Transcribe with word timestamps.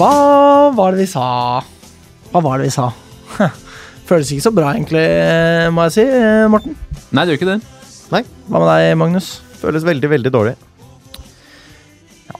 Hva 0.00 0.70
var 0.72 0.94
det 0.94 1.02
vi 1.02 1.10
sa? 1.10 1.22
Hva 2.32 2.40
var 2.40 2.56
det 2.56 2.70
vi 2.70 2.72
sa? 2.72 2.86
Føles 4.08 4.30
ikke 4.32 4.46
så 4.46 4.52
bra, 4.56 4.70
egentlig, 4.72 5.02
må 5.76 5.84
jeg 5.84 5.92
si. 5.98 6.04
Morten. 6.48 6.72
Nei, 7.12 7.26
det 7.26 7.34
gjør 7.34 7.40
ikke 7.40 7.48
det. 7.50 7.56
Hva 8.08 8.22
med 8.54 8.64
deg, 8.70 8.94
Magnus? 8.96 9.28
Føles 9.60 9.84
veldig, 9.84 10.08
veldig 10.14 10.32
dårlig. 10.32 10.54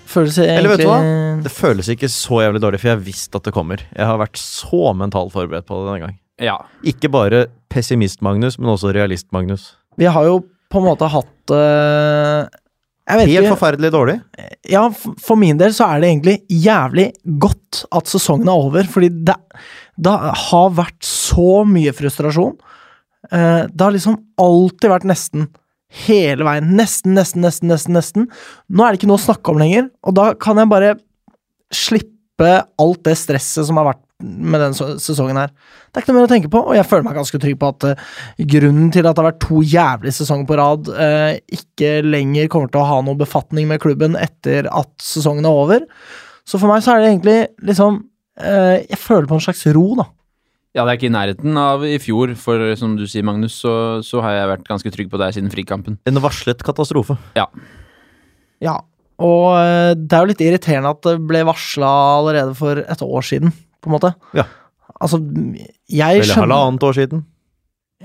Føles 0.08 0.38
egentlig 0.40 0.56
Eller 0.56 0.72
vet 0.72 0.80
du 0.80 0.88
hva? 0.88 0.96
Det 1.44 1.52
føles 1.52 1.90
ikke 1.92 2.08
så 2.14 2.40
jævlig 2.46 2.64
dårlig, 2.64 2.80
for 2.80 2.94
jeg 2.94 3.04
visste 3.10 3.36
at 3.36 3.50
det 3.50 3.52
kommer. 3.58 3.84
Jeg 3.92 4.08
har 4.08 4.16
vært 4.24 4.40
så 4.40 4.94
mentalt 4.96 5.36
forberedt 5.36 5.68
på 5.68 5.82
det 5.82 5.90
denne 5.90 6.06
gang. 6.06 6.16
Ja. 6.40 6.56
Ikke 6.80 7.12
bare 7.12 7.44
pessimist-Magnus, 7.68 8.56
men 8.56 8.72
også 8.72 8.94
realist-Magnus. 8.96 9.74
Vi 10.00 10.08
har 10.08 10.32
jo 10.32 10.40
på 10.72 10.80
en 10.80 10.88
måte 10.88 11.12
hatt 11.12 11.52
eh, 11.60 12.59
Helt 13.18 13.50
forferdelig 13.50 13.90
dårlig. 13.94 14.16
Ja, 14.70 14.84
for 14.94 15.38
min 15.40 15.58
del 15.60 15.74
så 15.76 15.88
er 15.90 16.02
det 16.02 16.10
egentlig 16.10 16.36
jævlig 16.50 17.10
godt 17.42 17.84
at 17.96 18.10
sesongen 18.10 18.50
er 18.50 18.66
over, 18.68 18.90
fordi 18.90 19.10
det, 19.28 19.36
det 20.00 20.16
har 20.46 20.76
vært 20.76 21.00
så 21.06 21.62
mye 21.68 21.94
frustrasjon. 21.96 22.54
Eh, 23.30 23.64
det 23.70 23.84
har 23.84 23.94
liksom 23.94 24.18
alltid 24.40 24.92
vært 24.92 25.08
nesten. 25.10 25.48
Hele 26.06 26.46
veien. 26.46 26.70
Nesten, 26.78 27.16
nesten, 27.18 27.42
nesten, 27.44 27.70
nesten. 27.72 27.96
nesten. 27.98 28.28
Nå 28.70 28.84
er 28.84 28.92
det 28.92 29.00
ikke 29.00 29.10
noe 29.10 29.20
å 29.20 29.26
snakke 29.26 29.52
om 29.52 29.60
lenger, 29.60 29.90
og 30.06 30.16
da 30.18 30.30
kan 30.38 30.60
jeg 30.60 30.70
bare 30.70 30.94
slippe 31.74 32.52
alt 32.80 33.02
det 33.06 33.16
stresset 33.18 33.68
som 33.68 33.78
har 33.80 33.92
vært 33.92 34.04
med 34.20 34.62
den 34.62 34.76
sesongen 34.76 35.38
her. 35.40 35.50
Det 35.90 35.98
er 35.98 36.04
ikke 36.04 36.12
noe 36.12 36.20
mer 36.20 36.28
å 36.28 36.32
tenke 36.32 36.50
på, 36.52 36.62
og 36.62 36.76
jeg 36.76 36.86
føler 36.88 37.06
meg 37.06 37.18
ganske 37.18 37.40
trygg 37.42 37.58
på 37.60 37.70
at 37.72 37.86
eh, 37.88 38.04
grunnen 38.52 38.92
til 38.94 39.06
at 39.06 39.16
det 39.16 39.22
har 39.22 39.28
vært 39.30 39.42
to 39.44 39.62
jævlige 39.64 40.18
sesonger 40.20 40.48
på 40.48 40.58
rad, 40.60 40.90
eh, 40.94 41.40
ikke 41.56 41.92
lenger 42.06 42.50
kommer 42.52 42.70
til 42.72 42.82
å 42.82 42.88
ha 42.90 43.00
noe 43.06 43.18
befatning 43.20 43.68
med 43.70 43.82
klubben 43.82 44.18
etter 44.20 44.68
at 44.70 44.92
sesongen 45.04 45.48
er 45.48 45.62
over. 45.64 45.88
Så 46.48 46.60
for 46.60 46.70
meg 46.70 46.84
så 46.84 46.94
er 46.94 47.02
det 47.02 47.10
egentlig 47.12 47.38
liksom 47.68 48.00
eh, 48.40 48.86
Jeg 48.88 48.98
føler 48.98 49.28
på 49.30 49.36
en 49.38 49.44
slags 49.44 49.66
ro, 49.74 49.86
da. 49.98 50.06
ja, 50.74 50.84
det 50.84 50.92
er 50.92 51.00
ikke 51.00 51.10
i 51.10 51.16
nærheten 51.16 51.60
av 51.60 51.84
i 51.86 51.98
fjor, 52.02 52.32
for 52.38 52.70
som 52.80 52.94
du 52.98 53.06
sier, 53.10 53.26
Magnus, 53.26 53.58
så, 53.64 53.74
så 54.06 54.22
har 54.24 54.36
jeg 54.38 54.54
vært 54.54 54.70
ganske 54.70 54.94
trygg 54.94 55.10
på 55.12 55.20
deg 55.20 55.36
siden 55.36 55.52
frikampen. 55.52 56.00
En 56.08 56.22
varslet 56.22 56.62
katastrofe. 56.66 57.18
Ja. 57.38 57.48
Og 59.20 59.48
eh, 59.58 59.92
det 59.96 60.16
er 60.16 60.22
jo 60.22 60.30
litt 60.32 60.44
irriterende 60.44 60.94
at 60.94 61.02
det 61.04 61.18
ble 61.28 61.42
varsla 61.48 61.90
allerede 62.20 62.54
for 62.56 62.80
et 62.80 63.02
år 63.04 63.26
siden, 63.26 63.52
på 63.80 63.90
en 63.90 63.96
måte. 63.96 64.12
Ja. 64.36 64.46
Altså, 65.00 65.20
jeg 65.20 66.20
Eller 66.20 66.28
skjønner 66.28 66.44
halvannet 66.44 66.86
år 66.88 66.96
siden. 66.98 67.24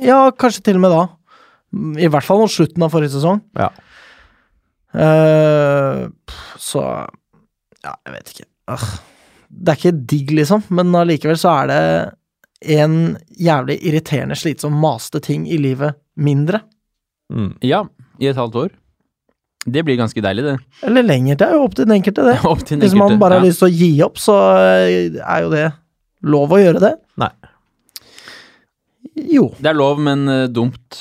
Ja, 0.01 0.19
kanskje 0.31 0.63
til 0.67 0.79
og 0.79 0.85
med 0.85 0.93
da. 0.95 1.03
I 1.99 2.09
hvert 2.11 2.27
fall 2.27 2.41
mot 2.43 2.51
slutten 2.51 2.83
av 2.85 2.93
forrige 2.93 3.15
sesong. 3.15 3.41
Ja. 3.59 3.71
Uh, 4.95 6.05
så 6.61 6.83
Ja, 7.83 7.91
jeg 8.07 8.13
vet 8.13 8.31
ikke. 8.31 8.47
Uh, 8.71 8.85
Det 9.49 9.71
er 9.71 9.79
ikke 9.79 10.05
digg, 10.09 10.31
liksom, 10.39 10.63
men 10.73 10.95
allikevel 10.95 11.37
så 11.39 11.51
er 11.63 11.67
det 11.69 11.81
en 12.75 12.95
jævlig 13.37 13.77
irriterende, 13.85 14.35
slitsom, 14.35 14.73
maste 14.81 15.21
ting 15.23 15.45
i 15.47 15.59
livet 15.61 15.95
mindre. 16.17 16.63
Mm. 17.31 17.53
Ja, 17.65 17.83
i 18.19 18.27
et 18.31 18.39
halvt 18.39 18.57
år. 18.63 18.73
Det 19.65 19.81
blir 19.85 19.97
ganske 19.97 20.21
deilig, 20.21 20.43
det. 20.45 20.55
Eller 20.85 21.03
lenger. 21.03 21.35
Det 21.41 21.47
er 21.47 21.55
jo 21.57 21.63
opp 21.65 21.73
til 21.75 21.87
den 21.89 21.95
enkelte, 21.97 22.21
det. 22.27 22.35
Opp 22.51 22.59
til 22.61 22.75
den 22.77 22.83
Hvis 22.85 22.93
man 22.97 23.15
bare 23.15 23.19
bare 23.23 23.39
har 23.39 23.45
lyst 23.47 23.63
til 23.63 23.71
å 23.71 23.73
gi 23.73 23.91
opp, 24.05 24.19
så 24.21 24.35
eh, 24.61 25.17
er 25.25 25.45
jo 25.47 25.49
det 25.53 25.65
lov 26.25 26.53
å 26.53 26.59
gjøre 26.61 26.81
det. 26.83 26.93
Nei. 27.21 27.31
Jo. 29.15 29.47
Det 29.61 29.69
er 29.71 29.77
lov, 29.77 29.99
men 30.03 30.27
eh, 30.31 30.43
dumt. 30.51 30.99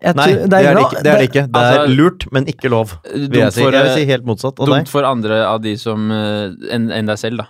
Jeg 0.00 0.16
Nei, 0.16 0.26
tror- 0.32 0.46
det 0.48 0.58
er 0.58 0.64
det 0.64 0.74
bra- 0.74 0.84
ikke. 0.88 1.02
Det 1.04 1.10
er, 1.12 1.18
det 1.20 1.28
ikke. 1.30 1.46
det 1.52 1.60
er 1.60 1.78
Altså- 1.80 1.96
lurt, 1.96 2.26
men 2.32 2.46
ikke 2.48 2.70
lov. 2.72 2.94
Vil 3.14 3.20
jeg, 3.20 3.30
Dumt 3.30 3.52
si. 3.54 3.62
for, 3.62 3.72
jeg 3.72 3.82
vil 3.84 3.90
eh, 3.90 3.96
si 3.96 4.04
helt 4.10 4.24
motsatt. 4.28 4.56
Dumt 4.56 4.74
deg? 4.76 4.88
for 4.88 5.02
andre 5.04 5.40
av 5.46 5.60
de 5.62 5.76
som 5.76 6.10
eh, 6.10 6.52
enn 6.72 6.90
en 6.90 7.06
deg 7.06 7.18
selv, 7.20 7.36
da. 7.44 7.48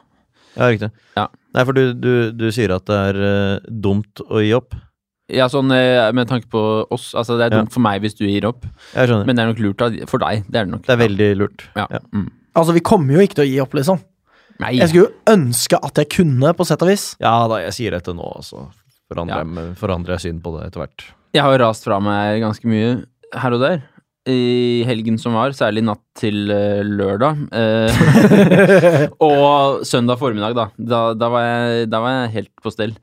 Ja, 0.56 0.66
riktig. 0.71 0.91
Ja. 1.16 1.28
Nei, 1.55 1.65
for 1.65 1.72
du, 1.78 1.94
du, 1.94 2.12
du 2.34 2.49
sier 2.50 2.75
at 2.75 2.84
det 2.91 2.97
er 3.10 3.21
eh, 3.28 3.59
dumt 3.71 4.21
å 4.28 4.43
gi 4.43 4.53
opp. 4.59 4.75
Ja, 5.33 5.47
sånn 5.53 5.71
eh, 5.73 6.11
med 6.17 6.29
tanke 6.29 6.49
på 6.51 6.63
oss. 6.91 7.13
Altså, 7.15 7.37
det 7.39 7.47
er 7.49 7.57
Ja. 7.57 7.63
dumt 7.63 7.73
for 7.73 7.81
meg 7.85 8.03
hvis 8.03 8.17
du 8.19 8.27
gir 8.27 8.45
opp, 8.49 8.65
Jeg 8.95 9.09
skjønner. 9.09 9.27
men 9.27 9.37
det 9.37 9.43
er 9.45 9.53
nok 9.53 9.61
lurt 9.65 10.09
for 10.09 10.19
deg. 10.19 10.45
Det 10.51 10.57
er 10.61 10.65
det 10.65 10.73
nok. 10.73 10.83
det 10.87 10.95
er 10.97 11.03
veldig 11.09 11.29
lurt. 11.39 11.65
Ja. 11.77 11.87
Ja. 11.91 11.99
Mm. 12.13 12.31
Altså, 12.57 12.73
vi 12.75 12.81
kommer 12.81 13.15
jo 13.15 13.21
ikke 13.27 13.35
til 13.39 13.45
å 13.47 13.51
gi 13.51 13.61
opp, 13.63 13.73
liksom. 13.79 14.01
Nei. 14.61 14.75
Jeg 14.77 14.91
skulle 14.91 15.07
jo 15.09 15.15
ønske 15.33 15.79
at 15.83 15.95
jeg 15.95 16.09
kunne, 16.11 16.53
på 16.55 16.67
sett 16.67 16.83
og 16.83 16.89
vis. 16.89 17.17
Ja 17.21 17.47
da, 17.49 17.57
jeg 17.65 17.73
sier 17.73 17.91
dette 17.93 18.13
nå, 18.13 18.27
altså. 18.37 18.67
forandrer, 19.11 19.75
forandrer 19.77 20.19
jeg 20.19 20.21
syn 20.27 20.41
på 20.43 20.53
det 20.59 20.67
etter 20.69 20.83
hvert. 20.85 21.05
Jeg 21.35 21.43
har 21.43 21.57
jo 21.57 21.65
rast 21.65 21.85
fra 21.85 21.99
meg 22.01 22.43
ganske 22.43 22.65
mye 22.69 23.05
her 23.41 23.53
og 23.57 23.61
der. 23.61 23.83
I 24.31 24.83
helgen 24.89 25.19
som 25.21 25.35
var, 25.39 25.55
særlig 25.57 25.83
natt 25.87 26.03
til 26.19 26.51
eh, 26.55 26.81
lørdag. 26.87 27.45
Eh, 27.53 29.13
og 29.29 29.85
søndag 29.89 30.21
formiddag, 30.21 30.57
da. 30.59 30.67
Da, 30.79 31.01
da, 31.19 31.31
var 31.33 31.47
jeg, 31.47 31.91
da 31.93 32.03
var 32.05 32.17
jeg 32.17 32.35
helt 32.39 32.53
på 32.63 32.73
stell. 32.75 32.95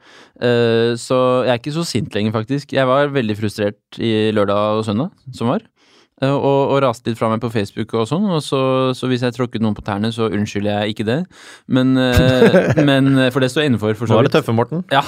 Eh, 0.41 0.93
så 0.99 1.19
jeg 1.47 1.53
er 1.53 1.61
ikke 1.61 1.77
så 1.77 1.85
sint 1.87 2.15
lenger, 2.15 2.35
faktisk. 2.35 2.75
Jeg 2.77 2.89
var 2.89 3.13
veldig 3.15 3.37
frustrert 3.39 3.99
i 4.01 4.31
lørdag 4.35 4.81
og 4.81 4.85
søndag 4.87 5.35
som 5.35 5.53
var. 5.53 5.65
Eh, 6.17 6.33
og, 6.33 6.71
og 6.73 6.79
raste 6.81 7.11
litt 7.11 7.19
fra 7.19 7.27
meg 7.29 7.41
på 7.43 7.51
Facebook 7.53 7.93
og 7.93 8.07
sånn. 8.09 8.25
Og 8.33 8.41
så, 8.41 8.59
så 8.97 9.09
hvis 9.09 9.21
jeg 9.25 9.35
tråkket 9.35 9.61
noen 9.61 9.75
på 9.77 9.83
tærne, 9.85 10.09
så 10.15 10.29
unnskylder 10.33 10.81
jeg 10.81 10.95
ikke 10.95 11.05
det. 11.05 11.17
Men, 11.69 11.93
eh, 12.01 12.81
men 12.89 13.11
For 13.33 13.43
det 13.43 13.51
står 13.53 13.65
jeg 13.65 13.73
innenfor, 13.73 13.93
for 13.99 14.09
Nå 14.09 14.17
er 14.23 14.29
det 14.29 14.33
tøffe, 14.33 14.55
Morten. 14.57 14.81
Ja, 14.93 15.03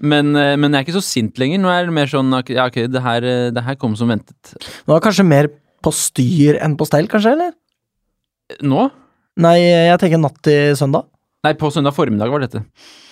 men, 0.00 0.32
eh, 0.38 0.54
men 0.56 0.72
jeg 0.72 0.80
er 0.80 0.86
ikke 0.88 0.96
så 0.96 1.04
sint 1.04 1.40
lenger. 1.40 1.60
Nå 1.60 1.72
er 1.72 1.88
det 1.90 1.96
mer 1.98 2.08
sånn 2.10 2.32
Ja, 2.48 2.68
ok, 2.70 2.80
det 2.88 3.02
her, 3.04 3.26
eh, 3.28 3.48
det 3.52 3.64
her 3.66 3.76
kom 3.80 3.96
som 3.98 4.08
ventet. 4.14 4.54
Nå 4.86 4.94
er 4.94 5.02
det 5.02 5.06
kanskje 5.10 5.26
mer 5.28 5.50
på 5.84 5.92
styr 5.94 6.56
enn 6.64 6.78
på 6.80 6.88
stell, 6.88 7.06
kanskje, 7.12 7.34
eller? 7.36 7.52
Nå? 8.64 8.88
Nei, 9.38 9.58
jeg 9.60 10.00
tenker 10.00 10.18
natt 10.18 10.40
til 10.42 10.72
søndag. 10.80 11.04
Nei, 11.46 11.52
på 11.54 11.68
søndag 11.70 11.94
formiddag 11.94 12.32
var 12.32 12.42
dette. 12.42 12.64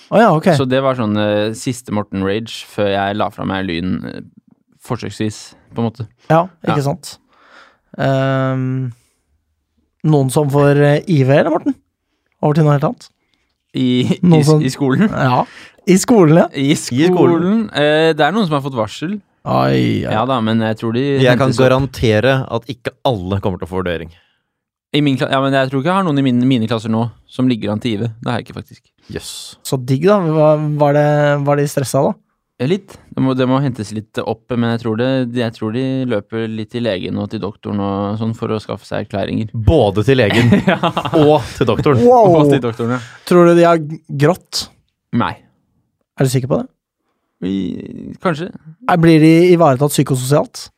Oh, 0.08 0.18
ja, 0.18 0.32
ok. 0.34 0.48
Så 0.58 0.64
det 0.66 0.80
var 0.82 0.96
sånn 0.98 1.14
uh, 1.18 1.52
siste 1.58 1.94
Morten 1.94 2.24
Rage 2.26 2.64
før 2.70 2.88
jeg 2.90 3.18
la 3.18 3.28
fra 3.34 3.46
meg 3.46 3.66
Lyn 3.68 3.92
uh, 4.02 4.18
forsøksvis, 4.86 5.38
på 5.74 5.82
en 5.82 5.88
måte. 5.88 6.08
Ja, 6.30 6.46
ikke 6.64 6.80
Ja. 6.80 6.86
sant. 6.88 7.16
Ehm, 7.98 8.92
noen 10.06 10.30
som 10.32 10.50
får 10.52 10.80
eh, 10.82 10.98
IV, 11.10 11.30
eller, 11.30 11.52
Morten? 11.54 11.76
Over 12.42 12.58
til 12.58 12.66
noe 12.66 12.76
helt 12.76 12.88
annet? 12.90 13.08
I, 13.76 13.86
i, 14.20 14.42
sånn- 14.46 14.64
i 14.64 14.72
skolen. 14.72 15.08
Ja. 15.12 15.44
I 15.86 15.96
skolen, 16.02 16.40
ja. 16.42 16.46
I 16.58 16.74
skolen. 16.78 17.14
skolen. 17.14 17.58
Eh, 17.76 18.10
det 18.16 18.24
er 18.26 18.34
noen 18.34 18.46
som 18.48 18.56
har 18.58 18.64
fått 18.64 18.76
varsel. 18.78 19.18
Ai, 19.46 20.02
ja. 20.02 20.10
Ja 20.10 20.22
da, 20.26 20.40
men 20.42 20.58
jeg 20.64 20.78
tror 20.80 20.96
de 20.96 21.02
Jeg 21.22 21.38
kan 21.38 21.52
garantere 21.54 22.40
at 22.50 22.64
ikke 22.72 22.90
alle 23.06 23.38
kommer 23.44 23.60
til 23.60 23.68
å 23.68 23.70
få 23.70 23.78
vurdering. 23.78 24.10
I 24.96 25.02
min 25.04 25.18
ja, 25.20 25.38
men 25.42 25.54
jeg 25.54 25.68
tror 25.70 25.82
ikke 25.82 25.90
jeg 25.92 25.98
har 26.00 26.06
noen 26.06 26.18
i 26.18 26.24
mine, 26.24 26.46
mine 26.48 26.66
klasser 26.70 26.90
nå 26.90 27.04
som 27.30 27.46
ligger 27.50 27.70
an 27.74 27.82
til 27.82 27.94
IV. 27.98 28.06
Det 28.22 28.30
har 28.30 28.40
jeg 28.40 28.46
ikke, 28.48 28.56
faktisk. 28.58 28.82
Yes. 29.12 29.28
Så 29.66 29.78
digg, 29.78 30.06
da. 30.08 30.18
Var, 30.24 30.62
var, 30.80 30.96
det, 30.96 31.06
var 31.46 31.60
de 31.60 31.66
stressa, 31.70 32.02
da? 32.08 32.14
Litt. 32.64 32.94
Det 33.12 33.20
må, 33.20 33.34
det 33.36 33.44
må 33.44 33.58
hentes 33.60 33.90
litt 33.92 34.16
opp, 34.22 34.48
men 34.56 34.70
jeg 34.72 34.80
tror, 34.80 34.94
det, 34.96 35.08
jeg 35.36 35.52
tror 35.52 35.74
de 35.76 35.82
løper 36.08 36.46
litt 36.48 36.70
til 36.72 36.86
legen 36.86 37.18
og 37.20 37.26
til 37.34 37.42
doktoren 37.42 37.82
og 37.84 38.14
sånn 38.16 38.32
for 38.38 38.54
å 38.54 38.60
skaffe 38.62 38.86
seg 38.88 39.04
erklæringer. 39.04 39.50
Både 39.68 40.04
til 40.08 40.16
legen 40.16 40.48
ja. 40.70 40.78
og 41.20 41.44
til 41.58 41.68
doktoren. 41.68 42.00
Wow! 42.06 42.38
Og 42.38 42.48
til 42.54 42.62
doktoren, 42.64 42.94
ja. 42.96 43.00
Tror 43.28 43.50
du 43.50 43.58
de 43.58 43.66
har 43.68 43.82
grått? 44.24 44.62
Nei. 45.20 45.34
Er 46.16 46.24
du 46.24 46.32
sikker 46.32 46.48
på 46.48 46.62
det? 46.62 46.70
Vi- 47.44 48.16
Kanskje. 48.24 48.48
Er- 48.88 49.02
Blir 49.04 49.20
de 49.20 49.34
ivaretatt 49.52 49.92
psykososialt? 49.92 50.70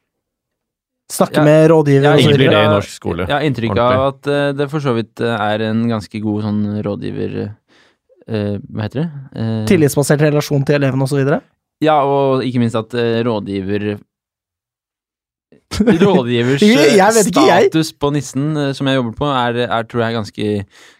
Snakke 1.14 1.38
Ja. 1.38 1.44
med 1.46 1.70
rådgiver 1.70 2.02
Ja, 2.04 2.10
og 2.12 2.18
så 2.18 2.26
Ingen 2.26 2.36
blir 2.36 2.48
videre? 2.50 2.58
det 2.58 2.68
i 2.68 2.74
norsk 2.74 2.90
skole. 2.98 3.24
Jeg 3.30 3.32
har 3.38 3.46
inntrykk 3.46 3.78
av 3.80 4.02
at 4.08 4.26
eh, 4.34 4.48
det 4.58 4.66
for 4.68 4.82
så 4.84 4.92
vidt 4.98 5.22
eh, 5.24 5.46
er 5.54 5.62
en 5.70 5.86
ganske 5.88 6.20
god 6.26 6.42
sånn 6.48 6.60
rådgiver 6.84 7.38
Uh, 8.28 8.58
Hva 8.68 8.82
heter 8.84 8.98
det? 9.00 9.06
Uh, 9.40 9.62
Tillitsbasert 9.64 10.20
relasjon 10.20 10.60
til 10.68 10.76
eleven 10.76 11.00
og 11.00 11.08
så 11.08 11.16
videre? 11.16 11.38
Ja, 11.84 12.00
og 12.02 12.42
ikke 12.42 12.58
minst 12.62 12.74
at 12.78 12.94
eh, 12.98 13.20
rådgiver 13.26 13.98
Rådgivers 15.78 16.62
Jeg- 16.64 16.96
jeg 16.98 17.14
vet 17.14 17.26
ikke, 17.30 17.46
jeg. 17.46 17.68
status 17.70 17.92
på 17.92 18.10
nissen 18.12 18.56
eh, 18.56 18.72
som 18.74 18.86
jeg 18.88 18.96
jobber 18.98 19.14
på, 19.20 19.26
er, 19.30 19.58
er 19.68 19.82
tror 19.86 20.00
jeg 20.02 20.10
er 20.12 20.16
ganske, 20.18 20.46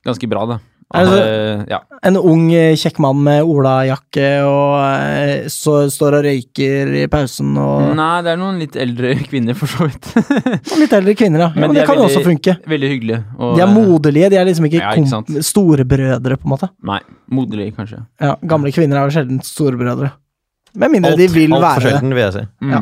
ganske 0.07 0.29
bra, 0.31 0.45
da. 0.47 0.59
Er 0.95 1.05
det 1.05 1.17
Eh, 1.21 1.65
ja. 1.69 1.79
En 2.03 2.17
ung, 2.17 2.47
eh, 2.55 2.73
kjekk 2.79 2.99
mann 3.03 3.19
med 3.23 3.43
olajakke 3.45 4.29
og 4.47 4.79
eh, 4.87 5.49
så, 5.53 5.91
står 5.93 6.15
og 6.17 6.25
røyker 6.25 6.93
i 7.03 7.07
pausen 7.13 7.51
og 7.61 7.91
Nei, 7.99 8.23
det 8.25 8.31
er 8.33 8.39
noen 8.41 8.59
litt 8.63 8.77
eldre 8.81 9.11
kvinner, 9.29 9.53
for 9.59 9.67
så 9.69 9.85
vidt. 9.89 10.09
Litt 10.79 10.95
eldre 10.97 11.13
kvinner, 11.19 11.41
ja. 11.45 11.49
ja 11.51 11.55
Men 11.61 11.61
men 11.61 11.75
de 11.75 11.81
det 11.81 11.83
er 11.83 11.87
kan 11.91 11.99
jo 11.99 12.07
veldig- 12.07 12.17
også 12.23 12.25
funke. 12.31 12.57
Veldig 12.73 12.89
hyggelige. 12.95 13.21
Og, 13.37 13.57
De 13.59 13.63
er 13.67 13.75
moderlige, 13.75 14.31
de 14.31 14.37
er 14.41 14.49
liksom 14.49 14.65
ikke, 14.71 14.81
Ja, 14.81 14.95
ikke 14.97 15.11
sant. 15.13 15.27
kom- 15.27 15.43
storebrødre, 15.51 16.39
på 16.41 16.49
en 16.49 16.55
måte. 16.55 16.71
Nei, 16.83 17.01
moderlige, 17.31 17.75
kanskje. 17.77 18.01
Ja, 18.21 18.37
Gamle 18.47 18.73
kvinner 18.73 19.03
er 19.03 19.11
jo 19.11 19.17
sjelden 19.19 19.43
storebrødre. 19.45 20.13
Med 20.75 20.91
mindre 20.91 21.17
de 21.17 21.27
vil 21.33 21.53
alt 21.55 21.63
være 21.65 21.81
det. 21.81 21.93
sjelden, 21.93 22.15
vil 22.15 22.23
jeg 22.25 22.33
si. 22.33 22.43
Mm. 22.61 22.71
Ja. 22.75 22.81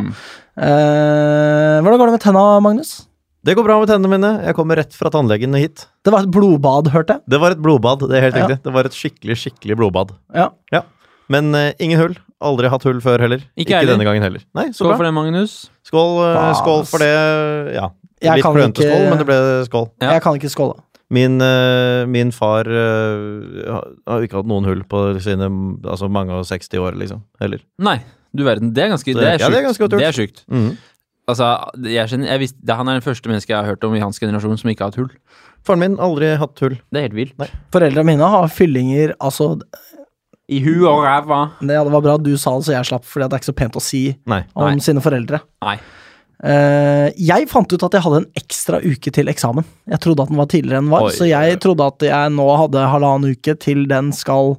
Eh, 0.66 1.76
hvordan 1.84 1.98
går 2.00 2.06
det 2.10 2.16
med 2.16 2.24
tenna, 2.24 2.44
Magnus? 2.64 2.94
Det 3.46 3.54
går 3.54 3.62
bra 3.68 3.76
med 3.78 3.88
tennene 3.90 4.10
mine. 4.10 4.30
Jeg 4.48 4.56
kommer 4.58 4.80
rett 4.80 4.94
fra 4.98 5.10
tannlegen 5.14 5.54
hit. 5.54 5.84
Det 6.04 6.10
var 6.10 6.24
et 6.26 6.30
blodbad, 6.34 6.88
hørte 6.90 7.14
jeg. 7.14 7.22
Det 7.30 7.38
var 7.40 7.54
et 7.54 7.60
blodbad, 7.62 8.02
det 8.10 8.18
er 8.18 8.24
helt 8.26 8.36
Ja. 8.40 8.46
Det 8.64 8.72
var 8.74 8.88
et 8.88 8.96
skikkelig, 8.96 9.36
skikkelig 9.38 9.76
blodbad. 9.78 10.16
Ja. 10.34 10.50
Men 11.28 11.54
eh, 11.54 11.72
ingen 11.82 11.98
hull. 12.00 12.16
Aldri 12.42 12.68
hatt 12.68 12.82
hull 12.84 12.98
før 13.00 13.18
heller. 13.24 13.40
Ikke 13.56 13.72
ikke 13.80 13.86
denne 13.88 14.04
gangen 14.04 14.22
heller. 14.22 14.42
Nei, 14.54 14.66
så 14.74 14.82
Skål 14.84 14.90
bra. 14.92 14.96
for 14.98 15.04
det, 15.08 15.14
Magnus. 15.16 15.54
Skål, 15.88 16.10
eh, 16.34 16.50
skål 16.60 16.82
for 16.90 16.98
det. 17.02 17.74
Ja. 17.74 17.88
Jeg 18.22 18.36
Litt 18.40 18.44
klønete 18.44 18.80
ikke- 18.80 18.90
skål, 18.90 19.08
men 19.10 19.18
det 19.18 19.26
ble 19.26 19.38
skål. 19.68 19.86
Ja. 20.02 20.10
Jeg 20.16 20.22
kan 20.22 20.34
ikke 20.38 20.50
skåle. 20.52 20.74
Min, 21.10 21.36
eh, 21.40 22.04
min 22.10 22.32
far 22.34 22.66
eh, 22.66 23.70
har- 23.70 24.22
ikke 24.26 24.40
hatt 24.40 24.48
noen 24.50 24.64
hull 24.66 24.82
på 24.90 25.20
sine 25.22 25.46
altså 25.86 26.08
mange 26.10 26.32
og 26.34 26.44
60 26.48 26.78
år, 26.82 26.96
liksom. 26.98 27.22
Heller. 27.40 27.60
Nei, 27.78 28.00
du 28.34 28.42
verden. 28.44 28.72
Det 28.74 28.82
er 28.84 28.88
ganske 28.94 29.14
Det 29.14 29.22
er 29.22 29.38
ja, 29.38 29.48
det 29.48 29.58
er 29.60 29.68
ganske 29.68 29.78
godt 29.84 29.92
gjort. 29.94 30.02
Det 30.02 30.08
er 30.10 30.18
sjukt. 30.18 30.44
Mhm. 30.50 30.76
Altså, 31.28 31.46
jeg 31.82 32.06
kjenner, 32.08 32.26
jeg 32.30 32.38
visste, 32.40 32.74
han 32.78 32.88
er 32.88 33.00
den 33.00 33.02
første 33.02 33.26
mennesket 33.26 33.50
jeg 33.50 33.58
har 33.58 33.66
hørt 33.66 33.82
om 33.84 33.94
i 33.94 33.98
hans 34.02 34.18
generasjon 34.22 34.58
som 34.58 34.70
ikke 34.70 34.84
har 34.84 34.90
hatt 34.92 34.98
hull. 35.00 35.10
Faren 35.66 35.80
min 35.82 35.96
aldri 35.98 36.36
hatt 36.38 36.58
hull. 36.62 36.76
Det 36.92 36.98
er 37.00 37.08
helt 37.08 37.16
vilt. 37.18 37.50
Foreldra 37.74 38.04
mine 38.06 38.22
har 38.30 38.46
fyllinger 38.48 39.14
Altså, 39.20 39.60
I 40.48 40.60
hu 40.62 40.86
og 40.86 41.02
ræva. 41.02 41.50
det, 41.60 41.70
ja, 41.74 41.82
det 41.82 41.90
var 41.90 42.00
bra 42.04 42.14
at 42.14 42.22
du 42.22 42.36
sa 42.38 42.54
det, 42.58 42.66
så 42.68 42.76
jeg 42.76 42.84
slapp, 42.86 43.04
fordi 43.04 43.26
det 43.28 43.32
er 43.34 43.38
ikke 43.42 43.50
så 43.52 43.56
pent 43.58 43.74
å 43.74 43.82
si 43.82 44.16
Nei. 44.26 44.44
om 44.54 44.68
Nei. 44.70 44.78
sine 44.78 45.02
foreldre. 45.02 45.40
Nei. 45.62 45.78
Eh, 46.46 47.08
jeg 47.26 47.48
fant 47.50 47.72
ut 47.72 47.84
at 47.88 47.96
jeg 47.96 48.04
hadde 48.04 48.20
en 48.22 48.28
ekstra 48.38 48.78
uke 48.84 49.10
til 49.14 49.30
eksamen. 49.32 49.66
Jeg 49.90 50.02
trodde 50.04 50.22
at 50.26 50.30
den 50.30 50.38
var 50.38 50.48
tidligere 50.52 50.78
enn 50.82 50.86
den 50.86 50.94
var, 50.94 51.08
Oi, 51.08 51.14
så 51.16 51.26
jeg 51.26 51.58
trodde 51.64 51.88
at 51.90 52.06
jeg 52.06 52.34
nå 52.36 52.46
hadde 52.60 52.84
halvannen 52.92 53.34
uke 53.34 53.56
til 53.62 53.86
den 53.90 54.12
skal 54.14 54.54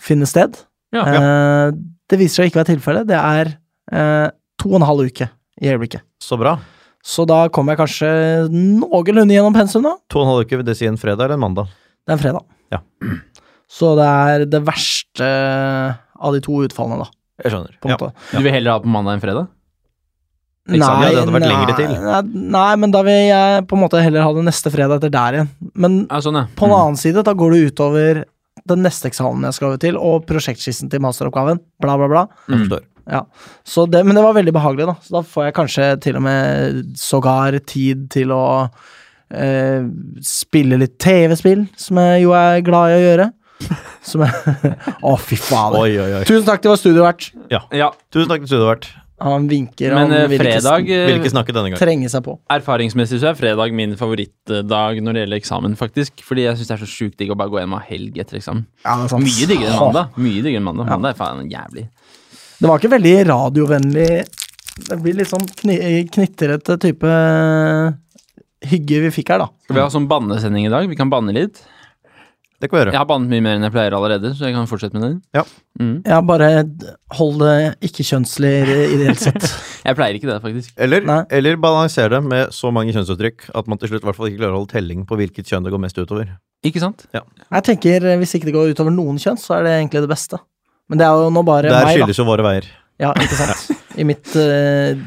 finne 0.00 0.28
sted. 0.28 0.58
Ja. 0.94 1.04
Eh, 1.08 1.72
det 2.10 2.20
viser 2.20 2.42
seg 2.42 2.50
ikke 2.50 2.60
å 2.60 2.62
være 2.64 2.72
tilfellet. 2.74 3.08
Det 3.08 3.16
er 3.20 3.54
eh, 3.94 4.28
to 4.60 4.74
og 4.74 4.78
en 4.82 4.88
halv 4.90 5.08
uke 5.08 5.30
i 5.62 5.70
øyeblikket. 5.72 6.04
Så 6.22 6.36
bra. 6.40 6.58
Så 7.04 7.26
da 7.28 7.44
kommer 7.52 7.74
jeg 7.74 7.82
kanskje 7.84 8.10
noenlunde 8.52 9.34
gjennom 9.36 9.56
pensum, 9.56 9.84
da. 9.84 9.96
To 10.12 10.20
og 10.22 10.24
en 10.26 10.32
halv 10.32 10.44
uke, 10.46 10.60
vil 10.60 10.68
det 10.68 10.76
si 10.78 10.88
en 10.88 11.00
fredag 11.00 11.26
eller 11.26 11.38
en 11.38 11.44
mandag? 11.46 11.72
Det 12.04 12.12
er 12.12 12.18
en 12.18 12.22
fredag. 12.22 12.46
Ja. 12.72 12.80
Så 13.74 13.94
det 13.98 14.06
er 14.06 14.44
det 14.48 14.60
verste 14.64 15.28
av 16.14 16.36
de 16.36 16.40
to 16.44 16.60
utfallene, 16.64 17.04
da. 17.04 17.20
Jeg 17.44 17.52
skjønner. 17.52 17.76
På 17.80 17.88
en 17.90 17.96
Ja. 17.96 18.10
Du 18.30 18.44
vil 18.44 18.54
heller 18.54 18.76
ha 18.76 18.82
på 18.84 18.92
mandag 18.92 19.16
enn 19.16 19.24
fredag? 19.24 19.48
Eksamen, 20.64 21.02
ja, 21.04 21.10
det 21.12 21.18
hadde 21.20 21.32
vært 21.34 21.44
lengre 21.50 21.74
til. 21.76 21.90
Nei, 22.00 22.20
nei, 22.54 22.70
men 22.80 22.92
da 22.94 23.02
vil 23.04 23.18
jeg 23.28 23.64
på 23.68 23.76
en 23.76 23.82
måte 23.82 24.00
heller 24.00 24.24
ha 24.24 24.30
det 24.32 24.44
neste 24.46 24.70
fredag 24.72 24.96
etter 25.02 25.12
der 25.12 25.36
igjen. 25.36 25.50
Men 25.76 25.98
Ja, 26.08 26.22
sånn, 26.24 26.38
ja. 26.40 26.46
på 26.56 26.70
den 26.70 26.76
annen 26.78 26.96
side, 26.96 27.24
da 27.26 27.34
går 27.36 27.52
det 27.52 27.60
utover 27.74 28.22
den 28.70 28.80
neste 28.86 29.10
eksamen 29.10 29.44
jeg 29.44 29.58
skal 29.58 29.68
over 29.74 29.82
til, 29.82 29.98
og 30.00 30.24
prosjektskissen 30.24 30.88
til 30.88 31.02
masteroppgaven, 31.04 31.60
bla, 31.84 31.98
bla, 32.00 32.08
bla. 32.08 32.24
Mm. 32.48 32.72
Ja. 33.12 33.20
Så 33.68 33.84
det, 33.92 34.00
men 34.08 34.16
det 34.16 34.24
var 34.24 34.38
veldig 34.38 34.54
behagelig, 34.56 34.86
da. 34.88 34.96
Så 35.04 35.18
da 35.18 35.24
får 35.34 35.50
jeg 35.50 35.56
kanskje 35.60 35.88
til 36.06 36.16
og 36.16 36.24
med 36.24 36.82
sågar 36.96 37.58
tid 37.68 38.08
til 38.16 38.32
å 38.32 38.42
eh, 39.28 39.84
spille 40.24 40.80
litt 40.80 40.96
TV-spill, 41.02 41.66
som 41.76 42.00
jeg 42.00 42.24
jo 42.24 42.32
er 42.40 42.64
glad 42.64 42.94
i 42.94 42.98
å 43.02 43.04
gjøre. 43.04 43.30
Som 44.04 44.24
jeg 44.24 44.72
Å, 45.12 45.12
fy 45.20 45.36
fader. 45.40 45.76
Oi, 45.84 45.92
oi, 46.00 46.10
oi. 46.22 46.24
Tusen 46.28 46.48
takk, 46.48 46.64
det 46.64 46.72
var 46.72 46.80
studiovert. 46.80 47.28
Ja, 47.52 47.92
Tusen 48.12 48.32
takk 48.32 48.46
til 48.46 48.54
studiovert. 48.56 48.88
Han 49.22 49.44
vinker, 49.48 49.94
men 49.94 50.10
han 50.10 50.30
eh, 50.32 50.32
fredag 50.40 50.88
eh, 50.90 51.04
Vil 51.06 51.20
ikke 51.20 51.30
snakke 51.30 51.52
denne 51.54 51.70
gangen. 51.70 51.78
trenge 51.78 52.08
seg 52.10 52.24
på. 52.26 52.34
Erfaringsmessig 52.50 53.20
så 53.22 53.28
er 53.30 53.36
fredag 53.38 53.72
min 53.72 53.94
favorittdag 53.96 54.98
når 55.00 55.14
det 55.14 55.22
gjelder 55.22 55.38
eksamen, 55.38 55.76
faktisk. 55.78 56.24
Fordi 56.26 56.48
jeg 56.48 56.58
syns 56.58 56.72
det 56.72 56.74
er 56.74 56.82
så 56.82 56.90
sjukt 56.90 57.16
digg 57.22 57.30
å 57.30 57.36
bare 57.38 57.52
gå 57.52 57.60
hjem 57.62 57.76
og 57.76 57.80
ha 57.80 57.86
helg 57.92 58.18
etter 58.18 58.40
eksamen. 58.40 58.64
Ja, 58.82 58.96
det 58.98 59.06
er 59.06 59.12
sant. 59.14 59.24
Mye 59.28 59.46
diggere 59.52 59.70
enn 59.70 59.80
mandag. 59.84 60.18
Mye 60.18 60.42
diggere 60.42 60.60
enn 60.60 60.66
mandag. 60.66 60.88
Ja. 60.90 60.96
Mandag 60.98 61.14
er 61.14 61.20
faen 61.20 61.46
jævlig. 61.52 61.86
Det 62.58 62.70
var 62.70 62.78
ikke 62.82 62.92
veldig 62.94 63.14
radiovennlig 63.28 64.08
Det 64.88 64.96
blir 65.02 65.16
litt 65.18 65.28
sånn 65.30 65.46
kni 65.58 65.78
knitrete 66.14 66.76
type 66.82 67.14
hygge 68.64 69.00
vi 69.04 69.10
fikk 69.14 69.30
her, 69.34 69.44
da. 69.44 69.48
Skal 69.66 69.76
vi 69.76 69.82
ha 69.84 69.90
sånn 69.92 70.08
bannesending 70.10 70.66
i 70.66 70.72
dag? 70.72 70.86
Vi 70.90 70.96
kan 70.98 71.10
banne 71.12 71.34
litt. 71.36 71.60
Det 72.64 72.70
kan 72.70 72.78
vi 72.78 72.80
gjøre. 72.80 72.92
Jeg 72.94 73.00
har 73.02 73.08
bannet 73.10 73.28
mye 73.28 73.44
mer 73.44 73.58
enn 73.58 73.66
jeg 73.66 73.72
pleier 73.74 73.92
allerede, 73.92 74.30
så 74.32 74.46
jeg 74.46 74.54
kan 74.56 74.68
fortsette 74.70 74.96
med 74.96 75.02
det. 75.04 75.10
Ja. 75.36 75.42
Mm. 75.76 75.96
Ja, 76.08 76.20
bare 76.24 76.46
hold 77.18 77.42
det 77.42 77.56
ikke-kjønnslig 77.90 78.52
ideelt 78.94 79.20
sett. 79.20 79.44
Jeg 79.84 79.98
pleier 79.98 80.16
ikke 80.16 80.30
det, 80.30 80.38
faktisk. 80.40 80.70
Eller, 80.80 81.04
Nei. 81.04 81.18
eller 81.36 81.58
balansere 81.60 82.08
det 82.14 82.22
med 82.24 82.54
så 82.56 82.70
mange 82.72 82.94
kjønnsuttrykk 82.94 83.50
at 83.60 83.66
man 83.68 83.76
til 83.82 83.90
slutt 83.90 84.06
i 84.06 84.08
hvert 84.08 84.16
fall 84.16 84.30
ikke 84.30 84.38
klarer 84.40 84.56
å 84.56 84.62
holde 84.62 84.72
telling 84.72 85.02
på 85.04 85.18
hvilket 85.20 85.50
kjønn 85.50 85.66
det 85.66 85.74
går 85.74 85.82
mest 85.82 86.00
utover. 86.00 86.30
Ikke 86.64 86.80
sant? 86.80 87.04
Jeg 87.12 87.66
tenker 87.66 88.06
eh, 88.08 88.16
Hvis 88.22 88.32
ikke 88.38 88.48
det 88.48 88.54
går 88.56 88.72
utover 88.72 88.94
noen 88.94 89.20
kjønn, 89.20 89.36
så 89.36 89.58
er 89.58 89.66
det 89.66 89.74
egentlig 89.82 90.06
det 90.06 90.12
beste. 90.14 90.40
Men 90.88 91.02
det 91.02 91.04
er 91.04 91.20
jo 91.20 91.28
nå 91.36 91.42
bare 91.44 91.68
Der 91.68 91.84
meg, 91.84 91.90
da. 91.90 91.98
skilles 92.00 92.22
jo 92.22 92.26
våre 92.30 92.46
veier. 92.48 92.70
Ja, 93.02 93.12
ikke 93.20 93.36
sant. 93.36 93.82
I 94.00 94.08
mitt 94.08 94.32
eh, 94.40 95.04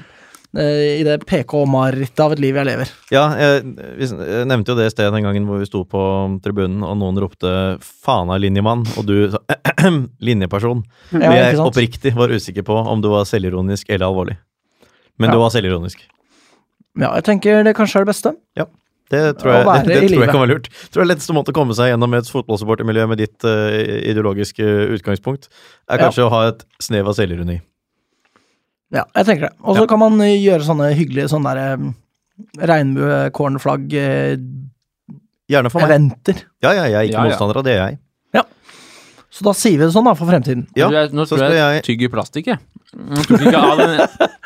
I 0.57 1.03
det 1.05 1.19
PK-marerittet 1.29 2.21
av 2.23 2.33
et 2.33 2.41
liv 2.41 2.55
jeg 2.57 2.65
lever. 2.65 2.91
Ja, 3.13 3.25
jeg, 3.37 3.61
vi 3.99 4.07
nevnte 4.49 4.73
jo 4.73 4.77
det 4.79 4.87
i 4.89 4.93
sted 4.95 5.11
den 5.13 5.27
gangen 5.27 5.45
hvor 5.45 5.61
vi 5.61 5.67
sto 5.69 5.83
på 5.85 6.01
tribunen, 6.41 6.81
og 6.81 6.97
noen 6.97 7.19
ropte 7.21 7.51
'faen 7.83 8.31
av 8.33 8.41
linjemann', 8.41 8.87
og 8.97 9.05
du 9.05 9.29
sa 9.35 9.41
'linjeperson'. 10.25 10.81
Ja, 11.13 11.31
jeg 11.35 11.61
oppriktig 11.61 12.15
var 12.17 12.33
usikker 12.33 12.65
på 12.65 12.73
om 12.73 13.01
du 13.05 13.09
var 13.13 13.29
selvironisk 13.29 13.89
eller 13.89 14.09
alvorlig. 14.09 14.37
Men 15.17 15.33
du 15.33 15.37
var 15.37 15.53
selvironisk. 15.53 16.01
Ja, 16.97 17.13
jeg 17.19 17.25
tenker 17.29 17.63
det 17.65 17.75
kanskje 17.77 18.01
er 18.01 18.05
det 18.05 18.13
beste. 18.13 18.33
Det 19.07 19.21
tror 19.39 19.53
jeg, 19.53 19.63
det, 19.63 19.87
det 20.01 20.09
tror 20.11 20.23
jeg 20.25 20.33
kan 20.33 20.41
være 20.41 20.51
lurt. 20.51 20.67
Jeg 20.67 20.91
tror 20.91 21.05
det 21.05 21.11
letteste 21.13 21.35
måte 21.37 21.53
å 21.53 21.55
komme 21.55 21.75
seg 21.77 21.93
gjennom 21.93 22.15
et 22.17 22.27
fotballsupportermiljø 22.33 23.05
med 23.13 23.21
ditt 23.23 23.45
uh, 23.47 23.71
ideologiske 24.11 24.67
utgangspunkt, 24.97 25.47
er 25.87 25.95
Ja. 26.01 26.07
kanskje 26.07 26.25
å 26.27 26.33
ha 26.33 26.41
et 26.51 26.65
snev 26.83 27.07
av 27.07 27.15
selvironi. 27.15 27.61
Ja, 28.95 29.03
jeg 29.15 29.25
tenker 29.27 29.49
det. 29.49 29.53
Og 29.63 29.75
så 29.75 29.81
Ja. 29.83 29.87
kan 29.91 29.99
man 29.99 30.21
eh, 30.21 30.37
gjøre 30.39 30.63
sånne 30.63 30.93
hyggelige 30.95 31.27
sånne 31.31 31.53
der 31.57 31.77
regnbuekornflagg 32.67 33.87
regnbue-cornflagg-eventer. 33.91 34.41
Gjerne 35.47 35.69
for 35.71 35.79
meg. 35.87 36.11
Ja, 36.61 36.71
ja, 36.75 36.83
jeg 36.85 36.93
er 36.93 37.03
ikke 37.07 37.13
Ja, 37.15 37.23
ja. 37.23 37.29
motstander 37.31 37.57
av 37.57 37.63
det, 37.67 37.75
jeg. 37.79 37.97
Så 39.37 39.43
da 39.43 39.51
sier 39.53 39.75
vi 39.77 39.83
det 39.83 39.91
sånn, 39.93 40.05
da, 40.07 40.13
for 40.17 40.25
fremtiden. 40.25 40.63
Ja, 40.73 40.87
jeg, 40.89 41.11
nå 41.13 41.25
så 41.27 41.35
tror 41.35 41.43
skal 41.43 41.53
jeg 41.53 41.73
jeg 41.75 41.83
tygger 41.85 42.09
plastikk, 42.09 42.47
jeg. 42.47 42.57
Jeg 42.95 43.25
tok 43.27 43.41
ikke 43.43 43.59
av 43.59 43.77
den, 43.77 43.91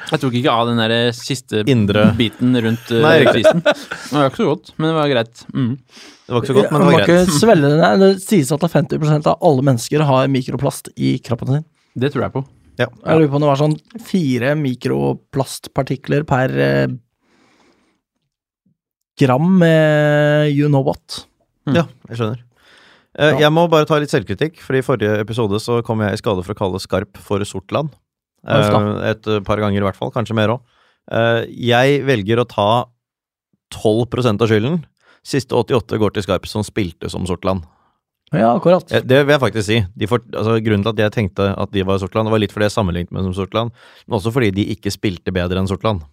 jeg 0.10 0.20
tok 0.20 0.34
ikke 0.40 0.52
av 0.52 0.68
den 0.68 0.78
der 0.82 0.94
siste 1.16 1.62
Indre- 1.70 2.08
biten 2.18 2.58
rundt 2.66 2.90
uh, 2.90 2.98
Det 2.98 3.04
var 3.06 4.28
ikke 4.28 4.42
så 4.42 4.48
godt, 4.50 4.74
men 4.82 4.90
det 4.90 4.96
var 4.98 5.08
greit. 5.14 5.44
Mm. 5.54 5.78
Det 5.78 6.34
var 6.34 6.42
ikke 6.42 6.50
så 6.52 6.58
godt, 6.58 6.72
men 6.74 6.82
det 6.82 6.88
var 6.90 7.06
greit. 7.06 7.30
ikke. 7.30 7.72
Nei, 7.78 7.94
Det 8.02 8.10
sies 8.26 8.52
at 8.52 8.60
50% 8.74 9.30
av 9.32 9.38
alle 9.48 9.62
mennesker 9.70 10.04
har 10.10 10.28
mikroplast 10.34 10.90
i 10.98 11.14
kroppen 11.24 11.48
sin. 11.54 11.66
Det 11.96 12.12
tror 12.12 12.26
jeg 12.26 12.34
på. 12.36 12.44
Ja. 12.80 12.88
Jeg 12.88 13.18
lurer 13.20 13.30
på 13.30 13.38
om 13.38 13.44
det 13.44 13.50
var 13.52 13.60
sånn 13.60 13.76
fire 14.02 14.54
mikroplastpartikler 14.58 16.24
per 16.30 16.54
eh, 16.58 16.88
gram 19.22 19.50
med 19.60 20.52
you 20.56 20.70
know 20.72 20.84
what. 20.86 21.26
Ja, 21.70 21.84
jeg 22.10 22.18
skjønner. 22.18 22.40
Eh, 23.20 23.36
Jeg 23.44 23.52
må 23.54 23.68
bare 23.70 23.86
ta 23.86 24.00
litt 24.02 24.10
selvkritikk, 24.14 24.58
for 24.64 24.78
i 24.80 24.82
forrige 24.86 25.20
episode 25.22 25.60
så 25.62 25.82
kom 25.86 26.02
jeg 26.02 26.16
i 26.16 26.22
skade 26.22 26.44
for 26.46 26.56
å 26.56 26.60
kalle 26.62 26.80
Skarp 26.82 27.20
for 27.22 27.44
Sortland. 27.46 27.92
Eh, 28.48 29.12
Et 29.12 29.30
par 29.46 29.62
ganger 29.62 29.82
i 29.82 29.86
hvert 29.86 30.00
fall, 30.00 30.12
kanskje 30.16 30.38
mer 30.38 30.56
òg. 30.56 30.64
Jeg 31.52 32.02
velger 32.08 32.40
å 32.42 32.48
ta 32.48 32.70
12% 33.76 34.42
av 34.42 34.48
skylden. 34.50 34.82
Siste 35.28 35.54
88 35.54 36.00
går 36.02 36.14
til 36.16 36.24
Skarp, 36.26 36.48
som 36.50 36.64
spilte 36.66 37.10
som 37.12 37.28
Sortland. 37.30 37.68
Ja, 38.32 38.54
akkurat. 38.56 38.88
Det 38.88 39.26
vil 39.26 39.34
jeg 39.34 39.42
faktisk 39.44 39.68
si. 39.68 39.82
De 39.98 40.08
får, 40.08 40.24
altså, 40.32 40.56
grunnen 40.64 40.86
til 40.86 40.94
at 40.94 41.04
jeg 41.04 41.14
tenkte 41.18 41.50
at 41.52 41.72
de 41.76 41.84
var 41.84 42.00
Sortland, 42.00 42.30
det 42.30 42.36
var 42.36 42.42
litt 42.44 42.54
fordi 42.56 42.70
jeg 42.70 42.76
sammenlignet 42.78 43.12
med 43.12 43.26
dem 43.26 43.34
som 43.34 43.44
Sortland, 43.44 43.74
men 44.08 44.18
også 44.20 44.32
fordi 44.32 44.54
de 44.56 44.68
ikke 44.72 44.94
spilte 44.94 45.34
bedre 45.36 45.60
enn 45.60 45.68
Sortland. 45.68 46.06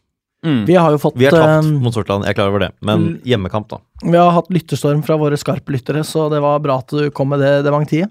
Mm. 0.46 0.66
Vi 0.66 0.74
har 0.78 0.94
jo 0.94 0.98
fått 1.02 1.16
Vi 1.18 1.26
har 1.26 1.34
tapt 1.34 1.66
eh, 1.66 1.70
mot 1.82 1.94
Sortland, 1.94 2.26
jeg 2.26 2.34
er 2.34 2.38
klar 2.38 2.50
over 2.52 2.62
det, 2.62 2.70
men 2.82 2.98
Mm. 2.98 3.14
hjemmekamp, 3.26 3.68
da. 3.70 3.78
Vi 4.02 4.16
har 4.16 4.30
hatt 4.34 4.50
lytterstorm 4.54 5.02
fra 5.06 5.16
våre 5.18 5.38
skarpe 5.38 5.74
lyttere 5.74 6.04
så 6.06 6.28
det 6.30 6.40
var 6.42 6.58
bra 6.62 6.78
at 6.78 6.88
du 6.94 7.10
kom 7.10 7.28
med 7.30 7.40
det 7.40 7.64
dementiet. 7.66 8.10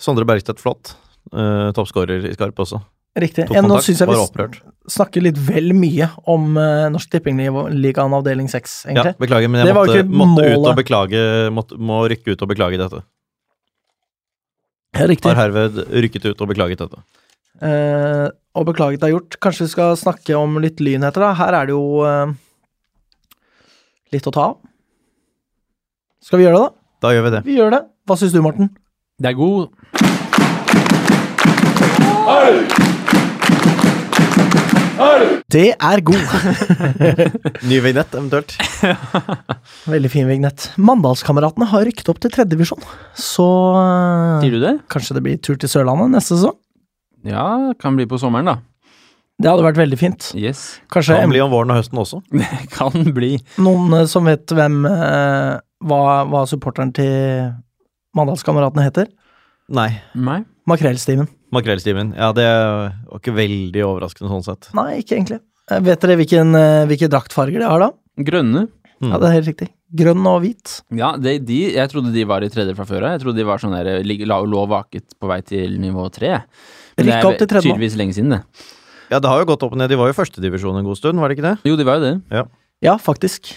Sondre 0.00 0.24
Bergstedt, 0.24 0.56
flott. 0.56 0.94
Uh, 1.28 1.68
Toppskårer 1.76 2.24
i 2.24 2.32
Skarp 2.32 2.56
også. 2.56 2.80
Riktig. 3.20 3.44
Tok 3.50 3.66
Nå 3.66 3.80
syns 3.84 4.00
jeg 4.00 4.08
vi 4.08 4.60
snakker 4.88 5.20
litt 5.20 5.36
vel 5.36 5.74
mye 5.76 6.08
om 6.30 6.54
uh, 6.56 6.88
Norsk 6.88 7.10
Tippingligaen 7.12 8.14
avdeling 8.16 8.48
6, 8.48 8.86
Ja, 8.86 8.94
egentlig. 8.94 9.18
beklager, 9.20 9.50
men 9.50 9.60
jeg 9.60 9.68
Det 9.68 9.74
var 9.76 9.90
jo 9.90 10.04
måtte, 10.04 10.16
måtte 10.22 10.46
ut 10.48 10.68
og 10.70 10.78
beklage 10.78 11.22
måtte, 11.52 11.76
Må 11.76 11.98
rykke 12.08 12.32
ut 12.32 12.42
og 12.46 12.48
beklage 12.48 12.80
dette. 12.80 13.02
Ja, 14.96 15.06
riktig. 15.06 15.28
Har 15.30 15.38
herved 15.38 15.78
rykket 16.02 16.26
ut 16.32 16.40
og 16.42 16.50
beklaget 16.50 16.82
dette. 16.82 17.02
Eh, 17.62 18.26
og 18.58 18.66
beklaget 18.66 19.04
er 19.06 19.12
gjort. 19.14 19.36
Kanskje 19.42 19.68
vi 19.68 19.74
skal 19.74 19.96
snakke 20.00 20.36
om 20.38 20.58
litt 20.62 20.80
lynheter, 20.82 21.22
da. 21.22 21.32
Her 21.38 21.56
er 21.60 21.70
det 21.70 21.76
jo 21.76 22.02
eh, 22.08 22.34
litt 24.16 24.26
å 24.26 24.34
ta 24.34 24.48
av. 24.52 24.58
Skal 26.24 26.40
vi 26.40 26.48
gjøre 26.48 26.58
det, 26.58 26.66
da? 26.66 26.76
Da 27.00 27.14
gjør 27.14 27.26
vi 27.28 27.34
det. 27.36 27.42
Vi 27.46 27.58
gjør 27.60 27.76
det. 27.76 27.82
Hva 28.08 28.18
syns 28.20 28.34
du, 28.34 28.42
Morten? 28.44 28.72
Det 29.20 29.30
er 29.30 29.38
god. 29.38 29.70
Det 35.50 35.66
er 35.74 36.00
god. 36.06 36.32
Ny 37.70 37.78
vignett, 37.82 38.12
eventuelt. 38.14 38.54
Veldig 39.94 40.10
fin 40.12 40.28
vignett. 40.28 40.68
Mandalskameratene 40.80 41.68
har 41.72 41.86
rykket 41.88 42.10
opp 42.12 42.20
til 42.22 42.32
tredjedivisjon, 42.34 42.82
så 43.18 43.46
eh, 43.80 44.34
Sier 44.44 44.56
du 44.58 44.60
det? 44.62 44.74
kanskje 44.92 45.16
det 45.18 45.22
blir 45.26 45.40
tur 45.42 45.58
til 45.60 45.72
Sørlandet 45.72 46.12
neste 46.14 46.36
sesong? 46.36 46.56
Ja, 47.26 47.46
kan 47.80 47.96
bli 47.98 48.06
på 48.08 48.20
sommeren, 48.20 48.48
da. 48.52 48.56
Det 49.40 49.48
hadde 49.48 49.64
vært 49.64 49.80
veldig 49.80 49.96
fint. 50.00 50.26
Yes. 50.36 50.62
Kanskje 50.92 51.16
Kan 51.16 51.32
bli 51.32 51.40
om 51.40 51.50
våren 51.52 51.72
og 51.72 51.78
høsten 51.80 52.00
også. 52.00 52.20
Det 52.36 52.68
kan 52.76 53.08
bli. 53.16 53.34
noen 53.64 53.96
eh, 54.02 54.06
som 54.10 54.28
vet 54.28 54.52
hvem 54.52 54.82
eh, 54.88 55.56
hva, 55.88 56.00
hva 56.28 56.44
supporteren 56.48 56.92
til 56.96 57.50
Mandalskameratene 58.16 58.84
heter? 58.88 59.08
Nei. 59.72 59.90
Nei. 60.18 60.42
Makrellstimen. 60.68 61.28
Makrellstimen. 61.54 62.12
Ja, 62.16 62.30
det 62.36 62.46
var 62.46 63.18
ikke 63.20 63.34
veldig 63.36 63.82
overraskende 63.86 64.30
sånn 64.32 64.46
sett. 64.46 64.70
Nei, 64.76 65.00
ikke 65.02 65.16
egentlig. 65.18 65.40
Eh, 65.70 65.80
Vet 65.86 66.02
dere 66.04 66.18
hvilken, 66.20 66.54
eh, 66.58 66.84
hvilke 66.90 67.10
draktfarger 67.10 67.62
de 67.62 67.68
har 67.70 67.82
da? 67.82 67.90
Grønne. 68.26 68.68
Mm. 69.00 69.12
Ja, 69.14 69.18
det 69.18 69.28
er 69.30 69.36
helt 69.38 69.48
riktig. 69.48 69.68
Grønn 69.96 70.26
og 70.28 70.42
hvit. 70.44 70.74
Ja, 70.94 71.14
det, 71.18 71.38
de, 71.48 71.60
jeg 71.74 71.90
trodde 71.90 72.12
de 72.14 72.26
var 72.28 72.44
i 72.44 72.50
tredje 72.52 72.76
fra 72.76 72.84
før 72.86 73.06
av. 73.08 73.14
Jeg 73.16 73.24
trodde 73.24 73.40
de 73.40 73.46
var 73.48 73.62
sånn 73.62 73.72
der, 73.74 74.04
og 74.36 74.50
lå 74.52 74.66
vaket 74.70 75.16
på 75.18 75.30
vei 75.30 75.40
til 75.46 75.78
nivå 75.82 76.04
tre. 76.14 76.36
Men 76.98 77.08
det 77.08 77.16
Rykka 77.16 77.30
opp 77.32 77.40
til 77.40 77.50
tredje 77.50 77.70
tydeligvis 77.70 77.96
lenge 77.98 78.14
siden, 78.14 78.36
det. 78.36 78.42
Ja, 79.10 79.18
det 79.18 79.26
har 79.32 79.40
jo 79.40 79.48
gått 79.50 79.64
opp 79.66 79.72
og 79.74 79.80
ned. 79.80 79.90
De 79.90 79.98
var 79.98 80.10
jo 80.10 80.14
i 80.14 80.18
førstedivisjon 80.20 80.78
en 80.78 80.86
god 80.86 81.00
stund, 81.00 81.18
var 81.18 81.32
det 81.32 81.38
ikke 81.38 81.48
det? 81.48 81.56
Jo, 81.66 81.74
de 81.80 81.86
var 81.88 81.98
jo 81.98 82.06
det. 82.06 82.44
Ja, 82.84 82.94
faktisk. 83.00 83.56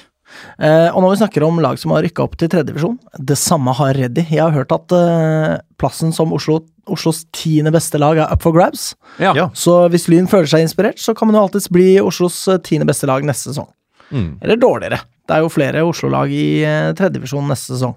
Eh, 0.60 0.90
og 0.90 1.02
når 1.04 1.14
vi 1.14 1.20
snakker 1.22 1.46
om 1.46 1.62
lag 1.64 1.80
som 1.82 1.94
har 1.96 2.04
rykka 2.06 2.24
opp 2.26 2.38
til 2.40 2.50
tredjedivisjon, 2.52 2.98
det 3.20 3.38
samme 3.40 3.74
har 3.78 3.96
Reddy. 3.98 4.26
Jeg 4.30 4.42
har 4.44 4.56
hørt 4.56 4.74
at 4.76 4.96
eh, 4.98 5.56
plassen 5.82 6.14
som 6.16 6.34
Oslo, 6.36 6.60
Oslos 6.90 7.24
tiende 7.36 7.72
beste 7.74 8.02
lag 8.02 8.20
er 8.20 8.34
up 8.34 8.44
for 8.44 8.56
grabs. 8.56 8.92
Ja. 9.22 9.34
Ja. 9.38 9.48
Så 9.58 9.84
hvis 9.94 10.10
Lyn 10.12 10.30
føler 10.32 10.50
seg 10.50 10.66
inspirert, 10.66 11.00
så 11.02 11.16
kan 11.18 11.30
man 11.30 11.38
jo 11.40 11.46
alltids 11.46 11.70
bli 11.74 11.96
Oslos 12.04 12.44
eh, 12.52 12.62
tiende 12.66 12.90
beste 12.90 13.10
lag 13.10 13.26
neste 13.28 13.52
sesong. 13.54 13.70
Mm. 14.14 14.30
Eller 14.44 14.60
dårligere. 14.62 15.02
Det 15.24 15.36
er 15.38 15.42
jo 15.46 15.52
flere 15.54 15.82
Oslo-lag 15.88 16.32
i 16.36 16.46
eh, 16.68 16.92
tredjedivisjon 16.98 17.48
neste 17.50 17.78
sesong, 17.78 17.96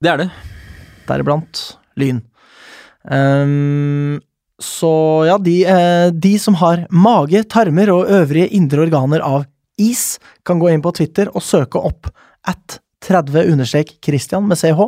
Det 0.00 0.08
er 0.12 0.24
det. 0.24 0.30
deriblant 1.08 1.62
Lyn. 1.98 2.20
Um, 3.10 4.20
så 4.60 5.24
ja, 5.26 5.38
de, 5.40 5.56
eh, 5.64 6.10
de 6.12 6.34
som 6.38 6.54
har 6.60 6.84
mage, 6.92 7.42
tarmer 7.48 7.90
og 7.92 8.10
øvrige 8.12 8.50
indre 8.56 8.84
organer 8.84 9.24
av 9.24 9.46
is, 9.80 10.18
kan 10.46 10.60
gå 10.60 10.68
inn 10.72 10.82
på 10.84 10.92
Twitter 10.96 11.30
og 11.34 11.42
søke 11.44 11.80
opp 11.80 12.10
at 12.48 12.78
30-Christian 13.00 14.44
med 14.46 14.58
CH, 14.60 14.80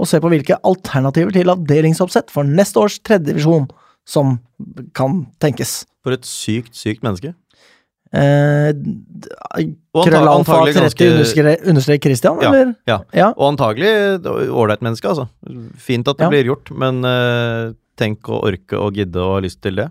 og 0.00 0.08
se 0.08 0.20
på 0.22 0.30
hvilke 0.32 0.56
alternativer 0.64 1.34
til 1.34 1.52
avdelingsoppsett 1.52 2.32
for 2.32 2.48
neste 2.48 2.80
års 2.80 2.96
tredjedivisjon 3.04 3.68
som 4.08 4.38
kan 4.96 5.26
tenkes. 5.44 5.82
For 6.02 6.16
et 6.16 6.24
sykt, 6.24 6.72
sykt 6.74 7.04
menneske. 7.04 7.34
Eh, 8.10 8.72
Og 9.94 10.06
Krøllalfa 10.08 10.56
30 10.64 10.72
ganske- 10.80 11.10
understrek 11.12 11.66
understrek 11.68 12.02
Christian, 12.02 12.40
Ja. 12.42 12.48
eller? 12.48 12.74
Ja. 12.88 12.98
Ja. 13.14 13.28
Og 13.36 13.52
antagelig 13.52 14.24
ålreit 14.50 14.80
menneske, 14.82 15.06
altså. 15.06 15.28
Fint 15.76 16.08
at 16.08 16.16
det 16.16 16.24
Ja. 16.24 16.30
blir 16.30 16.44
gjort, 16.48 16.70
men 16.76 17.04
eh, 17.04 17.72
tenk 17.96 18.22
å 18.22 18.42
orke 18.42 18.72
og 18.80 18.94
gidde 18.94 19.16
og 19.16 19.34
ha 19.36 19.40
lyst 19.46 19.60
til 19.60 19.76
det. 19.76 19.90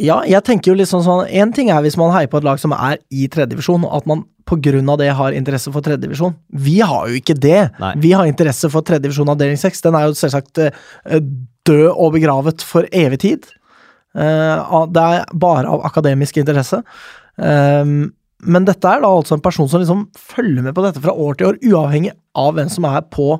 Ja, 0.00 0.18
jeg 0.26 0.42
tenker 0.42 0.72
jo 0.72 0.74
liksom 0.74 1.04
sånn 1.06 1.28
En 1.30 1.52
ting 1.54 1.68
er 1.70 1.82
hvis 1.84 1.94
man 2.00 2.10
heier 2.10 2.26
på 2.26 2.40
et 2.40 2.46
lag 2.46 2.58
som 2.58 2.72
er 2.74 2.96
i 3.14 3.28
tredjedivisjon, 3.30 3.84
og 3.86 4.00
at 4.00 4.08
man 4.10 4.24
på 4.44 4.58
grunn 4.60 4.90
av 4.90 4.98
det 5.00 5.12
har 5.16 5.36
interesse 5.36 5.70
for 5.72 5.84
tredjedivisjon. 5.84 6.34
Vi 6.66 6.76
har 6.84 7.08
jo 7.08 7.16
ikke 7.16 7.36
det. 7.38 7.60
Nei. 7.80 7.92
Vi 8.02 8.10
har 8.12 8.28
interesse 8.28 8.68
for 8.72 8.84
tredjedivisjon 8.84 9.30
avdeling 9.32 9.56
seks. 9.60 9.80
Den 9.86 9.96
er 9.96 10.08
jo 10.08 10.18
selvsagt 10.18 10.60
eh, 10.60 11.22
død 11.64 11.86
og 11.92 12.12
begravet 12.18 12.64
for 12.66 12.88
evig 12.92 13.22
tid. 13.22 13.48
Eh, 14.14 14.74
det 14.92 15.06
er 15.16 15.24
bare 15.32 15.70
av 15.70 15.86
akademisk 15.88 16.36
interesse. 16.42 16.82
Um, 17.36 18.12
men 18.44 18.66
dette 18.68 18.86
er 18.86 19.00
da 19.02 19.08
altså 19.08 19.38
en 19.38 19.42
person 19.42 19.68
som 19.70 19.80
liksom 19.82 20.04
følger 20.18 20.66
med 20.66 20.76
på 20.76 20.84
dette 20.84 21.00
fra 21.02 21.14
år 21.16 21.38
til 21.38 21.48
år, 21.48 21.60
uavhengig 21.64 22.12
av 22.38 22.52
hvem 22.58 22.70
som 22.70 22.86
er 22.90 23.00
på 23.14 23.30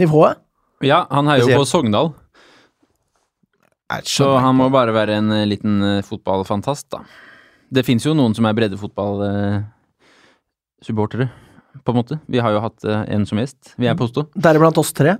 nivået. 0.00 0.40
Ja, 0.86 1.04
han 1.12 1.28
heier 1.28 1.44
jo 1.44 1.60
på 1.60 1.68
Sogndal, 1.68 2.14
så 4.06 4.38
han 4.38 4.56
må 4.58 4.70
bare 4.72 4.92
være 4.94 5.16
en 5.20 5.32
eh, 5.34 5.46
liten 5.48 5.82
eh, 5.82 6.02
fotballfantast, 6.06 6.90
da. 6.94 7.00
Det 7.70 7.84
fins 7.86 8.06
jo 8.06 8.14
noen 8.18 8.34
som 8.34 8.46
er 8.48 8.54
breddefotballsupportere, 8.58 11.26
på 11.86 11.90
en 11.92 11.98
måte. 11.98 12.14
Vi 12.30 12.38
har 12.42 12.50
jo 12.54 12.60
hatt 12.64 12.80
eh, 12.86 13.04
en 13.14 13.24
som 13.28 13.38
gjest, 13.40 13.60
vil 13.76 13.86
jeg 13.90 14.00
påstå. 14.00 14.20
Deriblant 14.34 14.78
oss 14.82 14.92
tre. 14.96 15.12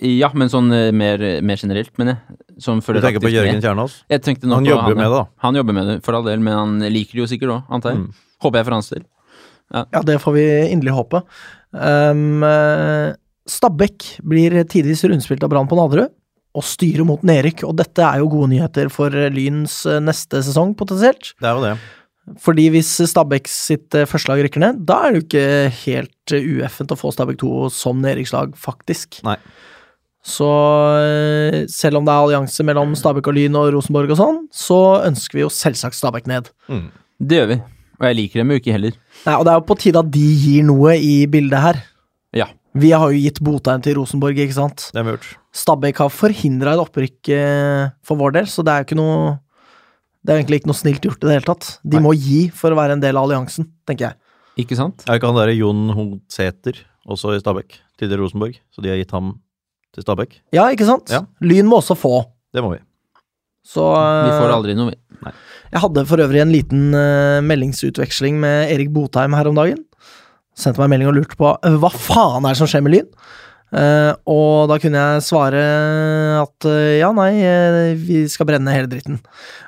Ja, 0.00 0.28
men 0.38 0.48
sånn 0.52 0.68
eh, 0.72 0.92
mer, 0.96 1.18
mer 1.44 1.58
generelt, 1.60 1.92
mener 2.00 2.12
jeg. 2.16 2.22
Som 2.64 2.76
Du 2.80 3.00
tenker 3.00 3.22
på 3.24 3.32
Jørgen. 3.32 3.62
Kjernås? 3.64 3.92
Han 4.08 4.20
på 4.20 4.24
jobber 4.68 4.92
han, 4.92 4.96
med 4.96 5.06
det, 5.06 5.16
da. 5.16 5.24
Han 5.44 5.54
jobber 5.60 5.74
med 5.76 5.84
det, 5.88 5.96
for 6.06 6.12
all 6.16 6.26
del, 6.28 6.40
men 6.44 6.54
han 6.56 6.70
liker 6.92 7.12
det 7.18 7.22
jo 7.24 7.30
sikkert 7.32 7.50
òg, 7.56 7.62
antar 7.72 7.88
jeg. 7.94 8.00
Mm. 8.04 8.10
Håper 8.44 8.56
jeg 8.60 8.66
for 8.68 8.76
hans 8.76 8.90
del. 8.92 9.04
Ja, 9.70 10.02
det 10.02 10.18
får 10.22 10.34
vi 10.34 10.46
inderlig 10.72 10.94
håpe. 10.96 11.20
Um, 11.70 12.42
eh, 12.42 13.12
Stabæk 13.50 14.06
blir 14.26 14.56
tidvis 14.70 15.04
rundspilt 15.06 15.44
av 15.46 15.52
Brann 15.52 15.68
på 15.70 15.78
Nadderud, 15.78 16.10
og 16.56 16.66
styre 16.66 17.06
mot 17.06 17.22
nedrykk. 17.26 17.64
Og 17.68 17.76
dette 17.78 18.04
er 18.04 18.20
jo 18.22 18.30
gode 18.32 18.50
nyheter 18.54 18.90
for 18.92 19.14
eh, 19.14 19.30
Lyns 19.32 19.82
eh, 19.88 20.02
neste 20.02 20.42
sesong, 20.46 20.74
potensielt. 20.78 21.32
Det 21.40 21.50
er 21.50 21.56
jo 21.56 21.64
det. 21.68 21.74
Fordi 22.40 22.68
hvis 22.74 22.90
Stabæk 23.10 23.48
sitt 23.50 23.96
eh, 23.96 24.08
første 24.08 24.30
lag 24.30 24.42
rykker 24.44 24.62
ned, 24.62 24.84
da 24.86 25.00
er 25.04 25.12
det 25.12 25.20
jo 25.20 25.26
ikke 25.26 25.48
helt 25.80 26.36
ueffent 26.36 26.94
å 26.94 26.98
få 26.98 27.12
Stabæk 27.14 27.40
2 27.42 27.70
som 27.74 28.02
nedrykkslag, 28.04 28.54
faktisk. 28.58 29.22
Nei. 29.26 29.38
Så 30.26 30.46
eh, 31.00 31.62
selv 31.72 32.00
om 32.00 32.06
det 32.06 32.12
er 32.12 32.26
allianse 32.26 32.64
mellom 32.66 32.92
Stabæk 32.98 33.30
og 33.32 33.38
Lyn 33.38 33.56
og 33.56 33.70
Rosenborg 33.74 34.12
og 34.12 34.20
sånn, 34.20 34.40
så 34.52 34.80
ønsker 35.06 35.40
vi 35.40 35.46
jo 35.46 35.52
selvsagt 35.54 35.96
Stabæk 35.96 36.28
ned. 36.30 36.50
Mm. 36.68 36.88
Det 37.20 37.40
gjør 37.40 37.52
vi. 37.54 37.60
Og 38.00 38.08
jeg 38.08 38.16
liker 38.16 38.40
dem 38.40 38.52
jo 38.52 38.60
ikke 38.60 38.74
heller. 38.76 38.96
Nei, 39.26 39.34
og 39.36 39.44
det 39.44 39.52
er 39.52 39.60
jo 39.60 39.68
på 39.68 39.76
tide 39.80 40.00
at 40.00 40.12
de 40.12 40.26
gir 40.44 40.64
noe 40.68 40.96
i 40.96 41.14
bildet 41.28 41.64
her. 41.64 41.82
Ja. 42.36 42.48
Vi 42.78 42.92
har 42.94 43.10
jo 43.10 43.20
gitt 43.20 43.40
Botheim 43.44 43.82
til 43.84 43.98
Rosenborg, 43.98 44.38
ikke 44.40 44.56
sant? 44.56 44.88
Det 44.92 45.00
har 45.00 45.08
vi 45.08 45.16
gjort. 45.16 45.32
Stabæk 45.50 45.98
har 46.04 46.12
forhindra 46.14 46.76
et 46.76 46.82
opprykk 46.82 47.30
eh, 47.34 47.90
for 48.06 48.20
vår 48.20 48.36
del, 48.38 48.50
så 48.50 48.62
det 48.66 48.72
er 48.72 48.82
jo 48.82 48.88
ikke 48.88 48.98
noe 49.00 49.38
Det 50.20 50.32
er 50.32 50.38
egentlig 50.38 50.60
ikke 50.60 50.70
noe 50.70 50.78
snilt 50.78 51.06
gjort 51.06 51.22
i 51.24 51.26
det 51.26 51.36
hele 51.38 51.48
tatt. 51.48 51.68
De 51.82 51.96
Nei. 51.96 52.04
må 52.04 52.12
gi 52.14 52.40
for 52.54 52.70
å 52.70 52.78
være 52.78 52.98
en 52.98 53.02
del 53.02 53.16
av 53.16 53.26
alliansen, 53.26 53.66
tenker 53.88 54.10
jeg. 54.10 54.20
Ikke 54.60 54.76
sant? 54.76 55.06
Er 55.08 55.16
ikke 55.16 55.30
han 55.30 55.38
derre 55.38 55.56
Jon 55.56 55.88
Hodsæter 55.96 56.82
også 57.08 57.32
i 57.32 57.40
Stabæk? 57.40 57.78
Tidligere 57.98 58.26
Rosenborg. 58.26 58.58
Så 58.74 58.84
de 58.84 58.92
har 58.92 59.00
gitt 59.00 59.14
ham 59.16 59.32
til 59.96 60.04
Stabæk? 60.04 60.36
Ja, 60.54 60.68
ikke 60.74 60.88
sant? 60.88 61.10
Ja. 61.12 61.24
Lyn 61.40 61.68
må 61.70 61.80
også 61.80 61.96
få. 61.98 62.20
Det 62.52 62.62
må 62.64 62.74
vi. 62.74 62.82
Så 63.66 63.84
Vi 63.84 64.32
får 64.34 64.48
eh, 64.48 64.56
aldri 64.56 64.76
noe, 64.76 64.92
vi. 64.92 65.32
Jeg 65.70 65.82
hadde 65.84 66.06
for 66.08 66.22
øvrig 66.24 66.40
en 66.42 66.52
liten 66.52 66.94
uh, 66.96 67.38
meldingsutveksling 67.44 68.40
med 68.42 68.72
Erik 68.74 68.88
Botheim 68.94 69.36
her 69.36 69.50
om 69.50 69.58
dagen. 69.58 69.82
Sendte 70.58 70.80
meg 70.80 70.88
en 70.88 70.94
melding 70.94 71.10
og 71.12 71.18
lurte 71.20 71.38
på 71.38 71.52
hva 71.80 71.90
faen 71.94 72.44
er 72.44 72.54
det 72.54 72.60
som 72.60 72.70
skjer 72.70 72.84
med 72.84 72.96
Lyn? 72.96 73.10
Eh, 73.70 74.12
og 74.26 74.66
da 74.70 74.78
kunne 74.82 74.98
jeg 74.98 75.22
svare 75.22 75.60
at 76.40 76.66
uh, 76.66 76.98
ja, 76.98 77.10
nei, 77.14 77.30
eh, 77.46 77.92
vi 77.94 78.24
skal 78.30 78.48
brenne 78.48 78.74
hele 78.74 78.90
dritten. 78.90 79.20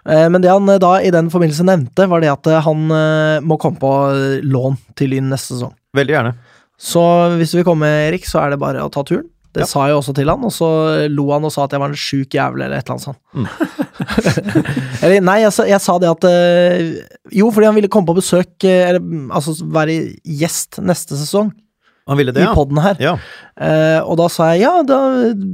Uh, 0.03 0.27
men 0.33 0.43
det 0.43 0.51
han 0.51 0.67
da 0.83 0.97
i 0.99 1.13
den 1.15 1.31
forbindelse 1.31 1.67
nevnte, 1.69 2.09
var 2.11 2.25
det 2.25 2.33
at 2.33 2.51
han 2.67 2.89
må 3.47 3.59
komme 3.63 3.79
på 3.83 3.93
lån 4.43 4.81
til 4.99 5.15
Lyn 5.15 5.31
neste 5.31 5.55
sesong. 5.55 5.77
Veldig 5.95 6.17
gjerne. 6.17 6.35
Så 6.83 7.03
hvis 7.39 7.55
du 7.55 7.61
vil 7.61 7.69
komme, 7.69 7.87
Erik, 8.09 8.27
så 8.27 8.43
er 8.43 8.53
det 8.55 8.63
bare 8.63 8.83
å 8.83 8.91
ta 8.91 9.05
turen. 9.07 9.29
Det 9.53 9.67
Ja. 9.67 9.67
sa 9.69 9.83
jeg 9.85 9.99
også 9.99 10.15
til 10.17 10.31
han, 10.33 10.41
og 10.49 10.51
så 10.51 10.67
lo 11.13 11.27
han 11.29 11.45
og 11.45 11.53
sa 11.53 11.67
at 11.67 11.75
jeg 11.77 11.81
var 11.83 11.91
en 11.93 11.99
sjuk 12.01 12.33
jævel, 12.33 12.63
eller 12.65 12.79
et 12.79 12.89
eller 12.89 12.95
annet 12.97 13.05
sånt. 13.05 13.21
Mm. 13.37 13.47
eller 15.05 15.21
nei, 15.21 15.35
jeg 15.43 15.69
jeg 15.69 15.83
sa 15.85 15.99
det 16.01 16.09
at 16.09 16.25
Jo, 17.37 17.51
fordi 17.53 17.69
han 17.69 17.77
ville 17.77 17.91
komme 17.93 18.09
på 18.09 18.17
besøk, 18.17 18.55
eller 18.65 18.99
altså 19.29 19.53
være 19.61 20.17
gjest 20.25 20.81
neste 20.81 21.21
sesong 21.21 21.53
Han 22.11 22.19
ville 22.19 22.33
det, 22.35 22.43
i 22.43 22.51
poden 22.51 22.75
podden 22.75 22.83
her. 22.83 23.01
Ja. 23.03 23.15
Uh, 23.55 24.01
og 24.11 24.17
da 24.19 24.27
sa 24.33 24.49
jeg 24.53 24.65
ja, 24.65 24.73
da 24.87 24.99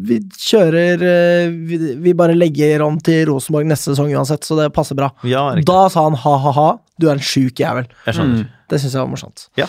vi 0.09 0.21
kjører 0.41 1.03
uh, 1.03 1.57
vi, 1.69 1.79
vi 2.01 2.15
bare 2.17 2.37
legger 2.39 2.85
om 2.87 2.97
til 3.05 3.27
Rosenborg 3.29 3.69
neste 3.69 3.93
sesong 3.93 4.15
uansett, 4.17 4.47
så 4.49 4.57
det 4.61 4.71
passer 4.77 4.97
bra. 4.99 5.11
ja. 5.29 5.51
Da 5.69 5.81
sa 5.93 6.07
han 6.09 6.17
ha-ha-ha, 6.19 6.71
du 6.99 7.09
er 7.09 7.17
en 7.19 7.25
sjuk 7.25 7.61
jævel. 7.61 7.89
Jeg 8.07 8.17
skjønner. 8.17 8.47
Mm. 8.47 8.55
Det 8.69 8.81
syns 8.81 8.97
jeg 8.97 9.03
var 9.03 9.11
morsomt. 9.13 9.49
Ja. 9.61 9.69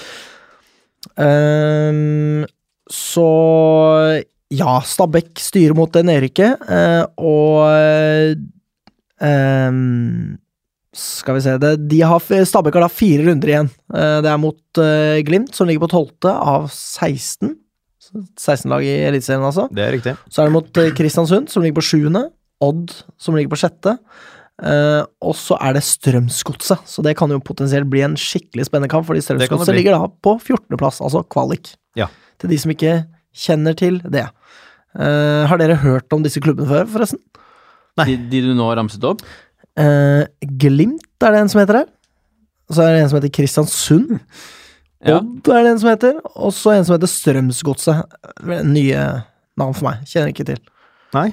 Ehm, 1.19 2.45
så 2.89 3.29
ja, 4.49 4.79
Stabæk 4.85 5.39
styrer 5.39 5.77
mot 5.77 5.91
det 5.93 6.05
nedrykket, 6.07 6.69
eh, 6.73 7.03
og 7.21 7.69
ehm, 9.21 10.37
Skal 10.99 11.37
vi 11.37 11.43
se 11.45 11.55
det, 11.61 11.73
de 11.91 12.01
har, 12.05 12.19
Stabæk 12.21 12.77
har 12.77 12.85
da 12.85 12.91
fire 12.91 13.25
runder 13.29 13.51
igjen. 13.53 13.71
Eh, 13.93 14.19
det 14.25 14.31
er 14.31 14.41
mot 14.41 14.81
eh, 14.83 15.21
Glimt, 15.27 15.53
som 15.55 15.69
ligger 15.69 15.85
på 15.85 15.93
tolvte 15.93 16.33
av 16.33 16.67
16. 16.71 17.55
16 18.39 18.71
lag 18.71 18.83
i 18.85 18.95
Eliteserien, 19.07 19.45
altså. 19.45 19.67
Det 19.75 19.85
er 19.85 19.95
riktig. 19.95 20.15
Så 20.31 20.41
er 20.41 20.49
det 20.49 20.55
mot 20.55 20.81
eh, 20.81 20.91
Kristiansund, 20.97 21.49
som 21.51 21.63
ligger 21.63 21.79
på 21.79 21.87
sjuende. 21.91 22.27
Odd, 22.65 22.91
som 23.21 23.37
ligger 23.37 23.53
på 23.53 23.61
sjette. 23.61 23.95
Uh, 24.59 25.05
og 25.23 25.37
så 25.39 25.55
er 25.63 25.77
det 25.77 25.85
Strømsgodset, 25.87 26.81
så 26.91 27.03
det 27.05 27.13
kan 27.15 27.31
jo 27.31 27.37
potensielt 27.39 27.87
bli 27.87 28.01
en 28.03 28.17
skikkelig 28.19 28.65
spennende 28.67 28.91
kamp, 28.91 29.05
fordi 29.07 29.21
Strømsgodset 29.23 29.77
ligger 29.77 29.95
da 29.95 30.09
på 30.11 30.33
14.-plass, 30.35 30.99
altså 31.05 31.21
kvalik. 31.31 31.71
Ja. 31.95 32.09
Til 32.43 32.51
de 32.51 32.57
som 32.59 32.73
ikke 32.73 32.97
kjenner 33.31 33.77
til 33.79 34.01
det. 34.03 34.25
Uh, 34.91 35.47
har 35.47 35.61
dere 35.61 35.79
hørt 35.79 36.11
om 36.11 36.25
disse 36.25 36.43
klubbene 36.43 36.67
før, 36.67 36.89
forresten? 36.91 37.21
De, 37.99 38.17
de 38.31 38.41
du 38.43 38.51
nå 38.57 38.67
ramset 38.75 39.03
opp? 39.07 39.23
Eh, 39.79 40.23
Glimt 40.59 41.23
er 41.23 41.35
det 41.35 41.43
en 41.43 41.51
som 41.51 41.61
heter 41.63 41.81
her. 41.81 41.91
Så 42.69 42.83
er 42.85 42.93
det 42.93 43.03
en 43.03 43.11
som 43.11 43.19
heter 43.19 43.33
Kristiansund. 43.33 44.17
Ja. 44.99 45.19
Odd 45.21 45.47
er 45.55 45.63
det 45.63 45.73
en 45.73 45.81
som 45.81 45.91
heter. 45.93 46.17
Og 46.35 46.53
så 46.55 46.75
en 46.75 46.87
som 46.87 46.97
heter 46.97 47.11
Strømsgodset. 47.11 48.17
Nye 48.67 49.05
navn 49.59 49.77
for 49.77 49.89
meg. 49.89 50.03
Kjenner 50.09 50.33
ikke 50.33 50.47
til. 50.51 50.59
Nei, 51.15 51.31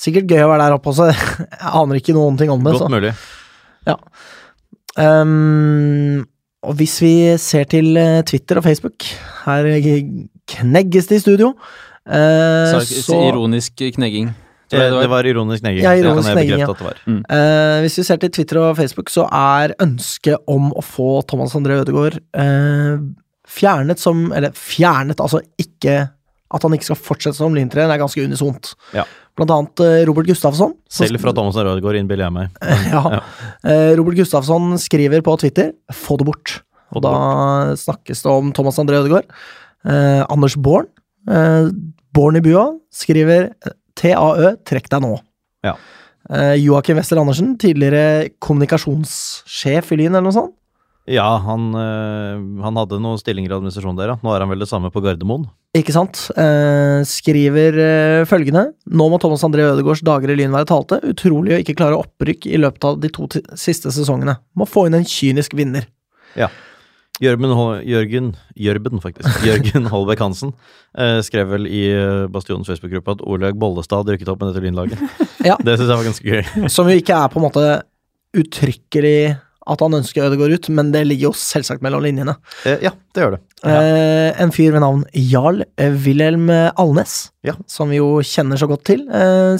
Sikkert 0.00 0.30
gøy 0.30 0.46
å 0.46 0.50
være 0.52 0.64
der 0.66 0.76
oppe 0.78 0.92
også. 0.94 1.10
Jeg 1.60 1.72
aner 1.76 2.00
ikke 2.00 2.16
noen 2.16 2.38
ting 2.40 2.52
om 2.52 2.62
det. 2.64 2.72
godt 2.76 2.86
Så. 2.86 2.92
mulig. 2.92 3.14
Um, 5.00 6.22
og 6.66 6.76
hvis 6.80 6.96
vi 7.02 7.12
ser 7.40 7.68
til 7.70 7.96
eh, 7.96 8.20
Twitter 8.26 8.58
og 8.58 8.64
Facebook 8.66 9.06
Her 9.46 9.68
knegges 10.50 11.06
det 11.08 11.20
i 11.20 11.22
studio. 11.22 11.52
Uh, 12.04 12.72
så, 12.72 12.80
så 13.06 13.20
Ironisk 13.28 13.80
knegging. 13.96 14.32
Det 14.70 14.80
Det 14.80 14.90
var. 14.96 15.08
var 15.12 15.26
ironisk 15.28 15.62
negging. 15.66 15.82
Ja, 15.84 15.94
det 15.96 16.04
kan 16.06 16.22
jeg 16.24 16.36
negging, 16.38 16.60
bekrefte 16.60 16.70
at 16.70 16.78
det 16.78 16.86
var. 16.86 17.24
Eh, 17.36 17.80
hvis 17.84 17.98
vi 17.98 18.04
ser 18.06 18.20
til 18.22 18.30
Twitter 18.30 18.60
og 18.62 18.76
Facebook, 18.78 19.10
så 19.10 19.26
er 19.30 19.74
ønsket 19.82 20.38
om 20.50 20.70
å 20.72 20.82
få 20.84 21.08
Thomas 21.26 21.54
André 21.58 21.80
Ødegaard 21.82 22.20
eh, 22.34 23.00
fjernet 23.50 23.98
som 23.98 24.28
Eller 24.36 24.52
fjernet, 24.54 25.18
altså 25.20 25.40
ikke 25.58 25.96
At 26.54 26.62
han 26.66 26.74
ikke 26.74 26.88
skal 26.90 26.98
fortsette 26.98 27.36
som 27.38 27.54
lintrener, 27.54 27.92
er 27.94 27.98
ganske 28.02 28.22
unisont. 28.26 28.72
Ja. 28.94 29.04
Blant 29.38 29.50
annet 29.54 29.80
eh, 29.86 30.00
Robert 30.08 30.26
Gustafsson. 30.26 30.72
Selv 30.90 31.20
fra 31.22 31.30
Thomas 31.32 31.54
Rødgaard 31.54 31.96
innbiller 32.00 32.26
jeg 32.26 32.34
meg. 32.34 32.48
ja. 32.94 33.02
Ja. 33.18 33.20
Eh, 33.64 33.92
Robert 33.98 34.18
Gustafsson 34.18 34.74
skriver 34.82 35.22
på 35.22 35.36
Twitter 35.38 35.70
'få 35.94 36.18
det 36.18 36.26
bort'. 36.26 36.56
Få 36.90 36.98
Og 36.98 37.02
det 37.04 37.10
da 37.14 37.76
snakkes 37.78 38.22
det 38.24 38.30
om 38.32 38.50
Thomas 38.52 38.78
André 38.82 38.98
Ødegaard. 38.98 39.30
Eh, 39.86 40.24
Anders 40.28 40.56
Born, 40.58 40.86
eh, 41.30 41.70
Born 42.12 42.36
i 42.36 42.40
bua, 42.42 42.64
skriver 42.92 43.52
TAØ, 43.98 44.54
trekk 44.68 44.90
deg 44.92 45.04
nå. 45.04 45.14
Ja. 45.66 45.76
Eh, 46.30 46.56
Joakim 46.60 47.00
Wester 47.00 47.20
Andersen, 47.20 47.56
tidligere 47.60 48.30
kommunikasjonssjef 48.42 49.92
i 49.94 50.00
Lyn, 50.02 50.14
eller 50.14 50.28
noe 50.28 50.36
sånt. 50.36 50.56
Ja, 51.10 51.26
han, 51.42 51.70
øh, 51.74 52.42
han 52.62 52.76
hadde 52.78 53.00
noen 53.02 53.18
stillinger 53.18 53.50
i 53.50 53.56
administrasjonen 53.56 53.98
der, 53.98 54.12
ja. 54.12 54.18
Nå 54.22 54.30
er 54.34 54.44
han 54.44 54.52
vel 54.52 54.62
det 54.62 54.68
samme 54.70 54.92
på 54.94 55.02
Gardermoen. 55.02 55.48
Ikke 55.74 55.94
sant? 55.94 56.26
Eh, 56.38 57.00
skriver 57.06 57.76
eh, 57.78 58.22
følgende 58.26 58.72
Nå 58.90 59.06
må 59.10 59.20
Thomas 59.22 59.42
André 59.46 59.68
Ødegaards 59.70 60.02
dager 60.06 60.32
i 60.32 60.36
Lyn 60.38 60.54
være 60.54 60.68
talte. 60.70 61.00
Utrolig 61.06 61.56
å 61.56 61.60
ikke 61.62 61.76
klare 61.78 61.98
opprykk 61.98 62.50
i 62.50 62.60
løpet 62.60 62.86
av 62.86 62.98
de 63.02 63.10
to 63.14 63.26
siste 63.58 63.90
sesongene. 63.94 64.36
Må 64.58 64.68
få 64.70 64.86
inn 64.86 64.98
en 64.98 65.06
kynisk 65.06 65.56
vinner. 65.58 65.88
Jørgen, 67.20 67.52
Jørgen, 67.84 68.30
Jørgen, 68.56 69.00
faktisk. 69.02 69.42
Jørgen 69.48 69.90
Holbæk 69.92 70.22
Hansen 70.24 70.54
eh, 70.96 71.18
skrev 71.26 71.50
vel 71.52 71.68
i 71.68 71.82
eh, 71.92 72.24
Bastionens 72.32 72.70
Facebook-gruppe 72.70 73.18
at 73.18 73.24
Olaug 73.28 73.58
Bollestad 73.60 74.08
rykket 74.08 74.30
opp 74.32 74.40
med 74.40 74.54
dette 74.54 74.64
lynlaget. 74.64 75.04
Ja. 75.40 75.54
Det 75.56 75.78
syns 75.78 75.88
jeg 75.88 75.96
var 75.96 76.04
ganske 76.04 76.32
gøy. 76.34 76.68
Som 76.74 76.88
jo 76.92 76.98
ikke 77.00 77.16
er 77.16 77.30
på 77.32 77.40
en 77.40 77.46
måte 77.46 77.62
uttrykkelig 78.36 79.36
at 79.70 79.82
han 79.84 79.94
ønsker 79.96 80.24
Ødegaard 80.26 80.52
ut, 80.56 80.68
men 80.76 80.90
det 80.92 81.02
ligger 81.06 81.30
jo 81.30 81.36
selvsagt 81.36 81.84
mellom 81.84 82.02
linjene. 82.04 82.34
Eh, 82.68 82.80
ja, 82.84 82.92
det 83.14 83.22
gjør 83.22 83.36
det. 83.36 83.40
Eh, 83.70 84.40
en 84.42 84.52
fyr 84.52 84.74
ved 84.74 84.82
navn 84.84 85.04
Jarl 85.16 85.62
eh, 85.80 85.96
Wilhelm 86.04 86.48
Alnes, 86.50 87.30
Ja. 87.46 87.54
som 87.70 87.92
vi 87.92 88.00
jo 88.00 88.18
kjenner 88.24 88.60
så 88.60 88.68
godt 88.68 88.84
til, 88.88 89.04
eh, 89.08 89.56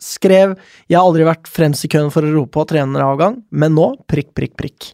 skrev 0.00 0.56
'Jeg 0.88 0.98
har 0.98 1.04
aldri 1.04 1.28
vært 1.28 1.48
fremst 1.48 1.84
i 1.84 1.92
køen 1.92 2.10
for 2.12 2.24
å 2.24 2.32
rope 2.32 2.52
på 2.56 2.66
treneravgang, 2.72 3.42
men 3.50 3.74
nå 3.76 3.94
prikk, 4.08 4.34
prikk, 4.34 4.56
prikk'. 4.56 4.92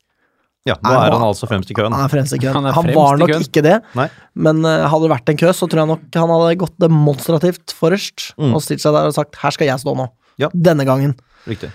Ja, 0.68 0.76
Nå 0.84 0.90
Er 0.92 1.06
er 1.08 1.16
han- 1.16 1.24
altså 1.30 1.48
fremst 1.48 1.70
i 1.72 1.74
køen. 1.78 1.92
Han 1.96 2.04
er 2.04 2.12
fremst 2.12 2.34
i 2.36 2.38
køen. 2.42 2.52
Han 2.58 2.68
Han, 2.76 2.90
var 2.94 3.16
nok 3.20 3.30
køen. 3.32 3.42
ikke 3.48 3.62
det, 3.64 3.76
Nei. 3.96 4.08
men 4.36 4.60
uh, 4.64 4.84
hadde 4.92 5.08
det 5.08 5.12
vært 5.16 5.32
en 5.32 5.40
kø, 5.40 5.50
så 5.56 5.66
tror 5.70 5.80
jeg 5.82 5.90
nok 5.94 6.18
han 6.20 6.28
hadde 6.34 6.58
gått 6.60 6.76
demonstrativt 6.84 7.72
forrest 7.74 8.32
Mm. 8.38 8.52
og 8.54 8.60
stilt 8.62 8.80
seg 8.84 8.92
der 8.92 9.06
og 9.08 9.14
sagt 9.16 9.36
'her 9.40 9.50
skal 9.56 9.66
jeg 9.66 9.78
stå 9.80 9.96
nå'. 9.96 10.08
Ja. 10.38 10.48
Denne 10.54 10.84
gangen. 10.84 11.16
Riktig. 11.48 11.70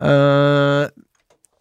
Uh, 0.00 0.86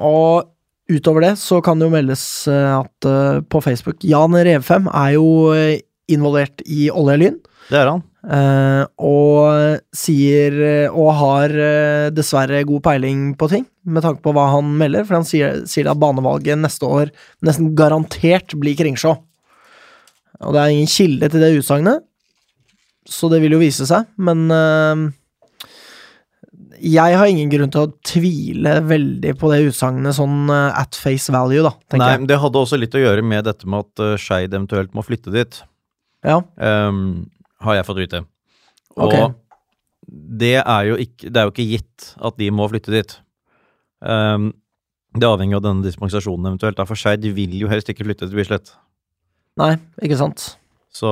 og 0.02 0.48
utover 0.92 1.22
det 1.22 1.34
så 1.40 1.62
kan 1.64 1.80
det 1.80 1.88
jo 1.88 1.94
meldes 1.94 2.48
eh, 2.52 2.80
at 2.80 3.06
uh, 3.08 3.40
på 3.48 3.62
Facebook 3.64 4.02
Jan 4.04 4.34
Revfem 4.34 4.88
er 4.92 5.14
jo 5.14 5.54
involvert 6.12 6.62
i 6.66 6.90
Olje 6.92 7.18
Lyn. 7.22 7.38
Det 7.70 7.80
er 7.80 7.88
han. 7.88 8.02
Uh, 8.22 8.84
og 9.02 9.80
sier 9.98 10.54
eh, 10.62 10.94
Og 10.94 11.08
har 11.18 11.54
uh, 11.58 12.10
dessverre 12.14 12.60
god 12.70 12.84
peiling 12.86 13.32
på 13.40 13.48
ting, 13.50 13.64
med 13.90 14.06
tanke 14.06 14.22
på 14.22 14.34
hva 14.36 14.50
han 14.56 14.70
melder. 14.78 15.08
For 15.08 15.20
han 15.20 15.28
sier, 15.28 15.64
sier 15.70 15.90
at 15.92 16.02
banevalget 16.02 16.60
neste 16.62 16.86
år 16.86 17.14
nesten 17.46 17.72
garantert 17.78 18.54
blir 18.62 18.78
Kringsjå. 18.78 19.16
Og 20.42 20.54
det 20.54 20.62
er 20.62 20.76
ingen 20.76 20.90
kilde 20.90 21.30
til 21.30 21.44
det 21.44 21.52
utsagnet, 21.60 22.06
så 23.06 23.30
det 23.30 23.42
vil 23.44 23.54
jo 23.58 23.62
vise 23.62 23.86
seg. 23.90 24.08
Men 24.22 24.46
uh, 24.50 25.10
jeg 26.82 27.18
har 27.18 27.30
ingen 27.30 27.50
grunn 27.52 27.74
til 27.74 27.86
å 27.86 27.92
tvile 28.06 28.80
veldig 28.90 29.36
på 29.38 29.52
det 29.54 29.60
utsagnet 29.70 30.18
sånn 30.18 30.50
at 30.50 30.98
face 30.98 31.34
value, 31.34 31.62
da, 31.62 31.76
Nei, 31.94 32.08
jeg. 32.10 32.24
men 32.24 32.30
Det 32.32 32.40
hadde 32.42 32.64
også 32.66 32.80
litt 32.82 32.98
å 32.98 33.04
gjøre 33.04 33.26
med 33.26 33.46
dette 33.46 33.70
med 33.70 33.86
at 33.86 34.02
uh, 34.02 34.16
Skeid 34.18 34.50
eventuelt 34.54 34.98
må 34.98 35.06
flytte 35.06 35.34
dit. 35.34 35.62
Ja, 36.26 36.42
Ehm, 36.62 37.30
har 37.66 37.78
jeg 37.78 37.88
fått 37.88 38.02
vite. 38.02 38.24
Og 38.98 39.08
okay. 39.08 39.28
det 40.42 40.58
er 40.60 40.88
jo 40.90 40.98
ikke 41.00 41.30
Det 41.30 41.40
er 41.40 41.46
jo 41.48 41.54
ikke 41.54 41.70
gitt 41.70 42.10
at 42.20 42.40
de 42.42 42.50
må 42.52 42.68
flytte 42.72 42.94
dit. 42.94 43.14
Um, 44.02 44.52
det 45.16 45.28
avhenger 45.28 45.60
av 45.60 45.66
denne 45.66 45.86
dispensasjonen 45.86 46.50
eventuelt. 46.52 46.78
da, 46.80 46.88
For 46.88 47.00
Skeid 47.00 47.26
vil 47.36 47.56
jo 47.60 47.70
helst 47.72 47.90
ikke 47.92 48.08
flytte 48.08 48.28
til 48.28 48.40
Bislett. 48.40 48.74
nei, 49.60 49.76
ikke 50.02 50.20
sant. 50.20 50.56
Så 50.92 51.10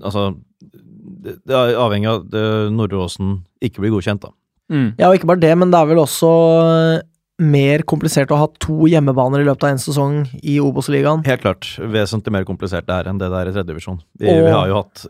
altså 0.00 0.34
Det, 0.64 1.38
det 1.44 1.54
er 1.56 1.76
avhengig 1.80 2.08
av 2.08 2.22
at 2.22 2.34
uh, 2.36 2.72
Nordre 2.72 3.04
Åsen 3.04 3.42
ikke 3.64 3.84
blir 3.84 3.92
godkjent, 3.92 4.24
da. 4.24 4.32
Mm. 4.72 4.94
Ja, 4.96 5.08
og 5.08 5.18
ikke 5.18 5.28
bare 5.28 5.42
det, 5.42 5.52
men 5.60 5.72
det 5.72 5.78
er 5.78 5.88
vel 5.90 6.00
også 6.00 6.30
eh, 6.64 7.02
mer 7.42 7.82
komplisert 7.82 8.30
å 8.30 8.36
ha 8.38 8.46
to 8.62 8.86
hjemmebaner 8.86 9.40
i 9.42 9.44
løpet 9.48 9.64
av 9.66 9.70
en 9.74 9.78
sesong 9.82 10.18
i 10.42 10.58
Obos-ligaen. 10.62 11.24
Helt 11.26 11.42
klart 11.42 11.66
vesentlig 11.80 12.30
mer 12.32 12.44
komplisert 12.46 12.86
det 12.86 12.94
er 12.94 13.08
enn 13.10 13.18
det 13.18 13.28
det 13.32 13.40
er 13.40 13.48
i 13.50 13.54
tredjedivisjon. 13.56 14.00
Vi, 14.18 14.28
Og- 14.28 14.44
vi 14.44 14.50
har 14.54 14.66
jo 14.68 14.74
hatt 14.82 15.06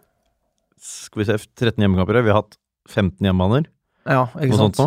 Skal 0.84 1.22
vi 1.22 1.24
se 1.24 1.36
13 1.56 1.80
hjemmekamper, 1.80 2.22
vi 2.22 2.28
har 2.30 2.42
hatt 2.42 2.56
15 2.88 3.16
hjemmebaner. 3.24 3.64
Ja, 4.06 4.26
ikke 4.36 4.56
sant. 4.58 4.80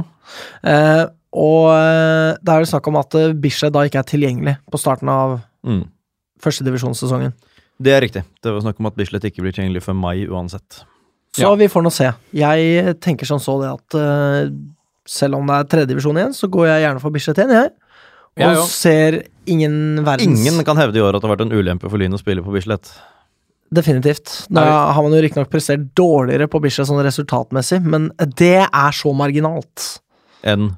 Eh, 0.63 1.05
og 1.33 1.69
eh, 1.73 2.37
det 2.37 2.53
er 2.53 2.59
jo 2.61 2.69
snakk 2.69 2.87
om 2.87 2.97
at 2.97 3.15
eh, 3.15 3.33
Bislett 3.33 3.73
da 3.73 3.79
ikke 3.87 3.99
er 4.03 4.03
tilgjengelig 4.05 4.57
på 4.69 4.77
starten 4.77 5.09
av 5.09 5.41
Mm. 5.65 5.87
førstedivisjonssesongen. 6.39 7.33
Det 7.81 7.91
er 7.93 8.01
riktig. 8.01 8.23
Det 8.43 8.51
var 8.53 8.61
snakk 8.61 8.79
om 8.79 8.85
at 8.91 8.95
Bislett 8.95 9.25
ikke 9.25 9.41
blir 9.41 9.53
tilgjengelig 9.53 9.81
før 9.83 9.95
mai 9.97 10.25
uansett. 10.27 10.83
Så 11.33 11.41
Ja. 11.41 11.55
vi 11.55 11.67
får 11.67 11.83
nå 11.83 11.91
se. 11.91 12.11
Jeg 12.33 12.99
tenker 13.01 13.25
som 13.25 13.39
så 13.39 13.57
det 13.61 13.73
at 13.73 13.95
eh, 13.95 14.49
selv 15.09 15.39
om 15.39 15.49
det 15.49 15.57
er 15.57 15.69
tredjedivisjon 15.73 16.21
igjen, 16.21 16.33
så 16.37 16.49
går 16.51 16.69
jeg 16.69 16.85
gjerne 16.85 17.03
for 17.03 17.15
Bislett 17.15 17.41
igjen, 17.41 17.53
jeg. 17.57 17.75
Og 18.37 18.43
ja, 18.43 18.63
ser 18.69 19.21
ingen 19.49 20.03
verdens 20.05 20.43
Ingen 20.45 20.61
kan 20.65 20.77
hevde 20.77 20.99
i 20.99 21.01
år 21.01 21.15
at 21.17 21.23
det 21.23 21.25
har 21.25 21.33
vært 21.33 21.47
en 21.47 21.55
ulempe 21.57 21.89
for 21.89 21.97
Lyn 21.97 22.13
å 22.13 22.19
spille 22.21 22.43
på 22.45 22.53
Bislett. 22.53 22.91
Definitivt. 23.73 24.45
Nå 24.53 24.61
har 24.63 24.99
man 25.01 25.15
jo 25.15 25.21
riktignok 25.25 25.49
prestert 25.51 25.87
dårligere 25.97 26.47
på 26.51 26.61
Bislett 26.63 26.87
sånn 26.87 27.01
resultatmessig, 27.03 27.81
men 27.83 28.11
det 28.39 28.67
er 28.67 28.95
så 28.95 29.15
marginalt 29.17 29.95
Enn 30.47 30.75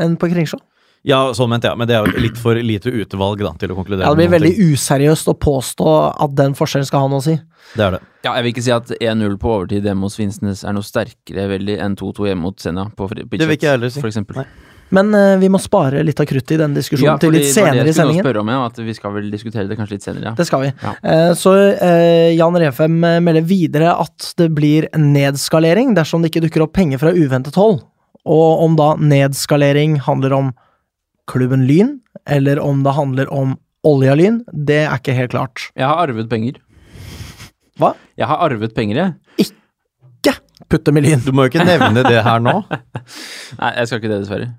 enn 0.00 0.14
på 0.16 0.30
Kringsjå. 0.30 0.56
Ja, 1.04 1.32
sånn 1.34 1.50
mente 1.50 1.66
jeg, 1.66 1.78
men 1.80 1.88
det 1.90 1.96
er 1.98 2.04
jo 2.06 2.20
litt 2.22 2.36
for 2.38 2.54
lite 2.54 2.92
utvalg 2.94 3.40
da, 3.42 3.50
til 3.58 3.72
å 3.74 3.76
konkludere. 3.78 4.06
Ja, 4.06 4.12
det 4.14 4.20
blir 4.22 4.30
veldig 4.36 4.52
ting. 4.54 4.72
useriøst 4.76 5.30
å 5.32 5.34
påstå 5.34 5.94
at 6.22 6.34
den 6.38 6.54
forskjellen 6.54 6.86
skal 6.86 7.00
ha 7.02 7.08
noe 7.10 7.18
å 7.18 7.24
si. 7.26 7.34
Det 7.74 7.82
er 7.88 7.96
det. 7.96 8.02
Ja, 8.22 8.36
jeg 8.36 8.44
vil 8.46 8.52
ikke 8.54 8.62
si 8.68 8.70
at 8.74 8.92
1-0 9.00 9.34
på 9.42 9.50
overtid 9.56 9.82
hjemme 9.88 10.06
hos 10.06 10.14
Finnsnes 10.20 10.62
er 10.62 10.76
noe 10.76 10.86
sterkere 10.86 11.48
veldig 11.56 11.74
enn 11.82 11.96
2-2 11.98 12.28
hjemme 12.30 12.46
mot 12.46 12.60
Senja 12.62 12.84
på 12.94 13.08
fri- 13.10 13.24
Det 13.26 13.48
vil 13.48 13.56
ikke 13.58 13.66
jeg 13.66 13.76
heller 13.80 13.90
si. 13.90 13.98
for 14.04 14.12
eksempel. 14.12 14.36
Nei. 14.44 14.46
Men 14.92 15.08
uh, 15.16 15.38
vi 15.40 15.48
må 15.48 15.56
spare 15.58 16.02
litt 16.04 16.20
av 16.20 16.26
kruttet 16.28 16.52
i 16.52 16.60
den 16.60 16.74
diskusjonen 16.76 17.14
Ja, 17.14 17.18
til 17.18 17.32
litt 17.32 17.46
det 17.48 17.50
var 17.64 17.70
det 17.72 17.72
senere 17.72 17.88
i 17.88 17.94
sendingen. 17.96 18.22
spørre 18.26 18.40
om, 18.44 18.50
ja, 18.52 18.58
at 18.68 18.76
vi 18.84 18.94
skal 18.94 19.14
vel 19.14 19.30
diskutere 19.32 19.66
det 19.70 19.78
kanskje 19.78 19.96
litt 19.96 20.04
senere, 20.04 20.24
ja. 20.30 20.32
Det 20.36 20.46
skal 20.46 20.60
vi. 20.66 20.72
Ja. 20.84 20.92
Uh, 21.02 21.30
Så 21.34 21.54
uh, 21.80 22.28
Jan 22.36 22.58
Refem 22.60 22.98
melder 23.24 23.42
videre 23.48 23.94
at 24.04 24.34
det 24.38 24.50
blir 24.54 24.86
nedskalering 24.94 25.94
dersom 25.96 26.22
det 26.22 26.30
ikke 26.30 26.44
dukker 26.46 26.66
opp 26.68 26.74
penger 26.76 27.00
fra 27.02 27.10
uventet 27.16 27.56
hold. 27.58 27.80
Og 28.22 28.62
om 28.68 28.76
da 28.78 28.92
nedskalering 29.00 29.96
handler 30.06 30.36
om 30.36 30.52
klubben 31.32 31.66
Lyn, 31.68 31.96
eller 32.28 32.60
om 32.62 32.82
det 32.84 32.94
handler 32.96 33.32
om 33.32 33.56
Olja 33.88 34.14
Lyn, 34.18 34.42
det 34.52 34.84
er 34.84 34.94
ikke 35.00 35.16
helt 35.16 35.32
klart. 35.34 35.68
Jeg 35.74 35.88
har 35.88 35.98
arvet 36.04 36.28
penger. 36.30 36.60
Hva? 37.80 37.94
Jeg 38.20 38.28
har 38.30 38.42
arvet 38.44 38.74
penger, 38.76 39.00
jeg. 39.00 39.48
Ikke 39.48 40.36
putte 40.70 40.94
med 40.94 41.06
Lyn! 41.06 41.22
Du 41.24 41.32
må 41.34 41.46
jo 41.46 41.54
ikke 41.54 41.66
nevne 41.66 42.04
det 42.06 42.20
her 42.22 42.42
nå. 42.42 42.60
Nei, 43.60 43.72
jeg 43.80 43.88
skal 43.88 44.02
ikke 44.02 44.12
det, 44.12 44.20
dessverre. 44.22 44.52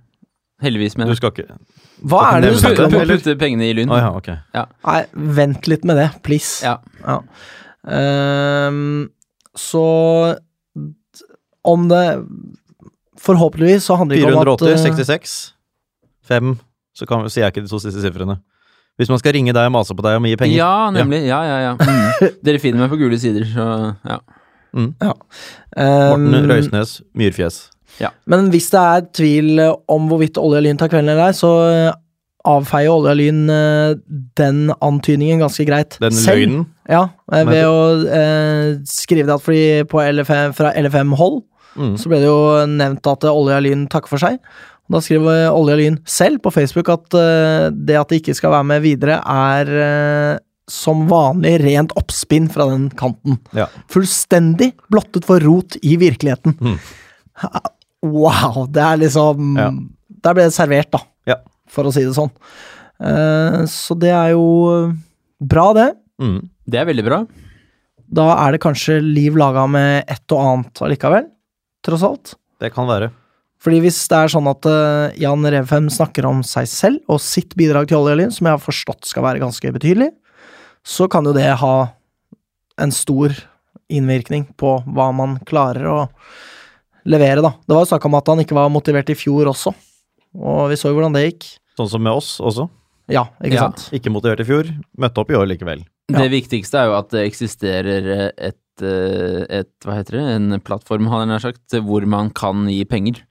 Heldigvis, 0.64 0.96
men 1.00 1.10
Du 1.12 1.16
skal 1.18 1.34
ikke 1.34 1.48
Hva 2.08 2.20
Skal 2.24 2.36
er 2.38 2.44
det 2.44 2.50
du 2.50 2.54
nevne 2.54 2.62
snakker 2.62 2.86
om? 2.86 2.94
Putte 2.94 3.18
putte 3.18 3.36
pengene 3.40 3.68
i 3.68 3.74
Lyn. 3.76 3.92
Oh, 3.92 4.00
ja, 4.00 4.12
ok. 4.16 4.30
Nei, 4.88 5.00
vent 5.40 5.70
litt 5.72 5.88
med 5.88 6.00
det, 6.00 6.10
please. 6.26 6.64
Ja. 6.66 7.20
Ehm, 7.88 9.10
så 9.60 9.86
om 11.64 11.88
det 11.92 12.06
Forhåpentligvis 13.24 13.86
så 13.88 13.96
handler 13.96 14.18
det 14.18 14.24
ikke 14.24 14.34
om 14.36 14.42
at 14.42 14.60
480, 14.60 14.74
eh, 14.74 14.80
66, 14.84 15.53
5, 16.30 16.56
så 16.98 17.08
kan, 17.10 17.26
sier 17.30 17.46
jeg 17.48 17.54
ikke 17.54 17.66
de 17.66 17.72
to 17.72 17.80
siste 17.82 18.04
sifrene. 18.04 18.38
Hvis 19.00 19.10
man 19.10 19.18
skal 19.18 19.34
ringe 19.34 19.54
deg 19.56 19.66
og 19.70 19.74
mase 19.74 19.96
på 19.98 20.04
deg 20.06 20.20
om 20.20 20.28
å 20.28 20.30
gi 20.30 20.38
penger 20.38 20.60
Ja, 20.60 20.74
nemlig. 20.94 21.24
Ja, 21.26 21.42
ja, 21.50 21.60
ja. 21.72 21.76
Mm. 21.84 22.36
Dere 22.46 22.60
finner 22.62 22.84
meg 22.84 22.92
på 22.94 23.00
gule 23.02 23.18
sider, 23.20 23.46
så 23.50 23.66
ja. 24.06 24.20
Morten 24.74 26.34
ehm, 26.34 26.48
Røisnes, 26.50 27.02
Myrfjes. 27.18 27.60
Men 28.30 28.48
hvis 28.54 28.70
det 28.74 28.82
er 28.82 29.04
tvil 29.14 29.62
om 29.92 30.08
hvorvidt 30.10 30.40
Olje 30.42 30.62
og 30.62 30.66
Lyn 30.66 30.80
tar 30.82 30.90
kvelden 30.90 31.12
eller 31.14 31.30
ei, 31.30 31.36
så 31.38 31.52
eh, 31.70 31.92
avfeier 32.50 32.90
Olje 32.94 33.14
og 33.14 33.20
Lyn 33.20 33.42
eh, 33.54 33.96
den 34.40 34.64
antydningen 34.82 35.44
ganske 35.44 35.66
greit. 35.70 35.98
Den 36.02 36.16
selv. 36.18 36.42
løgnen. 36.42 36.66
Ja, 36.90 37.04
eh, 37.34 37.46
ved 37.50 37.66
å 37.70 37.80
eh, 38.18 38.70
skrive 38.90 39.30
det 39.30 39.38
at 39.38 39.46
fordi 39.46 39.66
på 39.90 40.02
LFM, 40.04 40.56
fra 40.58 40.74
LFM-hold 40.84 41.42
Mm. 41.74 41.96
så 41.98 42.06
ble 42.06 42.20
det 42.22 42.28
jo 42.28 42.66
nevnt 42.70 43.08
at 43.10 43.24
Olje 43.26 43.56
og 43.58 43.64
Lyn 43.66 43.88
takker 43.90 44.12
for 44.12 44.22
seg. 44.22 44.36
Da 44.92 45.00
skriver 45.02 45.48
Olje 45.54 45.76
og 45.78 45.80
Lyn 45.80 46.00
selv 46.10 46.42
på 46.44 46.52
Facebook 46.52 46.90
at 46.92 47.16
eh, 47.16 47.70
det 47.72 47.96
at 48.00 48.10
de 48.12 48.20
ikke 48.20 48.36
skal 48.36 48.52
være 48.52 48.68
med 48.74 48.84
videre, 48.84 49.20
er 49.24 49.72
eh, 49.86 50.42
som 50.70 51.06
vanlig 51.10 51.56
rent 51.64 51.94
oppspinn 52.00 52.50
fra 52.52 52.68
den 52.72 52.90
kanten. 53.00 53.38
Ja. 53.56 53.70
Fullstendig 53.92 54.74
blottet 54.92 55.26
for 55.28 55.44
rot 55.44 55.78
i 55.84 55.96
virkeligheten. 56.02 56.58
Mm. 56.60 56.78
Wow, 58.04 58.66
det 58.68 58.82
er 58.84 58.98
liksom 59.00 59.54
Ja. 59.56 59.70
Der 60.24 60.36
ble 60.36 60.44
det 60.50 60.54
servert, 60.56 60.90
da, 60.92 61.00
Ja. 61.28 61.38
for 61.72 61.88
å 61.88 61.92
si 61.96 62.02
det 62.04 62.12
sånn. 62.16 62.32
Eh, 63.00 63.62
så 63.72 63.96
det 64.00 64.12
er 64.12 64.34
jo 64.34 64.44
bra, 65.40 65.70
det. 65.76 65.86
Mm. 66.20 66.50
Det 66.68 66.80
er 66.82 66.86
veldig 66.90 67.06
bra. 67.08 67.22
Da 68.14 68.26
er 68.46 68.52
det 68.58 68.62
kanskje 68.64 69.00
liv 69.02 69.36
laga 69.40 69.64
med 69.72 70.04
et 70.12 70.36
og 70.36 70.44
annet 70.44 70.84
allikevel, 70.84 71.30
tross 71.84 72.04
alt. 72.04 72.36
Det 72.60 72.74
kan 72.76 72.88
være. 72.92 73.10
Fordi 73.64 73.80
hvis 73.86 74.02
det 74.12 74.18
er 74.20 74.32
sånn 74.34 74.48
at 74.52 74.68
uh, 74.68 75.14
Jan 75.16 75.46
Revfem 75.48 75.88
snakker 75.94 76.26
om 76.28 76.42
seg 76.44 76.68
selv 76.68 77.12
og 77.12 77.22
sitt 77.24 77.56
bidrag 77.60 77.88
til 77.88 78.02
Olje 78.02 78.16
og 78.18 78.20
Lyn, 78.20 78.34
som 78.36 78.50
jeg 78.50 78.58
har 78.58 78.64
forstått 78.64 79.08
skal 79.08 79.24
være 79.24 79.40
ganske 79.44 79.72
betydelig, 79.72 80.10
så 80.84 81.08
kan 81.08 81.24
jo 81.24 81.32
det 81.36 81.48
ha 81.62 81.76
en 82.84 82.92
stor 82.92 83.32
innvirkning 83.94 84.50
på 84.60 84.76
hva 84.96 85.08
man 85.16 85.38
klarer 85.48 85.88
å 85.88 85.98
levere, 87.08 87.44
da. 87.44 87.54
Det 87.64 87.76
var 87.76 87.86
jo 87.86 87.92
snakk 87.94 88.08
om 88.10 88.16
at 88.20 88.32
han 88.32 88.42
ikke 88.44 88.58
var 88.58 88.72
motivert 88.74 89.12
i 89.14 89.18
fjor 89.18 89.48
også, 89.52 89.72
og 90.40 90.62
vi 90.72 90.78
så 90.80 90.92
jo 90.92 90.98
hvordan 90.98 91.16
det 91.16 91.26
gikk. 91.28 91.48
Sånn 91.80 91.92
som 91.92 92.04
med 92.04 92.16
oss 92.20 92.36
også. 92.44 92.68
Ja, 93.12 93.26
ikke 93.44 93.56
Ja. 93.58 93.68
sant? 93.68 93.90
Ikke 93.96 94.12
motivert 94.12 94.40
i 94.40 94.48
fjor, 94.48 94.68
møtte 94.98 95.20
opp 95.24 95.32
i 95.32 95.36
år 95.40 95.48
likevel. 95.52 95.84
Ja. 96.12 96.20
Det 96.20 96.30
viktigste 96.32 96.80
er 96.80 96.86
jo 96.92 96.98
at 97.00 97.10
det 97.12 97.24
eksisterer 97.32 98.08
et, 98.12 98.34
eh, 98.40 98.52
et 98.82 99.70
Hva 99.86 100.00
heter 100.00 100.18
det? 100.18 100.24
En 100.38 100.62
plattform, 100.64 101.10
hadde 101.12 101.28
jeg 101.28 101.32
nær 101.34 101.44
sagt, 101.44 101.76
hvor 101.86 102.08
man 102.10 102.32
kan 102.34 102.66
gi 102.72 102.82
penger. 102.90 103.22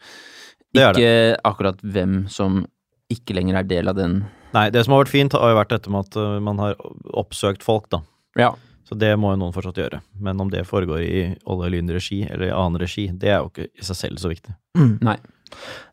Det 0.72 0.85
er 0.85 0.96
Ikke 0.96 1.40
akkurat 1.48 1.81
hvem 1.83 2.22
som 2.33 2.62
ikke 3.12 3.37
lenger 3.37 3.61
er 3.61 3.68
del 3.68 3.90
av 3.92 3.98
den. 3.98 4.22
Nei, 4.52 4.68
det 4.72 4.85
som 4.85 4.94
har 4.94 5.05
vært 5.05 5.12
fint, 5.12 5.35
har 5.37 5.52
jo 5.52 5.59
vært 5.59 5.72
dette 5.72 5.92
med 5.92 6.09
at 6.09 6.18
uh, 6.20 6.38
man 6.44 6.61
har 6.61 6.76
oppsøkt 7.16 7.64
folk, 7.64 7.88
da. 7.92 8.02
Ja. 8.38 8.52
Så 8.88 8.96
det 8.98 9.12
må 9.20 9.33
jo 9.33 9.40
noen 9.40 9.55
fortsatt 9.55 9.78
gjøre. 9.81 10.02
Men 10.20 10.40
om 10.42 10.50
det 10.52 10.66
foregår 10.68 11.05
i 11.05 11.20
Olje 11.48 11.68
og 11.68 11.70
Lyn-regi 11.72 12.22
eller 12.26 12.50
i 12.50 12.57
annen 12.57 12.81
regi, 12.83 13.07
det 13.12 13.31
er 13.33 13.40
jo 13.40 13.52
ikke 13.52 13.70
i 13.70 13.87
seg 13.87 13.98
selv 13.98 14.20
så 14.20 14.33
viktig. 14.33 14.52
Mm. 14.76 14.96
Nei. 15.07 15.16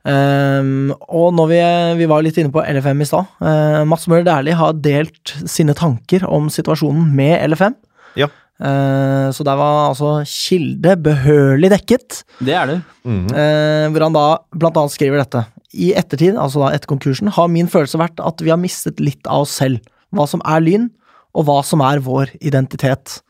Um, 0.07 0.91
og 1.11 1.33
når 1.35 1.49
vi, 1.51 1.59
vi 1.99 2.07
var 2.09 2.23
litt 2.23 2.39
inne 2.39 2.51
på 2.51 2.63
LFM 2.63 3.03
i 3.03 3.07
stad. 3.07 3.31
Uh, 3.43 3.83
Mats 3.87 4.07
Møller 4.07 4.27
Dæhlie 4.27 4.57
har 4.59 4.75
delt 4.79 5.35
sine 5.47 5.75
tanker 5.77 6.25
om 6.27 6.51
situasjonen 6.51 7.11
med 7.15 7.39
LFM. 7.51 7.77
Ja. 8.19 8.27
Eh, 8.59 9.27
så 9.31 9.45
der 9.47 9.55
var 9.55 9.89
altså 9.93 10.17
kilde 10.27 10.97
behørig 10.99 11.69
dekket, 11.71 12.23
Det 12.39 12.53
er 12.53 12.65
det. 12.67 12.81
-hmm. 13.05 13.31
uh, 13.31 13.91
hvor 13.91 14.03
han 14.03 14.13
da 14.13 14.37
blant 14.51 14.77
annet 14.77 14.91
skriver 14.91 15.17
dette. 15.17 15.45
I 15.73 15.93
ettertid, 15.93 16.35
altså 16.35 16.59
da 16.59 16.75
etter 16.75 16.87
konkursen, 16.87 17.27
har 17.27 17.47
min 17.47 17.67
følelse 17.67 17.97
vært 17.97 18.19
at 18.19 18.41
vi 18.41 18.49
har 18.49 18.57
mistet 18.57 18.99
litt 18.99 19.25
av 19.27 19.41
oss 19.41 19.51
selv. 19.51 19.79
Hva 20.11 20.27
som 20.27 20.41
er 20.45 20.59
Lyn, 20.59 20.89
og 21.33 21.45
hva 21.45 21.63
som 21.63 21.79
er 21.81 21.99
vår 21.99 22.35
identitet. 22.41 23.21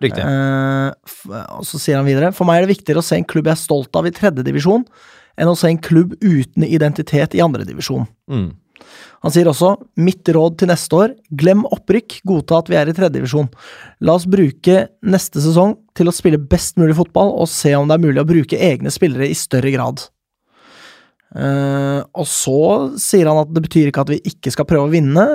Riktig. 0.00 0.24
Uh, 0.24 0.92
og 1.58 1.66
så 1.66 1.78
sier 1.78 1.96
han 1.96 2.06
videre 2.06 2.32
For 2.32 2.44
meg 2.44 2.56
er 2.56 2.66
det 2.66 2.76
viktigere 2.78 2.98
å 2.98 3.06
se 3.06 3.16
en 3.16 3.24
klubb 3.24 3.46
jeg 3.46 3.52
er 3.52 3.60
stolt 3.60 3.94
av 3.94 4.06
i 4.06 4.10
tredjedivisjon, 4.10 4.84
enn 5.36 5.48
å 5.48 5.56
se 5.56 5.68
en 5.68 5.78
klubb 5.78 6.16
uten 6.22 6.64
identitet 6.64 7.34
i 7.34 7.42
andredivisjon. 7.42 8.06
Mm. 8.30 8.50
Han 9.22 9.34
sier 9.34 9.48
også 9.50 9.76
mitt 10.02 10.26
råd 10.34 10.56
til 10.58 10.70
neste 10.72 10.98
år, 10.98 11.12
glem 11.38 11.62
opprykk, 11.70 12.18
godta 12.26 12.58
at 12.58 12.70
vi 12.70 12.78
er 12.80 12.90
i 12.90 12.94
tredjedivisjon. 12.96 13.50
La 14.02 14.16
oss 14.18 14.26
bruke 14.30 14.86
neste 15.06 15.42
sesong 15.44 15.76
til 15.98 16.10
å 16.10 16.14
spille 16.14 16.40
best 16.40 16.80
mulig 16.80 16.96
fotball, 16.98 17.30
og 17.38 17.50
se 17.50 17.74
om 17.78 17.86
det 17.86 17.98
er 17.98 18.02
mulig 18.02 18.22
å 18.22 18.28
bruke 18.28 18.58
egne 18.58 18.90
spillere 18.94 19.30
i 19.30 19.38
større 19.38 19.70
grad. 19.74 20.02
Uh, 21.32 22.02
og 22.12 22.26
så 22.28 22.58
sier 23.00 23.30
han 23.30 23.40
at 23.40 23.52
det 23.54 23.62
betyr 23.64 23.88
ikke 23.88 24.02
at 24.04 24.12
vi 24.12 24.20
ikke 24.28 24.52
skal 24.52 24.68
prøve 24.68 24.90
å 24.90 24.92
vinne, 24.92 25.26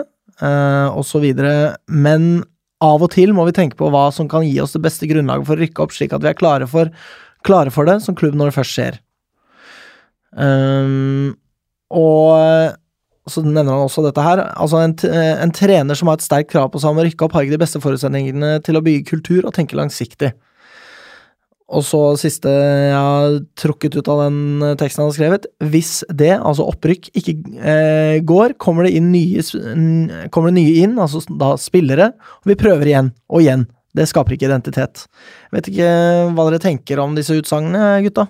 uh, 0.43 1.15
videre, 1.23 1.77
men 1.87 2.43
av 2.83 3.01
og 3.01 3.09
til 3.15 3.31
må 3.33 3.47
vi 3.47 3.55
tenke 3.57 3.79
på 3.79 3.89
hva 3.89 4.09
som 4.13 4.27
kan 4.29 4.45
gi 4.45 4.59
oss 4.61 4.75
det 4.75 4.83
beste 4.83 5.07
grunnlaget 5.09 5.47
for 5.47 5.57
å 5.57 5.63
rykke 5.63 5.83
opp, 5.85 5.95
slik 5.95 6.13
at 6.13 6.21
vi 6.21 6.29
er 6.29 6.37
klare 6.37 6.67
for, 6.69 6.91
klare 7.47 7.73
for 7.73 7.89
det 7.89 8.01
som 8.05 8.17
klubb 8.17 8.37
når 8.37 8.51
det 8.51 8.57
først 8.59 8.75
skjer. 8.75 8.99
Um, 10.37 11.33
og 11.89 12.75
så 13.31 13.43
nevner 13.45 13.73
han 13.73 13.85
også 13.85 14.03
dette 14.05 14.23
her. 14.23 14.41
Altså 14.55 14.81
en, 14.81 14.95
t- 14.97 15.11
en 15.11 15.53
trener 15.55 15.97
som 15.97 16.09
har 16.11 16.19
et 16.19 16.25
sterkt 16.25 16.51
krav 16.53 16.71
på 16.73 16.81
seg 16.81 16.93
om 16.93 17.01
å 17.01 17.07
rykke 17.07 17.27
opp, 17.27 17.35
har 17.37 17.45
ikke 17.45 17.57
de 17.57 17.63
beste 17.63 17.81
forutsetningene 17.83 18.57
til 18.65 18.79
å 18.79 18.83
bygge 18.85 19.09
kultur 19.11 19.47
og 19.47 19.55
tenke 19.57 19.77
langsiktig. 19.79 20.33
Og 21.67 21.83
så 21.83 21.99
siste 22.15 22.47
jeg 22.47 22.93
har 22.95 23.33
trukket 23.59 23.97
ut 23.99 24.07
av 24.07 24.21
den 24.23 24.37
eh, 24.63 24.75
teksten 24.79 25.03
han 25.03 25.09
har 25.09 25.17
skrevet. 25.17 25.47
Hvis 25.67 25.97
det, 26.07 26.31
altså 26.37 26.63
opprykk, 26.71 27.09
ikke 27.19 27.33
eh, 27.59 28.19
går, 28.23 28.55
kommer 28.63 28.87
det, 28.87 28.93
inn 28.95 29.09
nye, 29.11 29.43
kommer 30.31 30.53
det 30.53 30.61
nye 30.61 30.85
inn, 30.85 30.95
altså 30.95 31.19
da 31.27 31.57
spillere, 31.59 32.13
og 32.39 32.53
vi 32.53 32.55
prøver 32.59 32.93
igjen 32.93 33.11
og 33.27 33.43
igjen. 33.43 33.67
Det 33.97 34.05
skaper 34.07 34.37
ikke 34.37 34.47
identitet. 34.47 35.07
Vet 35.51 35.67
ikke 35.71 35.91
hva 36.37 36.47
dere 36.47 36.61
tenker 36.63 37.03
om 37.03 37.17
disse 37.17 37.35
utsagnene, 37.35 37.97
gutta? 38.05 38.29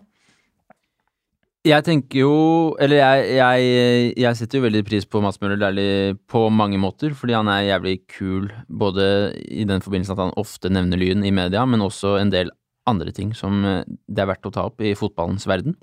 Jeg 1.68 1.84
tenker 1.84 2.22
jo 2.22 2.36
Eller 2.80 3.02
jeg, 3.02 3.26
jeg, 3.38 4.12
jeg 4.24 4.40
setter 4.40 4.60
jo 4.60 4.68
veldig 4.68 4.84
pris 4.88 5.08
på 5.10 5.22
Mads 5.24 5.40
Møller 5.42 5.60
Dæhlie 5.62 6.14
på 6.30 6.46
mange 6.54 6.80
måter, 6.82 7.16
fordi 7.18 7.36
han 7.36 7.50
er 7.52 7.66
jævlig 7.72 7.98
kul, 8.12 8.48
både 8.70 9.08
i 9.52 9.66
den 9.68 9.84
forbindelse 9.84 10.16
at 10.16 10.22
han 10.22 10.38
ofte 10.40 10.72
nevner 10.72 11.00
Lyn 11.02 11.26
i 11.28 11.34
media, 11.34 11.66
men 11.68 11.84
også 11.84 12.18
en 12.22 12.32
del 12.34 12.52
andre 12.88 13.12
ting 13.12 13.34
som 13.36 13.66
eh, 13.68 13.82
det 14.08 14.24
er 14.24 14.30
verdt 14.30 14.48
å 14.48 14.54
ta 14.56 14.64
opp 14.70 14.80
i 14.86 14.94
fotballens 14.96 15.48
verden. 15.50 15.76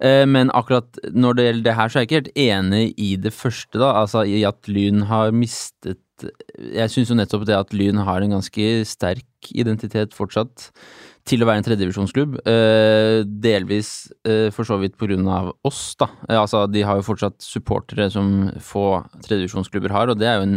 Eh, 0.00 0.24
Men 0.24 0.52
akkurat 0.56 0.96
når 1.12 1.36
det 1.36 1.46
gjelder 1.46 1.66
det 1.66 1.76
her, 1.76 1.92
så 1.92 1.98
er 1.98 2.04
jeg 2.04 2.08
ikke 2.08 2.20
helt 2.22 2.40
enig 2.46 2.84
i 2.96 3.10
det 3.20 3.34
første, 3.36 3.76
da. 3.82 3.92
Altså 4.00 4.24
i 4.24 4.40
at 4.48 4.70
Lyn 4.72 5.04
har 5.10 5.36
mistet 5.36 6.00
Jeg 6.56 6.88
syns 6.88 7.10
jo 7.12 7.18
nettopp 7.18 7.44
det 7.44 7.58
at 7.58 7.74
Lyn 7.76 7.98
har 8.06 8.24
en 8.24 8.38
ganske 8.38 8.68
sterk 8.88 9.50
identitet 9.52 10.16
fortsatt 10.16 10.70
til 11.26 11.42
å 11.42 11.48
være 11.48 11.62
en 11.62 11.66
tredjedivisjonsklubb. 11.66 12.36
Eh, 12.46 13.20
delvis 13.26 13.90
eh, 14.26 14.48
for 14.54 14.68
så 14.68 14.78
vidt 14.80 14.96
på 14.98 15.08
grunn 15.10 15.26
av 15.30 15.52
oss, 15.66 15.96
da. 16.00 16.08
Eh, 16.28 16.38
altså, 16.38 16.64
de 16.70 16.84
har 16.86 17.00
jo 17.00 17.06
fortsatt 17.06 17.40
supportere 17.42 18.08
som 18.14 18.52
få 18.62 19.02
tredjedivisjonsklubber 19.24 19.94
har, 19.94 20.12
og 20.12 20.20
det 20.20 20.30
er 20.30 20.38
jo 20.38 20.46
en 20.46 20.56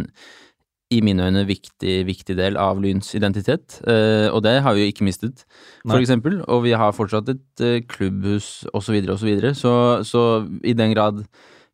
i 0.90 0.98
mine 1.06 1.22
øyne 1.22 1.44
viktig, 1.46 2.00
viktig 2.08 2.34
del 2.34 2.56
av 2.58 2.80
Lyns 2.82 3.12
identitet, 3.14 3.76
eh, 3.86 4.26
og 4.26 4.42
det 4.42 4.56
har 4.64 4.74
vi 4.74 4.82
jo 4.82 4.90
ikke 4.90 5.06
mistet, 5.06 5.44
for 5.84 5.94
Nei. 5.94 6.02
eksempel. 6.02 6.40
Og 6.50 6.64
vi 6.66 6.74
har 6.74 6.96
fortsatt 6.96 7.30
et 7.30 7.86
klubbhus, 7.90 8.66
og 8.74 8.82
så 8.82 8.96
videre, 8.96 9.14
og 9.14 9.22
så 9.22 9.30
videre. 9.30 9.54
Så, 9.54 9.72
så 10.06 10.24
i 10.66 10.74
den 10.74 10.94
grad 10.96 11.22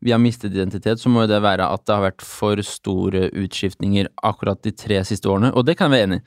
vi 0.07 0.13
har 0.15 0.21
mistet 0.23 0.55
identitet, 0.55 1.01
så 1.03 1.11
må 1.11 1.25
jo 1.25 1.31
det 1.35 1.41
være 1.45 1.67
at 1.75 1.83
det 1.89 1.95
har 1.97 2.05
vært 2.07 2.23
for 2.25 2.61
store 2.65 3.27
utskiftninger 3.35 4.09
akkurat 4.27 4.61
de 4.65 4.71
tre 4.79 5.01
siste 5.09 5.27
årene, 5.33 5.51
og 5.57 5.67
det 5.67 5.75
kan 5.79 5.91
jeg 5.91 5.97
være 5.99 6.07
enig 6.09 6.19
i. 6.23 6.25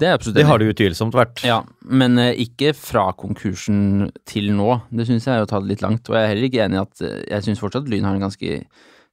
Det 0.00 0.08
er 0.08 0.16
absolutt 0.16 0.36
Det 0.38 0.42
enig 0.42 0.50
har 0.50 0.62
det 0.62 0.68
utvilsomt 0.74 1.16
vært. 1.18 1.42
Ja, 1.46 1.58
men 1.84 2.18
eh, 2.18 2.32
ikke 2.42 2.72
fra 2.74 3.10
konkursen 3.20 4.08
til 4.28 4.48
nå. 4.56 4.78
Det 4.90 5.06
syns 5.08 5.26
jeg 5.28 5.36
er 5.36 5.44
å 5.44 5.50
ta 5.50 5.60
det 5.60 5.68
litt 5.74 5.82
langt. 5.84 6.08
Og 6.08 6.16
jeg 6.16 6.24
er 6.24 6.32
heller 6.32 6.48
ikke 6.48 6.62
enig 6.64 6.78
i 6.78 6.84
at 6.86 7.02
eh, 7.04 7.18
Jeg 7.34 7.44
syns 7.46 7.60
fortsatt 7.60 7.90
Lyn 7.92 8.06
har 8.08 8.16
en 8.16 8.24
ganske 8.24 8.62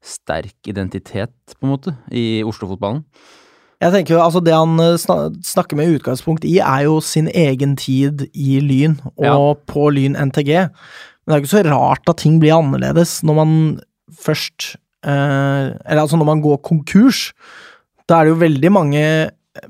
sterk 0.08 0.70
identitet, 0.72 1.34
på 1.58 1.68
en 1.68 1.74
måte, 1.74 1.94
i 2.16 2.40
Oslo-fotballen. 2.48 3.04
Jeg 3.84 3.94
tenker 3.94 4.16
jo, 4.16 4.22
altså 4.24 4.40
Det 4.42 4.56
han 4.56 4.80
eh, 4.82 4.96
snakker 5.52 5.78
med 5.78 5.98
utgangspunkt 6.00 6.48
i, 6.48 6.56
er 6.64 6.88
jo 6.88 7.02
sin 7.04 7.28
egen 7.36 7.76
tid 7.78 8.24
i 8.34 8.62
Lyn 8.64 8.96
og 9.18 9.28
Ja. 9.28 9.36
på 9.70 9.90
Lyn 9.94 10.16
NTG. 10.16 10.54
Men 11.28 11.28
det 11.28 11.36
er 11.36 11.42
jo 11.42 11.44
ikke 11.44 11.56
så 11.58 11.66
rart 11.68 12.08
at 12.10 12.22
ting 12.24 12.40
blir 12.40 12.56
annerledes 12.56 13.20
når 13.28 13.36
man 13.42 13.52
først 14.18 14.74
eh, 15.06 15.74
Eller 15.74 16.04
altså 16.04 16.20
når 16.20 16.30
man 16.32 16.44
går 16.44 16.62
konkurs. 16.66 17.32
Da 18.08 18.20
er 18.20 18.28
det 18.28 18.36
jo 18.36 18.42
veldig 18.44 18.72
mange 18.74 19.04
eh, 19.04 19.70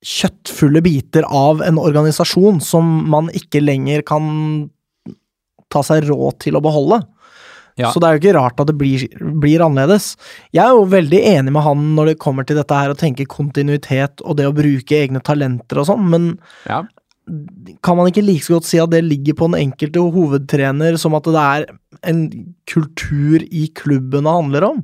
kjøttfulle 0.00 0.82
biter 0.84 1.26
av 1.28 1.62
en 1.64 1.80
organisasjon 1.80 2.60
som 2.64 2.84
man 3.12 3.28
ikke 3.36 3.62
lenger 3.62 4.04
kan 4.08 4.70
ta 5.70 5.82
seg 5.86 6.08
råd 6.08 6.40
til 6.46 6.58
å 6.58 6.64
beholde. 6.64 7.02
Ja. 7.78 7.90
Så 7.92 8.00
det 8.00 8.08
er 8.08 8.16
jo 8.16 8.20
ikke 8.20 8.36
rart 8.36 8.60
at 8.60 8.68
det 8.68 8.76
blir, 8.80 9.04
blir 9.40 9.62
annerledes. 9.64 10.14
Jeg 10.52 10.64
er 10.64 10.74
jo 10.76 10.88
veldig 10.90 11.20
enig 11.32 11.54
med 11.54 11.64
han 11.64 11.84
når 11.96 12.12
det 12.12 12.22
kommer 12.22 12.46
til 12.48 12.58
dette 12.58 12.76
her 12.76 12.92
å 12.92 12.98
tenke 12.98 13.28
kontinuitet 13.30 14.24
og 14.24 14.36
det 14.40 14.48
å 14.48 14.56
bruke 14.56 14.98
egne 14.98 15.22
talenter 15.24 15.80
og 15.80 15.88
sånn, 15.92 16.08
men 16.10 16.32
Ja. 16.68 16.82
Kan 17.84 17.98
man 17.98 18.10
ikke 18.10 18.24
like 18.24 18.44
så 18.46 18.56
godt 18.56 18.68
si 18.68 18.80
at 18.82 18.92
det 18.92 19.02
ligger 19.06 19.36
på 19.38 19.50
den 19.50 19.60
enkelte 19.68 20.02
hovedtrener 20.14 20.98
som 21.00 21.16
at 21.18 21.28
det 21.28 21.42
er 21.42 21.66
en 22.10 22.24
kultur 22.70 23.44
i 23.44 23.68
klubben 23.76 24.26
det 24.26 24.34
handler 24.38 24.66
om? 24.70 24.82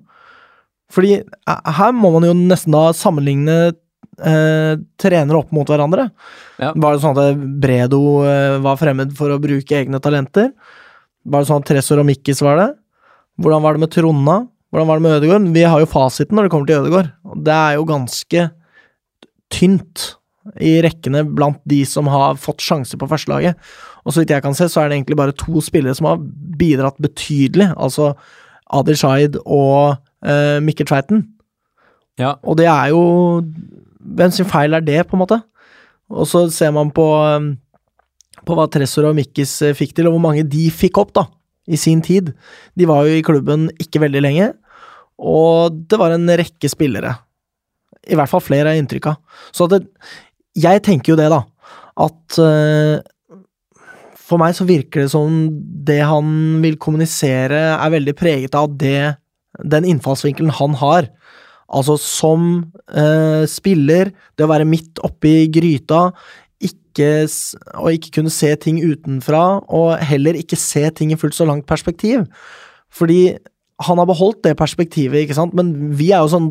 Fordi 0.93 1.19
eh, 1.21 1.75
her 1.79 1.95
må 1.97 2.13
man 2.15 2.29
jo 2.29 2.35
nesten 2.37 2.75
da 2.75 2.89
sammenligne 2.97 3.57
eh, 3.67 4.73
trenere 5.01 5.41
opp 5.41 5.55
mot 5.55 5.69
hverandre. 5.69 6.09
Ja. 6.63 6.73
Var 6.73 6.97
det 6.97 7.05
sånn 7.05 7.21
at 7.21 7.47
Bredo 7.63 8.03
eh, 8.27 8.59
var 8.65 8.81
fremmed 8.81 9.15
for 9.19 9.35
å 9.35 9.41
bruke 9.43 9.81
egne 9.81 10.01
talenter? 10.03 10.53
Var 11.27 11.43
det 11.43 11.51
sånn 11.51 11.65
at 11.65 11.71
Tresor 11.73 12.03
og 12.03 12.09
Mikkis 12.09 12.43
var 12.45 12.61
det? 12.63 12.69
Hvordan 13.43 13.65
var 13.65 13.77
det 13.77 13.83
med 13.83 13.93
Tronna? 13.93 14.37
Hvordan 14.73 14.89
var 14.89 14.99
det 14.99 15.07
med 15.07 15.17
Ødegaard? 15.19 15.51
Vi 15.55 15.65
har 15.67 15.83
jo 15.83 15.91
fasiten 15.91 16.39
når 16.39 16.47
det 16.47 16.55
kommer 16.55 16.71
til 16.71 16.85
Ødegaard. 16.85 17.11
Det 17.47 17.57
er 17.57 17.77
jo 17.77 17.89
ganske 17.89 18.47
tynt 19.53 20.07
i 20.63 20.77
rekkene 20.85 21.25
blant 21.27 21.61
de 21.69 21.81
som 21.89 22.09
har 22.11 22.39
fått 22.41 22.65
sjanse 22.65 22.99
på 22.99 23.09
førstelaget. 23.11 23.59
Og 24.07 24.15
så 24.15 24.23
vidt 24.23 24.35
jeg 24.35 24.45
kan 24.45 24.55
se, 24.57 24.69
så 24.71 24.83
er 24.83 24.91
det 24.91 25.01
egentlig 25.01 25.19
bare 25.19 25.35
to 25.37 25.63
spillere 25.65 25.97
som 25.99 26.11
har 26.11 26.21
bidratt 26.59 26.99
betydelig. 27.03 27.73
Altså 27.75 28.13
Adil 28.75 28.99
Shaid 28.99 29.41
og 29.43 29.97
eh, 30.27 30.59
Mikkel 30.63 30.89
Tveiten. 30.89 31.25
Ja. 32.21 32.37
Og 32.43 32.59
det 32.61 32.69
er 32.71 32.93
jo 32.95 33.03
Hvem 34.07 34.31
sin 34.31 34.47
feil 34.47 34.77
er 34.77 34.85
det, 34.87 35.01
på 35.09 35.17
en 35.17 35.25
måte? 35.25 35.41
Og 36.15 36.29
så 36.31 36.45
ser 36.55 36.71
man 36.71 36.93
på, 36.95 37.03
um, 37.03 37.49
på 38.47 38.55
hva 38.55 38.69
Tressor 38.71 39.09
og 39.09 39.17
Mikkis 39.19 39.57
eh, 39.67 39.75
fikk 39.75 39.97
til, 39.97 40.07
og 40.07 40.15
hvor 40.15 40.23
mange 40.29 40.45
de 40.47 40.69
fikk 40.71 41.01
opp, 41.03 41.11
da, 41.17 41.25
i 41.67 41.75
sin 41.81 42.05
tid. 42.07 42.31
De 42.79 42.87
var 42.87 43.09
jo 43.09 43.17
i 43.17 43.25
klubben 43.27 43.67
ikke 43.83 44.05
veldig 44.05 44.23
lenge, 44.23 44.53
og 45.19 45.75
det 45.91 45.99
var 45.99 46.15
en 46.15 46.31
rekke 46.39 46.71
spillere. 46.71 47.17
I 48.07 48.15
hvert 48.15 48.31
fall 48.31 48.45
flere, 48.47 48.71
er 48.71 48.79
inntrykket. 48.79 49.19
Så 49.51 49.67
Så 49.67 49.71
det, 49.75 49.81
jeg 50.57 50.83
tenker 50.87 51.13
jo 51.13 51.19
det, 51.21 51.29
da, 51.33 51.43
at 52.07 52.39
uh, 52.41 52.97
for 54.27 54.43
meg 54.43 54.57
så 54.57 54.67
virker 54.67 55.05
det 55.05 55.13
som 55.13 55.45
det 55.87 56.01
han 56.03 56.59
vil 56.65 56.79
kommunisere, 56.83 57.61
er 57.77 57.95
veldig 57.95 58.17
preget 58.19 58.57
av 58.59 58.73
det, 58.81 59.17
den 59.63 59.87
innfallsvinkelen 59.93 60.55
han 60.59 60.75
har. 60.81 61.07
Altså 61.67 61.97
som 61.99 62.49
eh, 62.91 63.45
spiller, 63.51 64.13
det 64.35 64.47
å 64.47 64.51
være 64.51 64.69
midt 64.69 65.01
oppi 65.07 65.47
gryta, 65.55 66.09
ikke, 66.63 67.27
og 67.77 67.93
ikke 67.95 68.17
kunne 68.19 68.33
se 68.35 68.53
ting 68.63 68.81
utenfra, 68.83 69.61
og 69.67 69.97
heller 70.11 70.39
ikke 70.39 70.59
se 70.59 70.85
ting 70.97 71.13
i 71.15 71.19
fullt 71.21 71.39
så 71.39 71.47
langt 71.49 71.67
perspektiv. 71.71 72.27
Fordi 72.91 73.37
han 73.87 74.01
har 74.01 74.09
beholdt 74.09 74.43
det 74.47 74.57
perspektivet, 74.59 75.23
ikke 75.23 75.39
sant, 75.39 75.55
men 75.55 75.95
vi 75.99 76.11
er 76.11 76.25
jo 76.25 76.33
sånn 76.35 76.51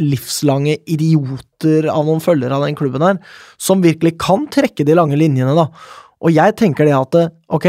livslange 0.00 0.78
idioter 0.88 1.88
av 1.92 2.06
noen 2.06 2.22
følgere 2.24 2.56
av 2.56 2.64
den 2.66 2.76
klubben 2.78 3.04
her, 3.04 3.18
som 3.60 3.84
virkelig 3.84 4.14
kan 4.22 4.46
trekke 4.52 4.86
de 4.88 4.96
lange 4.96 5.18
linjene, 5.20 5.52
da. 5.58 5.68
Og 6.22 6.32
jeg 6.32 6.54
tenker 6.58 6.88
det 6.88 6.96
at 6.96 7.18
ok, 7.52 7.68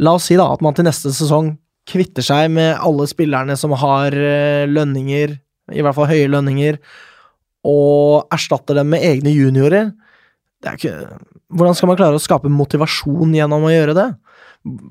la 0.00 0.16
oss 0.16 0.30
si 0.30 0.38
da 0.40 0.48
at 0.50 0.62
man 0.64 0.74
til 0.76 0.88
neste 0.88 1.12
sesong 1.14 1.54
kvitter 1.90 2.24
seg 2.24 2.50
med 2.54 2.74
alle 2.78 3.06
spillerne 3.10 3.56
som 3.58 3.74
har 3.78 4.14
eh, 4.14 4.66
lønninger, 4.70 5.34
i 5.70 5.84
hvert 5.84 5.96
fall 5.96 6.10
høye 6.10 6.30
lønninger, 6.30 6.78
og 7.66 8.30
erstatter 8.32 8.78
dem 8.80 8.90
med 8.94 9.04
egne 9.04 9.34
juniorer. 9.34 9.92
Det 10.60 10.70
er 10.70 10.80
ikke 10.80 11.20
Hvordan 11.50 11.74
skal 11.74 11.88
man 11.90 11.96
klare 11.98 12.14
å 12.14 12.22
skape 12.22 12.46
motivasjon 12.52 13.32
gjennom 13.34 13.64
å 13.66 13.72
gjøre 13.72 13.94
det? 13.96 14.04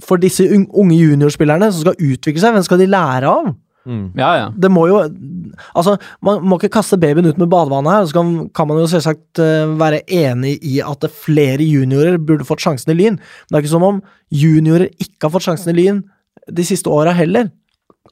For 0.03 0.19
disse 0.19 0.43
unge 0.51 0.97
juniorspillerne 0.97 1.69
som 1.71 1.85
skal 1.85 2.01
utvikle 2.03 2.41
seg, 2.43 2.51
hvem 2.51 2.65
skal 2.67 2.81
de 2.81 2.87
lære 2.91 3.31
av? 3.31 3.53
Mm. 3.87 4.11
Ja, 4.19 4.29
ja. 4.35 4.47
Det 4.53 4.69
må 4.71 4.83
jo 4.89 4.99
Altså, 5.73 5.95
man 6.25 6.43
må 6.45 6.57
ikke 6.59 6.71
kaste 6.75 6.99
babyen 6.99 7.29
ut 7.29 7.39
med 7.41 7.49
badevannet 7.51 7.93
her. 7.93 8.07
Så 8.09 8.17
kan, 8.17 8.33
kan 8.55 8.67
man 8.69 8.81
jo 8.81 8.89
selvsagt 8.91 9.41
uh, 9.41 9.71
være 9.79 10.03
enig 10.05 10.57
i 10.65 10.79
at 10.83 11.07
flere 11.15 11.65
juniorer 11.65 12.19
burde 12.21 12.47
fått 12.47 12.63
sjansen 12.63 12.93
i 12.93 12.97
Lyn. 12.97 13.17
Men 13.17 13.49
det 13.49 13.57
er 13.57 13.65
ikke 13.65 13.75
som 13.75 13.87
om 13.87 14.01
juniorer 14.29 14.91
ikke 14.99 15.25
har 15.25 15.33
fått 15.33 15.47
sjansen 15.47 15.73
i 15.73 15.79
Lyn 15.79 16.03
de 16.49 16.65
siste 16.65 16.91
åra 16.91 17.13
heller. 17.17 17.49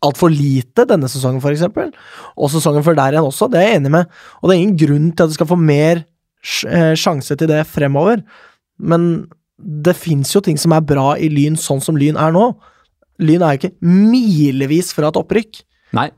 Altfor 0.05 0.29
lite 0.29 0.85
denne 0.89 1.09
sesongen, 1.09 1.41
for 1.41 1.53
eksempel. 1.53 1.91
Og 2.37 2.51
sesongen 2.53 2.85
før 2.85 2.97
der 2.97 3.15
igjen 3.15 3.29
også, 3.29 3.49
det 3.49 3.61
er 3.61 3.71
jeg 3.71 3.81
enig 3.81 3.93
med. 3.95 4.11
Og 4.41 4.49
det 4.49 4.55
er 4.55 4.61
ingen 4.61 4.79
grunn 4.81 5.09
til 5.11 5.25
at 5.25 5.31
du 5.31 5.37
skal 5.37 5.49
få 5.49 5.57
mer 5.57 6.03
eh, 6.03 6.93
sjanse 6.99 7.37
til 7.37 7.49
det 7.49 7.63
fremover. 7.69 8.21
Men 8.77 9.27
det 9.57 9.95
fins 9.97 10.35
jo 10.35 10.41
ting 10.45 10.59
som 10.61 10.75
er 10.75 10.85
bra 10.85 11.15
i 11.17 11.29
Lyn 11.33 11.57
sånn 11.57 11.81
som 11.81 11.97
Lyn 11.97 12.19
er 12.19 12.35
nå. 12.35 12.51
Lyn 13.23 13.43
er 13.43 13.55
jo 13.55 13.61
ikke 13.61 13.75
milevis 13.87 14.91
fra 14.95 15.09
et 15.11 15.19
opprykk. 15.19 15.61
Nei. 15.97 16.09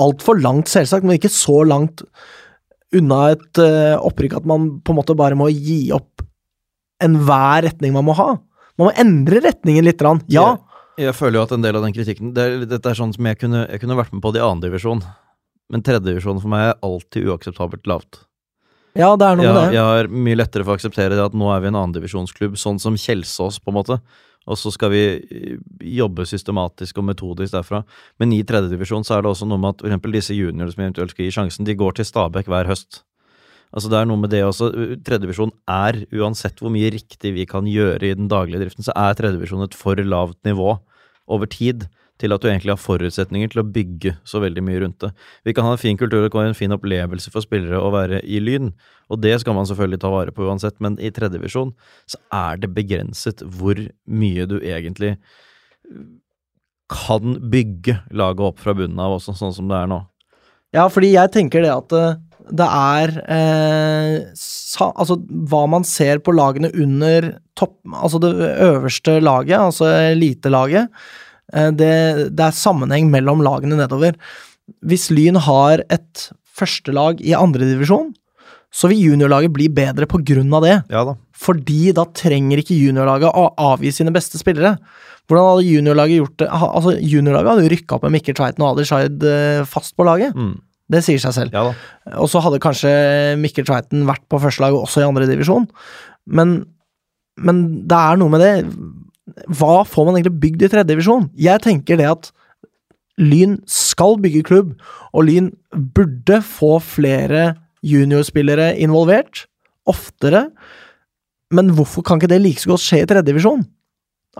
Altfor 0.00 0.40
langt, 0.42 0.70
selvsagt, 0.72 1.04
men 1.06 1.18
ikke 1.18 1.30
så 1.32 1.60
langt 1.68 2.04
unna 2.92 3.20
et 3.32 3.60
uh, 3.62 3.96
opprykk 4.04 4.38
at 4.40 4.48
man 4.48 4.68
på 4.84 4.92
en 4.92 4.98
måte 5.00 5.16
bare 5.16 5.38
må 5.38 5.48
gi 5.52 5.86
opp 5.96 6.24
enhver 7.02 7.64
retning 7.66 7.94
man 7.94 8.06
må 8.06 8.16
ha. 8.18 8.34
Man 8.78 8.88
må 8.88 8.92
endre 9.00 9.42
retningen 9.44 9.86
litt. 9.86 10.02
Ja. 10.32 10.44
Jeg, 10.54 11.06
jeg 11.08 11.16
føler 11.18 11.40
jo 11.40 11.46
at 11.46 11.54
en 11.56 11.64
del 11.64 11.78
av 11.78 11.86
den 11.86 11.94
kritikken 11.96 12.34
det 12.36 12.44
er, 12.44 12.66
Dette 12.68 12.92
er 12.92 12.98
sånn 12.98 13.14
som 13.14 13.28
jeg 13.28 13.40
kunne, 13.40 13.64
jeg 13.68 13.82
kunne 13.82 13.98
vært 13.98 14.12
med 14.14 14.22
på 14.24 14.32
det 14.34 14.42
i 14.42 14.46
annendivisjon, 14.46 15.02
men 15.72 15.84
tredjedivisjon 15.84 16.42
for 16.42 16.52
meg 16.52 16.68
er 16.70 16.84
alltid 16.84 17.28
uakseptabelt 17.32 17.88
lavt. 17.90 18.22
Ja, 18.98 19.14
det 19.16 19.24
er 19.24 19.38
noe 19.38 19.46
Jeg, 19.46 19.54
med 19.56 19.62
det. 19.62 19.76
jeg 19.78 19.88
har 19.88 20.10
mye 20.12 20.36
lettere 20.36 20.66
for 20.66 20.74
å 20.74 20.76
akseptere 20.76 21.16
det 21.16 21.24
at 21.24 21.36
nå 21.36 21.48
er 21.54 21.62
vi 21.64 21.70
en 21.70 21.78
annendivisjonsklubb, 21.80 22.58
sånn 22.60 22.80
som 22.82 22.98
Kjelsås, 23.00 23.56
på 23.62 23.72
en 23.72 23.78
måte. 23.78 23.96
Og 24.50 24.58
så 24.58 24.72
skal 24.74 24.90
vi 24.92 25.02
eh, 25.20 25.56
jobbe 25.98 26.26
systematisk 26.26 26.98
og 26.98 27.08
metodisk 27.12 27.54
derfra. 27.54 27.82
Men 28.18 28.34
i 28.34 28.42
tredjedivisjon 28.46 29.06
så 29.06 29.16
er 29.16 29.24
det 29.24 29.32
også 29.32 29.48
noe 29.48 29.60
med 29.62 29.76
at 29.76 29.86
eksempel 29.86 30.18
disse 30.18 30.36
juniorene 30.36 30.72
som 30.74 30.84
eventuelt 30.84 31.14
skal 31.14 31.26
gi 31.26 31.34
sjansen, 31.38 31.68
de 31.68 31.78
går 31.78 31.98
til 31.98 32.08
Stabæk 32.08 32.50
hver 32.50 32.70
høst. 32.70 33.02
Altså 33.72 33.88
Det 33.88 33.98
er 33.98 34.08
noe 34.08 34.20
med 34.20 34.32
det 34.34 34.42
også. 34.44 34.68
Tredjedivisjon 35.00 35.54
er, 35.70 36.02
uansett 36.12 36.60
hvor 36.60 36.72
mye 36.74 36.90
riktig 36.92 37.32
vi 37.38 37.46
kan 37.48 37.68
gjøre 37.68 38.10
i 38.10 38.16
den 38.18 38.28
daglige 38.28 38.60
driften, 38.64 38.84
så 38.84 38.92
er 38.98 39.16
tredjedivisjon 39.16 39.64
et 39.64 39.78
for 39.78 39.96
lavt 39.96 40.36
nivå 40.48 40.76
over 41.32 41.48
tid 41.48 41.86
til 42.22 42.34
at 42.34 42.42
du 42.42 42.48
egentlig 42.48 42.72
har 42.72 42.80
forutsetninger 42.80 43.52
til 43.52 43.62
å 43.62 43.66
bygge 43.74 44.14
så 44.28 44.40
veldig 44.42 44.64
mye 44.64 44.80
rundt 44.84 45.02
det. 45.02 45.12
Vi 45.48 45.54
kan 45.56 45.66
ha 45.66 45.74
en 45.74 45.82
fin 45.82 45.98
kultur, 45.98 46.22
det 46.22 46.32
kan 46.32 46.44
være 46.44 46.54
en 46.54 46.58
fin 46.58 46.74
opplevelse 46.74 47.34
for 47.34 47.44
spillere 47.44 47.80
å 47.82 47.92
være 47.94 48.22
i 48.22 48.40
Lyn, 48.42 48.72
og 49.12 49.20
det 49.24 49.34
skal 49.42 49.58
man 49.58 49.68
selvfølgelig 49.68 50.00
ta 50.02 50.12
vare 50.14 50.34
på 50.34 50.46
uansett, 50.48 50.78
men 50.84 50.96
i 51.02 51.12
tredjevisjon 51.14 51.74
så 52.08 52.22
er 52.32 52.62
det 52.62 52.72
begrenset 52.76 53.44
hvor 53.44 53.78
mye 54.06 54.48
du 54.48 54.60
egentlig 54.62 55.16
kan 56.92 57.36
bygge 57.52 57.98
laget 58.12 58.52
opp 58.52 58.60
fra 58.62 58.74
bunnen 58.76 59.00
av, 59.00 59.16
også 59.16 59.34
sånn 59.36 59.54
som 59.56 59.70
det 59.70 59.78
er 59.78 59.90
nå. 59.90 60.02
Ja, 60.72 60.86
fordi 60.88 61.12
jeg 61.12 61.32
tenker 61.34 61.64
det 61.64 61.72
at 61.72 61.92
eh, 61.96 62.20
det 62.52 62.66
er 62.66 63.12
eh, 63.30 64.14
sa, 64.38 64.88
Altså, 64.90 65.18
hva 65.50 65.66
man 65.70 65.84
ser 65.86 66.22
på 66.24 66.34
lagene 66.34 66.72
under 66.72 67.28
topp 67.58 67.76
Altså 67.92 68.20
det 68.22 68.32
øverste 68.64 69.18
laget, 69.22 69.58
altså 69.60 69.90
elitelaget, 70.12 70.88
det, 71.52 71.92
det 72.32 72.46
er 72.46 72.56
sammenheng 72.56 73.10
mellom 73.12 73.44
lagene 73.44 73.76
nedover. 73.78 74.16
Hvis 74.86 75.10
Lyn 75.12 75.36
har 75.44 75.82
et 75.92 76.28
førstelag 76.56 77.20
i 77.24 77.34
andredivisjon, 77.36 78.12
så 78.72 78.88
vil 78.88 79.12
juniorlaget 79.12 79.52
bli 79.52 79.68
bedre 79.72 80.08
på 80.08 80.22
grunn 80.24 80.52
av 80.56 80.64
det. 80.64 80.76
Ja 80.92 81.04
da. 81.10 81.16
Fordi 81.42 81.92
da 81.96 82.06
trenger 82.16 82.62
ikke 82.62 82.78
juniorlaget 82.78 83.36
å 83.36 83.48
avgi 83.72 83.92
sine 83.92 84.14
beste 84.14 84.40
spillere. 84.40 84.76
Hvordan 85.28 85.48
hadde 85.48 85.68
juniorlaget 85.68 86.20
gjort 86.20 86.36
det? 86.42 86.48
Altså, 86.50 86.92
Juniorlaget 86.98 87.50
hadde 87.52 87.64
jo 87.64 87.72
rykka 87.72 87.96
opp 87.96 88.04
med 88.06 88.14
Mikkel 88.16 88.36
Tveiten 88.36 88.64
og 88.64 88.74
Adi 88.74 88.86
Shaid 88.88 89.26
eh, 89.28 89.62
fast 89.68 89.94
på 89.96 90.06
laget. 90.06 90.34
Mm. 90.36 90.56
Det 90.92 91.00
sier 91.06 91.20
seg 91.22 91.34
selv. 91.36 91.54
Ja. 91.54 91.72
Og 92.20 92.28
så 92.28 92.42
hadde 92.44 92.60
kanskje 92.62 92.90
Mikkel 93.40 93.66
Tveiten 93.68 94.04
vært 94.08 94.24
på 94.30 94.40
førstelaget 94.42 94.82
også 94.82 95.02
i 95.02 95.06
andre 95.06 95.28
divisjon. 95.30 95.68
Men, 96.26 96.58
men 97.40 97.62
det 97.88 98.00
er 98.00 98.20
noe 98.20 98.34
med 98.34 98.44
det 98.44 98.52
Hva 99.48 99.82
får 99.88 100.06
man 100.08 100.16
egentlig 100.18 100.40
bygd 100.42 100.62
i 100.66 100.70
tredje 100.72 100.90
divisjon? 100.92 101.28
Jeg 101.38 101.62
tenker 101.64 101.98
det 102.00 102.08
at 102.10 102.30
Lyn 103.20 103.58
skal 103.68 104.16
bygge 104.22 104.42
klubb, 104.48 104.72
og 105.12 105.26
Lyn 105.28 105.50
burde 105.94 106.38
få 106.46 106.78
flere 106.80 107.52
juniorspillere 107.86 108.72
involvert. 108.80 109.44
Oftere. 109.90 110.46
Men 111.52 111.70
hvorfor 111.76 112.04
kan 112.06 112.20
ikke 112.20 112.30
det 112.32 112.40
like 112.44 112.62
så 112.62 112.72
godt 112.72 112.84
skje 112.86 113.02
i 113.02 113.08
tredje 113.10 113.26
divisjon? 113.28 113.64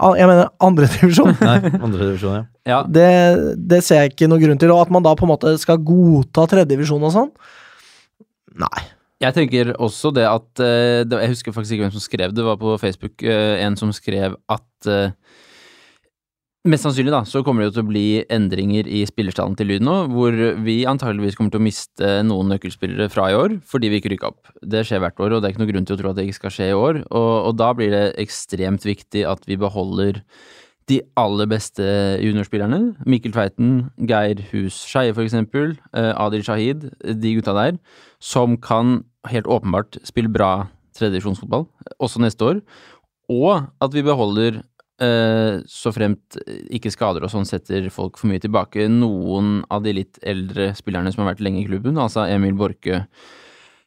Ah, 0.01 0.15
Jeg 0.17 0.25
mener 0.31 0.49
andre 0.65 0.87
divisjon. 0.95 1.35
Andredivisjon, 1.43 2.39
ja. 2.39 2.45
Ja, 2.65 2.79
Det, 2.89 3.09
det 3.69 3.83
ser 3.85 4.05
jeg 4.07 4.15
ikke 4.15 4.29
noen 4.31 4.41
grunn 4.47 4.61
til. 4.63 4.73
Og 4.73 4.87
at 4.87 4.93
man 4.95 5.05
da 5.05 5.13
på 5.19 5.27
en 5.27 5.33
måte 5.35 5.53
skal 5.61 5.83
godta 5.85 6.47
tredjedivisjon 6.49 7.05
og 7.05 7.13
sånn. 7.13 7.31
Nei. 8.63 8.87
Jeg 9.23 9.37
tenker 9.37 9.71
også 9.79 10.11
det 10.15 10.27
at 10.27 10.63
eh, 10.65 11.07
Jeg 11.07 11.33
husker 11.37 11.55
faktisk 11.55 11.77
ikke 11.77 11.87
hvem 11.87 11.95
som 11.95 12.03
skrev 12.03 12.33
det, 12.33 12.41
det 12.41 12.47
var 12.49 12.59
på 12.61 12.75
Facebook 12.81 13.23
eh, 13.23 13.63
en 13.63 13.79
som 13.79 13.93
skrev 13.95 14.37
at 14.51 14.91
eh, 14.91 15.15
Mest 16.63 16.87
sannsynlig 16.87 17.11
da, 17.11 17.25
så 17.27 17.41
kommer 17.43 17.65
det 17.65 17.73
jo 17.73 17.75
til 17.75 17.83
å 17.83 17.89
bli 17.89 18.05
endringer 18.31 18.87
i 18.87 19.01
spillerstallen 19.03 19.57
til 19.59 19.67
Lyd 19.67 19.83
nå, 19.83 19.97
hvor 20.13 20.37
vi 20.63 20.85
antageligvis 20.87 21.35
kommer 21.35 21.51
til 21.51 21.59
å 21.59 21.65
miste 21.67 22.11
noen 22.23 22.53
nøkkelspillere 22.55 23.09
fra 23.11 23.25
i 23.33 23.35
år, 23.35 23.57
fordi 23.67 23.91
vi 23.91 23.99
ikke 23.99 24.13
rykka 24.13 24.31
opp. 24.31 24.53
Det 24.63 24.85
skjer 24.87 25.03
hvert 25.03 25.19
år, 25.19 25.35
og 25.35 25.43
det 25.43 25.49
er 25.49 25.57
ikke 25.57 25.65
noe 25.65 25.73
grunn 25.73 25.91
til 25.91 25.97
å 25.97 25.99
tro 25.99 26.13
at 26.13 26.21
det 26.21 26.29
ikke 26.29 26.39
skal 26.39 26.55
skje 26.55 26.71
i 26.71 26.79
år. 26.79 27.01
Og, 27.11 27.33
og 27.49 27.59
da 27.59 27.73
blir 27.75 27.91
det 27.91 28.05
ekstremt 28.23 28.87
viktig 28.87 29.27
at 29.27 29.43
vi 29.51 29.59
beholder 29.59 30.23
de 30.87 31.03
aller 31.19 31.51
beste 31.51 31.83
juniorspillerne. 32.23 32.83
Mikkel 33.11 33.35
Tveiten, 33.35 33.75
Geir 33.99 34.47
Hus 34.53 34.79
Skeie 34.87 35.19
for 35.19 35.27
eksempel, 35.27 35.75
Adil 35.91 36.47
Shahid, 36.47 36.93
de 37.03 37.39
gutta 37.41 37.59
der, 37.59 37.83
som 38.23 38.55
kan 38.63 39.01
helt 39.31 39.47
åpenbart 39.47 40.01
spille 40.07 40.33
bra 40.33 40.69
tredjedivisjonsfotball 40.97 41.67
også 42.03 42.23
neste 42.23 42.49
år. 42.49 42.61
Og 43.33 43.69
at 43.83 43.95
vi 43.95 44.05
beholder, 44.05 44.63
eh, 45.01 45.61
så 45.67 45.93
fremt 45.95 46.39
ikke 46.71 46.93
skader 46.93 47.25
og 47.25 47.33
sånn 47.33 47.49
setter 47.49 47.89
folk 47.95 48.19
for 48.19 48.31
mye 48.31 48.43
tilbake, 48.43 48.89
noen 48.91 49.63
av 49.71 49.85
de 49.87 49.95
litt 50.03 50.19
eldre 50.23 50.73
spillerne 50.79 51.13
som 51.13 51.25
har 51.25 51.35
vært 51.35 51.45
lenge 51.45 51.63
i 51.63 51.69
klubben, 51.69 51.97
altså 52.01 52.27
Emil 52.29 52.59
Borke, 52.59 53.07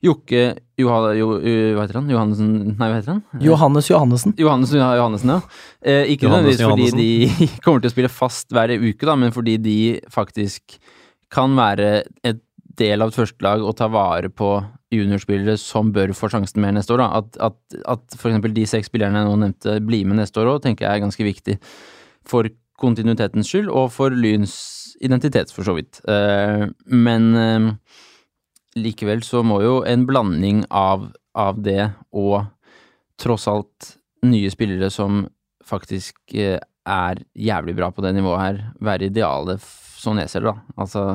Jokke 0.05 0.41
Joha, 0.77 1.13
jo, 1.17 1.29
Hva 1.39 1.85
heter 1.85 1.97
han? 1.97 2.09
Johannessen 2.11 2.49
Nei, 2.75 2.89
hva 2.91 2.97
heter 2.99 3.13
han? 3.13 3.21
Johannes 3.41 3.87
Johannessen. 3.89 4.35
Johannes 4.37 4.73
Johannessen, 4.75 5.31
ja. 5.31 5.39
Eh, 5.81 6.11
ikke 6.13 6.29
nødvendigvis 6.29 6.65
fordi 6.65 6.89
de 6.93 7.47
kommer 7.63 7.81
til 7.81 7.89
å 7.89 7.95
spille 7.95 8.11
fast 8.11 8.51
hver 8.53 8.75
uke, 8.75 9.05
da, 9.07 9.15
men 9.17 9.33
fordi 9.35 9.55
de 9.61 9.77
faktisk 10.13 10.77
kan 11.33 11.55
være 11.57 12.03
et 12.27 12.43
del 12.79 13.01
av 13.01 13.11
et 13.11 13.17
førstelag 13.17 13.63
og 13.63 13.77
ta 13.79 13.87
vare 13.91 14.29
på 14.29 14.49
juniorspillere 14.93 15.57
som 15.59 15.91
bør 15.95 16.13
få 16.15 16.29
sjansen 16.31 16.61
mer 16.63 16.75
neste 16.75 16.93
år. 16.95 17.03
Da. 17.03 17.21
At, 17.21 17.39
at, 17.49 17.79
at 17.95 18.17
eksempel 18.17 18.53
de 18.55 18.65
seks 18.69 18.91
spillerne 18.91 19.21
jeg 19.21 19.29
nå 19.29 19.35
nevnte 19.41 19.79
blir 19.85 20.07
med 20.07 20.19
neste 20.21 20.41
år 20.41 20.55
òg, 20.55 20.63
tenker 20.65 20.87
jeg 20.87 20.99
er 20.99 21.05
ganske 21.05 21.27
viktig. 21.27 21.57
For 22.25 22.49
kontinuitetens 22.81 23.49
skyld, 23.49 23.69
og 23.71 23.89
for 23.95 24.13
Lyns 24.13 24.55
identitet, 25.03 25.51
for 25.53 25.67
så 25.67 25.75
vidt. 25.77 26.01
Eh, 26.09 26.65
men 26.91 27.29
eh, 27.39 27.69
likevel 28.79 29.23
så 29.25 29.43
må 29.47 29.61
jo 29.63 29.79
en 29.87 30.05
blanding 30.07 30.65
av, 30.69 31.09
av 31.35 31.61
det 31.63 31.91
og 32.15 32.43
tross 33.21 33.47
alt 33.51 33.95
nye 34.27 34.51
spillere 34.51 34.91
som 34.91 35.23
faktisk 35.65 36.35
eh, 36.35 36.59
er 36.85 37.21
jævlig 37.33 37.75
bra 37.77 37.89
på 37.91 38.03
det 38.05 38.13
nivået 38.15 38.41
her, 38.43 38.61
være 38.83 39.09
idealet 39.09 39.63
sånn 40.05 40.21
jeg 40.21 40.29
ser 40.29 40.45
det, 40.45 40.53
da. 40.53 40.81
Altså 40.83 41.05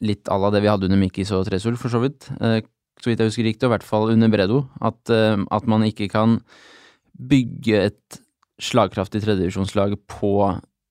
litt 0.00 0.28
à 0.30 0.38
la 0.38 0.50
det 0.54 0.62
vi 0.62 0.68
hadde 0.70 0.84
under 0.88 1.00
Mikkis 1.00 1.32
og 1.34 1.46
Tresul, 1.48 1.76
for 1.76 1.88
så 1.92 2.00
vidt. 2.02 2.28
Eh, 2.40 2.60
så 3.00 3.10
vidt 3.10 3.18
jeg 3.22 3.30
husker 3.30 3.46
riktig, 3.46 3.64
og 3.66 3.70
i 3.72 3.74
hvert 3.76 3.86
fall 3.86 4.10
under 4.12 4.28
Bredo. 4.28 4.64
At, 4.82 4.98
eh, 5.10 5.36
at 5.50 5.66
man 5.66 5.82
ikke 5.86 6.08
kan 6.10 6.40
bygge 7.18 7.84
et 7.90 8.20
slagkraftig 8.60 9.22
tredjedivisjonslag 9.22 9.96
på 10.10 10.32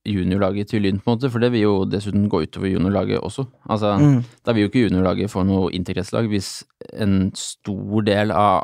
juniorlaget 0.08 0.70
til 0.72 0.82
Lyn, 0.86 1.00
på 1.04 1.12
en 1.12 1.18
måte, 1.18 1.30
for 1.32 1.40
det 1.44 1.52
vil 1.52 1.66
jo 1.66 1.74
dessuten 1.86 2.30
gå 2.32 2.46
utover 2.46 2.70
juniorlaget 2.72 3.20
også. 3.20 3.46
Altså, 3.70 3.98
Mm. 4.00 4.24
da 4.46 4.54
vil 4.54 4.62
jo 4.64 4.70
ikke 4.70 4.90
juniorlaget 4.90 5.30
få 5.30 5.44
noe 5.46 5.72
integrettslag 5.72 6.30
hvis 6.30 6.64
en 6.94 7.32
stor 7.36 8.02
del 8.04 8.32
av 8.32 8.64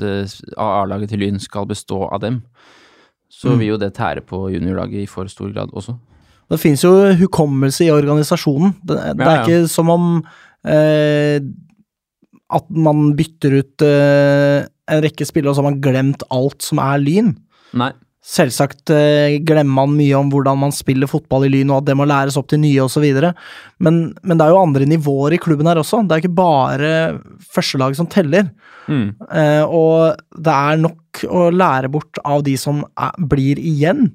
eh, 0.00 0.26
av 0.56 0.84
A-laget 0.84 1.10
til 1.10 1.18
Lyn 1.18 1.38
skal 1.38 1.66
bestå 1.66 2.10
av 2.10 2.20
dem. 2.20 2.42
Så 3.28 3.50
Mm. 3.52 3.58
vil 3.58 3.68
jo 3.68 3.76
det 3.76 3.94
tære 3.94 4.22
på 4.22 4.50
juniorlaget 4.50 5.02
i 5.02 5.06
for 5.06 5.26
stor 5.26 5.52
grad 5.52 5.70
også. 5.72 5.98
Det 6.50 6.58
finnes 6.60 6.82
jo 6.84 6.92
hukommelse 7.20 7.86
i 7.86 7.92
organisasjonen. 7.94 8.74
Det, 8.82 8.98
det 9.18 9.26
Ja, 9.26 9.32
er 9.36 9.44
ikke 9.46 9.70
som 9.70 9.90
om 9.94 10.06
eh, 10.66 11.38
at 12.50 12.70
man 12.74 13.12
bytter 13.18 13.58
ut 13.60 13.84
eh, 13.86 14.64
en 14.90 15.02
rekke 15.04 15.26
spillere, 15.28 15.52
og 15.52 15.56
så 15.58 15.62
har 15.62 15.70
man 15.70 15.82
glemt 15.84 16.24
alt 16.34 16.64
som 16.66 16.80
er 16.82 16.98
Lyn. 17.02 17.34
Nei. 17.78 17.92
Selvsagt 18.30 18.90
eh, 18.92 19.38
glemmer 19.46 19.78
man 19.78 19.94
mye 19.96 20.16
om 20.18 20.28
hvordan 20.32 20.58
man 20.60 20.74
spiller 20.76 21.08
fotball 21.08 21.46
i 21.46 21.52
Lyn, 21.54 21.70
og 21.72 21.80
at 21.80 21.86
det 21.88 21.94
må 21.96 22.04
læres 22.10 22.36
opp 22.36 22.50
til 22.50 22.60
nye 22.60 22.82
osv. 22.84 23.06
Men, 23.80 24.00
men 24.20 24.34
det 24.40 24.44
er 24.44 24.50
jo 24.52 24.58
andre 24.60 24.88
nivåer 24.90 25.36
i 25.38 25.40
klubben 25.40 25.70
her 25.70 25.80
også. 25.80 26.02
Det 26.04 26.16
er 26.18 26.24
ikke 26.24 26.36
bare 26.42 26.90
førstelaget 27.54 28.00
som 28.02 28.10
teller. 28.10 28.50
Mm. 28.90 29.06
Eh, 29.30 29.62
og 29.64 30.18
det 30.36 30.52
er 30.56 30.82
nok 30.82 31.22
å 31.30 31.46
lære 31.54 31.88
bort 31.94 32.18
av 32.26 32.42
de 32.46 32.56
som 32.60 32.82
er, 32.98 33.14
blir 33.30 33.62
igjen, 33.62 34.10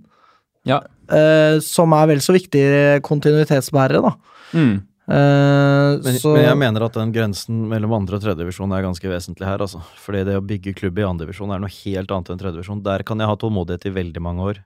Ja. 0.68 0.82
Eh, 1.10 1.60
som 1.62 1.94
er 1.94 2.08
vel 2.08 2.22
så 2.24 2.34
viktige 2.36 3.00
kontinuitetsbærere, 3.06 4.02
da. 4.02 4.14
Mm. 4.54 4.76
Eh, 5.06 6.00
Men, 6.02 6.16
så 6.18 6.34
men 6.34 6.48
jeg 6.48 6.58
mener 6.58 6.86
at 6.88 6.94
den 6.98 7.12
grensen 7.14 7.68
mellom 7.70 7.94
andre 7.94 8.18
og 8.18 8.24
tredjedivisjon 8.24 8.72
er 8.74 8.82
ganske 8.88 9.10
vesentlig 9.12 9.46
her, 9.46 9.62
altså. 9.62 9.82
Fordi 10.02 10.24
det 10.26 10.38
å 10.40 10.46
bygge 10.46 10.74
klubb 10.74 10.98
i 10.98 11.06
andredivisjon 11.06 11.52
er 11.54 11.60
noe 11.62 11.70
helt 11.84 12.10
annet 12.12 12.32
enn 12.34 12.40
tredjedivisjon. 12.42 12.82
Der 12.84 13.04
kan 13.04 13.20
jeg 13.22 13.28
ha 13.30 13.36
tålmodighet 13.36 13.86
i 13.86 13.94
veldig 14.00 14.22
mange 14.22 14.42
år. 14.42 14.64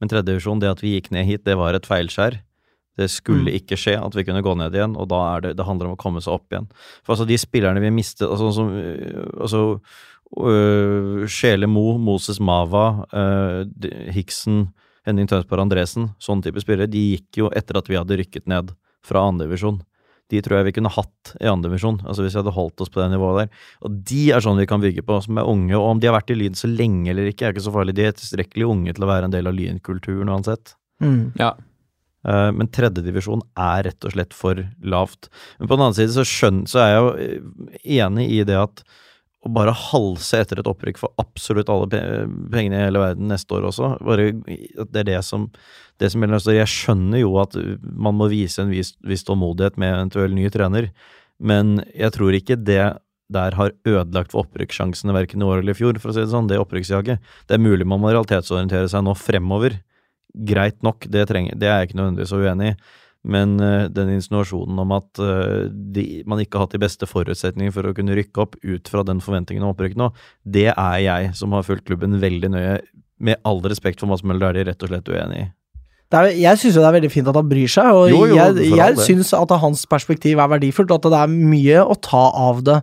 Men 0.00 0.08
tredjedivisjon, 0.08 0.60
det 0.62 0.70
at 0.70 0.80
vi 0.84 0.94
gikk 1.00 1.10
ned 1.10 1.26
hit, 1.26 1.44
det 1.44 1.56
var 1.58 1.74
et 1.74 1.86
feilskjær. 1.90 2.38
Det 2.98 3.08
skulle 3.10 3.48
Mm. 3.50 3.56
ikke 3.60 3.76
skje 3.78 3.96
at 4.04 4.14
vi 4.14 4.24
kunne 4.24 4.42
gå 4.42 4.54
ned 4.56 4.74
igjen, 4.74 4.94
og 4.96 5.08
da 5.08 5.36
er 5.36 5.40
det, 5.40 5.56
det 5.56 5.64
handler 5.64 5.86
om 5.88 5.96
å 5.96 5.98
komme 5.98 6.20
seg 6.20 6.34
opp 6.34 6.50
igjen. 6.52 6.66
For 7.02 7.14
altså, 7.14 7.26
de 7.26 7.36
spillerne 7.38 7.80
vi 7.80 7.90
mistet 7.90 8.28
altså, 8.28 8.52
som, 8.52 8.68
øh, 8.76 9.40
altså 9.40 9.80
øh, 10.36 11.26
Sjele 11.28 11.66
Mo, 11.66 11.98
Moses 11.98 12.40
Mava, 12.40 13.06
øh, 13.12 13.64
Hiksen, 14.12 14.68
Henning 15.08 15.28
Tønsberg 15.30 15.62
Andresen, 15.64 16.10
sånn 16.20 16.42
type 16.44 16.60
spillere, 16.62 16.90
de 16.90 17.00
gikk 17.16 17.40
jo 17.40 17.52
etter 17.56 17.78
at 17.80 17.88
vi 17.88 17.96
hadde 17.98 18.18
rykket 18.20 18.46
ned 18.50 18.74
fra 19.06 19.22
andredivisjon. 19.30 19.80
De 20.30 20.38
tror 20.44 20.60
jeg 20.60 20.68
vi 20.68 20.74
kunne 20.76 20.92
hatt 20.94 21.32
i 21.40 21.48
andredivisjon, 21.50 22.02
altså 22.06 22.22
hvis 22.22 22.36
vi 22.36 22.38
hadde 22.42 22.52
holdt 22.54 22.82
oss 22.84 22.92
på 22.92 23.00
det 23.00 23.08
nivået 23.10 23.40
der. 23.40 23.64
Og 23.82 23.96
de 24.06 24.20
er 24.30 24.44
sånn 24.44 24.60
vi 24.60 24.68
kan 24.70 24.82
bygge 24.82 25.02
på, 25.02 25.16
som 25.24 25.40
er 25.40 25.48
unge. 25.50 25.74
Og 25.74 25.88
om 25.88 26.02
de 26.02 26.06
har 26.06 26.14
vært 26.14 26.30
i 26.30 26.36
Lyn 26.38 26.54
så 26.58 26.70
lenge 26.70 27.10
eller 27.10 27.32
ikke, 27.32 27.48
er 27.48 27.56
ikke 27.56 27.64
så 27.64 27.72
farlig. 27.74 27.96
De 27.98 28.04
er 28.06 28.14
tilstrekkelig 28.14 28.68
unge 28.70 28.94
til 28.94 29.06
å 29.06 29.10
være 29.10 29.26
en 29.26 29.34
del 29.34 29.50
av 29.50 29.56
Lynkulturen 29.58 30.30
uansett. 30.30 30.76
mm. 31.02 31.32
Ja. 31.40 31.50
Eh, 32.28 32.50
Men 32.52 32.68
tredjedivisjon 32.68 33.42
er 33.56 33.86
rett 33.88 34.04
og 34.06 34.12
slett 34.14 34.34
for 34.36 34.60
lavt. 34.84 35.30
Men 35.58 35.66
på 35.70 35.74
den 35.74 35.86
annen 35.86 35.96
side 35.98 36.12
så, 36.14 36.22
skjønn, 36.28 36.66
så 36.68 36.82
er 36.84 36.90
jeg 36.92 37.00
jo 37.00 37.10
eh, 37.24 37.78
enig 38.04 38.26
i 38.30 38.42
det 38.44 38.58
at 38.60 38.84
å 39.40 39.50
bare 39.56 39.72
halse 39.72 40.40
etter 40.42 40.60
et 40.60 40.68
opprykk 40.68 40.98
for 41.00 41.14
absolutt 41.20 41.70
alle 41.72 41.86
pe- 41.88 42.02
pengene 42.52 42.76
i 42.76 42.84
hele 42.84 43.00
verden 43.00 43.30
neste 43.32 43.56
år 43.56 43.70
også, 43.70 43.94
bare 44.04 44.30
det 44.36 45.00
er 45.00 45.08
det 45.14 45.20
som 45.24 45.48
det 46.00 46.08
som 46.12 46.22
gjelder. 46.24 46.54
Jeg 46.56 46.72
skjønner 46.72 47.20
jo 47.20 47.34
at 47.42 47.56
man 47.82 48.16
må 48.16 48.28
vise 48.32 48.62
en 48.62 48.72
viss, 48.72 48.94
viss 49.04 49.24
tålmodighet 49.28 49.76
med 49.80 49.92
eventuell 49.94 50.32
ny 50.36 50.46
trener, 50.52 50.90
men 51.40 51.78
jeg 51.96 52.12
tror 52.16 52.36
ikke 52.36 52.56
det 52.60 52.82
der 53.30 53.54
har 53.54 53.70
ødelagt 53.86 54.32
for 54.32 54.42
opprykkssjansene 54.42 55.14
verken 55.14 55.42
i 55.44 55.46
år 55.46 55.60
eller 55.60 55.76
i 55.76 55.78
fjor, 55.78 55.98
for 56.02 56.10
å 56.10 56.16
si 56.16 56.24
det 56.24 56.32
sånn, 56.32 56.48
det 56.50 56.58
opprykksjaget. 56.58 57.20
Det 57.46 57.54
er 57.54 57.62
mulig 57.62 57.86
man 57.86 58.00
må 58.02 58.10
realitetsorientere 58.10 58.88
seg 58.90 59.04
nå 59.06 59.14
fremover. 59.14 59.76
Greit 60.50 60.80
nok, 60.82 61.06
det, 61.06 61.28
trenger, 61.30 61.54
det 61.58 61.68
er 61.70 61.78
jeg 61.78 61.90
ikke 61.90 62.00
nødvendigvis 62.00 62.32
så 62.32 62.40
uenig 62.42 62.72
i. 62.72 62.74
Men 63.20 63.58
eh, 63.60 63.84
den 63.92 64.14
insinuasjonen 64.14 64.80
om 64.80 64.94
at 64.96 65.20
eh, 65.20 65.68
de, 65.68 66.04
man 66.30 66.40
ikke 66.40 66.56
har 66.56 66.66
hatt 66.66 66.76
de 66.76 66.80
beste 66.80 67.08
forutsetninger 67.08 67.74
for 67.74 67.84
å 67.84 67.94
kunne 67.96 68.16
rykke 68.16 68.44
opp 68.46 68.56
ut 68.64 68.88
fra 68.88 69.04
den 69.04 69.20
forventningen 69.20 69.66
om 69.66 69.74
opprykk 69.74 69.98
nå, 70.00 70.08
det 70.48 70.70
er 70.72 70.98
jeg, 71.04 71.32
som 71.36 71.52
har 71.56 71.66
fulgt 71.66 71.84
klubben 71.90 72.16
veldig 72.22 72.52
nøye, 72.54 72.78
med 73.20 73.40
all 73.44 73.60
respekt 73.68 74.00
for 74.00 74.08
Mads 74.08 74.24
Møller, 74.24 74.48
er 74.48 74.62
de 74.62 74.70
rett 74.70 74.86
og 74.86 74.88
slett 74.88 75.12
uenig 75.12 75.42
i. 75.42 75.46
det 76.08 76.20
er, 76.22 76.30
jeg 76.40 76.62
syns 76.62 76.78
jo 76.78 76.80
det 76.80 76.88
er 76.88 76.96
veldig 76.96 77.12
fint 77.12 77.28
at 77.28 77.36
han 77.42 77.52
bryr 77.52 77.72
seg, 77.76 77.92
og 77.92 78.08
Jo, 78.08 78.24
jo, 78.30 78.40
jeg, 78.40 78.72
jeg 78.80 78.98
syns 79.04 79.34
at 79.36 79.56
hans 79.66 79.84
perspektiv 79.90 80.40
er 80.40 80.52
verdifullt, 80.56 80.96
at 80.96 81.12
det 81.12 81.20
er 81.20 81.34
mye 81.52 81.84
å 81.84 81.98
ta 82.00 82.24
av 82.48 82.64
det 82.64 82.80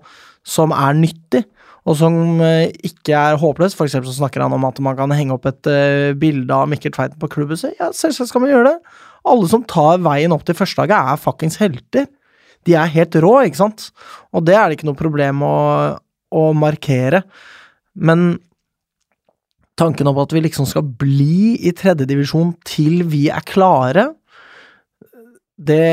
som 0.47 0.75
er 0.75 0.93
nyttig. 1.01 1.47
Og 1.87 1.95
som 1.95 2.41
eh, 2.43 2.67
ikke 2.83 3.15
er 3.15 3.37
håpløst. 3.39 3.77
For 3.79 3.87
eksempel 3.87 4.11
så 4.11 4.17
snakker 4.17 4.43
han 4.43 4.55
om 4.55 4.65
at 4.67 4.79
man 4.83 4.97
kan 4.97 5.13
henge 5.15 5.37
opp 5.37 5.47
et 5.47 5.69
uh, 5.71 6.11
bilde 6.19 6.51
av 6.51 6.67
Mikkel 6.67 6.91
Tveiten 6.91 7.19
på 7.21 7.29
klubbhuset. 7.31 7.77
Ja, 7.79 7.93
selvsagt 7.95 8.33
skal 8.33 8.43
man 8.43 8.51
gjøre 8.51 8.73
det. 8.73 8.97
Alle 9.27 9.49
som 9.51 9.65
tar 9.67 10.01
veien 10.05 10.33
opp 10.35 10.45
til 10.47 10.57
førstelaget, 10.57 11.13
er 11.13 11.21
fuckings 11.21 11.59
helter. 11.61 12.07
De 12.67 12.75
er 12.75 12.91
helt 12.93 13.15
rå, 13.23 13.33
ikke 13.47 13.61
sant? 13.61 13.89
Og 14.35 14.45
det 14.47 14.57
er 14.57 14.67
det 14.67 14.77
ikke 14.77 14.89
noe 14.89 14.99
problem 14.99 15.43
å, 15.45 15.57
å 16.31 16.43
markere. 16.57 17.23
Men 17.97 18.37
tanken 19.77 20.09
om 20.09 20.17
at 20.21 20.33
vi 20.33 20.43
liksom 20.45 20.67
skal 20.69 20.85
bli 20.99 21.57
i 21.67 21.73
tredjedivisjon 21.75 22.55
til 22.67 23.05
vi 23.11 23.27
er 23.33 23.45
klare, 23.47 24.11
det 25.57 25.83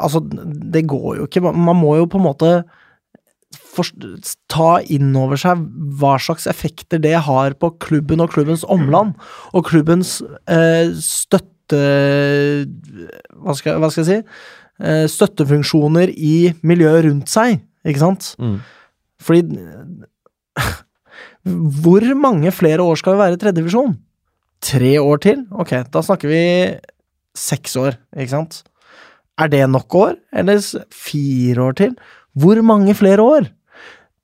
Altså, 0.00 0.22
det 0.24 0.86
går 0.88 1.18
jo 1.18 1.24
ikke. 1.26 1.42
Man 1.44 1.76
må 1.76 1.90
jo 1.98 2.06
på 2.08 2.16
en 2.16 2.24
måte 2.24 2.50
ta 4.48 4.70
inn 4.88 5.10
over 5.16 5.36
seg 5.36 5.60
hva 6.00 6.14
slags 6.16 6.46
effekter 6.48 7.02
det 7.04 7.18
har 7.26 7.52
på 7.60 7.68
klubben 7.84 8.24
og 8.24 8.32
klubbens 8.32 8.64
omland, 8.64 9.12
og 9.52 9.68
klubbens 9.68 10.22
eh, 10.48 10.88
støtte... 10.96 11.59
Hva 11.76 13.54
skal, 13.56 13.78
hva 13.80 13.90
skal 13.92 14.04
jeg 14.04 14.08
si? 14.10 14.18
Eh, 14.80 15.06
støttefunksjoner 15.12 16.12
i 16.16 16.52
miljøet 16.66 17.04
rundt 17.08 17.28
seg, 17.32 17.60
ikke 17.84 18.00
sant? 18.02 18.34
Mm. 18.40 18.60
Fordi 19.20 19.60
Hvor 21.82 22.04
mange 22.20 22.52
flere 22.52 22.84
år 22.84 22.98
skal 23.00 23.14
vi 23.14 23.20
være 23.22 23.36
i 23.36 23.40
tredjevisjon? 23.40 23.94
Tre 24.60 24.92
år 25.00 25.20
til? 25.24 25.44
Ok, 25.56 25.72
da 25.88 26.02
snakker 26.04 26.28
vi 26.28 26.42
seks 27.36 27.76
år, 27.80 27.96
ikke 28.12 28.34
sant? 28.34 28.58
Er 29.40 29.48
det 29.48 29.62
nok 29.72 29.94
år? 29.96 30.18
Eller 30.36 30.60
fire 30.92 31.62
år 31.64 31.78
til? 31.80 31.94
Hvor 32.36 32.60
mange 32.62 32.94
flere 32.94 33.24
år? 33.24 33.48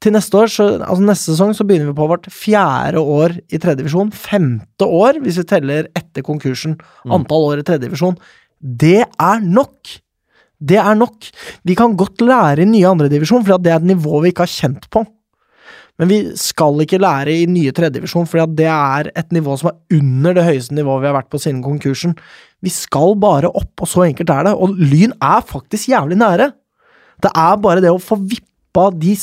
Til 0.06 0.14
neste 0.14 0.38
år, 0.38 0.50
så, 0.54 0.64
altså 0.86 1.02
neste 1.02 1.32
sesong, 1.32 1.50
så 1.58 1.64
begynner 1.66 1.90
vi 1.90 1.98
på 1.98 2.06
vårt 2.06 2.28
fjerde 2.30 3.00
år 3.02 3.32
i 3.50 3.58
tredjedivisjon. 3.58 4.12
Femte 4.14 4.86
år, 4.86 5.18
hvis 5.24 5.40
vi 5.40 5.46
teller 5.50 5.88
etter 5.98 6.22
konkursen. 6.22 6.76
Mm. 7.02 7.14
Antall 7.16 7.46
år 7.48 7.62
i 7.62 7.64
tredjedivisjon. 7.66 8.14
Det 8.62 9.00
er 9.02 9.42
nok! 9.42 9.96
Det 10.56 10.78
er 10.80 10.94
nok. 10.96 11.26
Vi 11.66 11.74
kan 11.76 11.98
godt 11.98 12.22
lære 12.22 12.62
i 12.62 12.70
nye 12.70 12.86
andredivisjon, 12.88 13.42
for 13.44 13.58
det 13.58 13.74
er 13.74 13.82
et 13.82 13.90
nivå 13.90 14.22
vi 14.22 14.30
ikke 14.30 14.46
har 14.46 14.54
kjent 14.54 14.86
på. 14.94 15.02
Men 15.98 16.10
vi 16.12 16.20
skal 16.38 16.78
ikke 16.84 17.00
lære 17.02 17.34
i 17.34 17.50
nye 17.50 17.74
tredjedivisjon, 17.74 18.28
for 18.30 18.54
det 18.56 18.70
er 18.70 19.10
et 19.10 19.34
nivå 19.34 19.58
som 19.58 19.72
er 19.72 19.98
under 19.98 20.38
det 20.38 20.46
høyeste 20.46 20.76
nivået 20.78 21.02
vi 21.02 21.10
har 21.10 21.18
vært 21.18 21.32
på 21.34 21.40
siden 21.42 21.62
konkursen. 21.64 22.14
Vi 22.64 22.72
skal 22.72 23.18
bare 23.20 23.50
opp, 23.50 23.74
og 23.82 23.90
så 23.90 24.06
enkelt 24.06 24.30
er 24.32 24.48
det. 24.48 24.54
Og 24.54 24.78
Lyn 24.78 25.18
er 25.18 25.44
faktisk 25.50 25.90
jævlig 25.92 26.20
nære. 26.22 26.52
Det 27.26 27.32
er 27.34 27.58
bare 27.58 27.82
det 27.82 27.90
å 27.92 28.00
få 28.00 28.20
vippa 28.22 28.90
de 28.94 29.18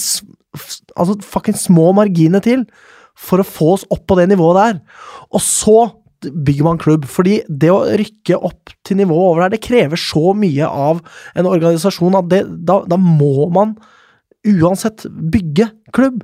altså 0.53 1.17
fucking 1.25 1.57
små 1.57 1.91
marginer 1.97 2.43
til 2.43 2.65
for 3.17 3.41
å 3.41 3.47
få 3.47 3.73
oss 3.75 3.85
opp 3.93 4.07
på 4.09 4.17
det 4.19 4.29
nivået 4.31 4.59
der. 4.59 4.79
Og 5.33 5.43
så 5.43 5.77
bygger 6.23 6.67
man 6.67 6.79
klubb. 6.81 7.07
Fordi 7.09 7.39
det 7.49 7.71
å 7.71 7.83
rykke 7.99 8.39
opp 8.39 8.73
til 8.85 8.99
nivået 8.99 9.29
over 9.29 9.43
der, 9.43 9.55
det 9.55 9.63
krever 9.65 9.99
så 9.99 10.33
mye 10.37 10.67
av 10.67 11.01
en 11.37 11.49
organisasjon 11.49 12.19
at 12.19 12.29
det, 12.31 12.43
da, 12.67 12.81
da 12.87 12.99
må 12.99 13.49
man 13.53 13.75
uansett 14.47 15.05
bygge 15.07 15.69
klubb. 15.95 16.23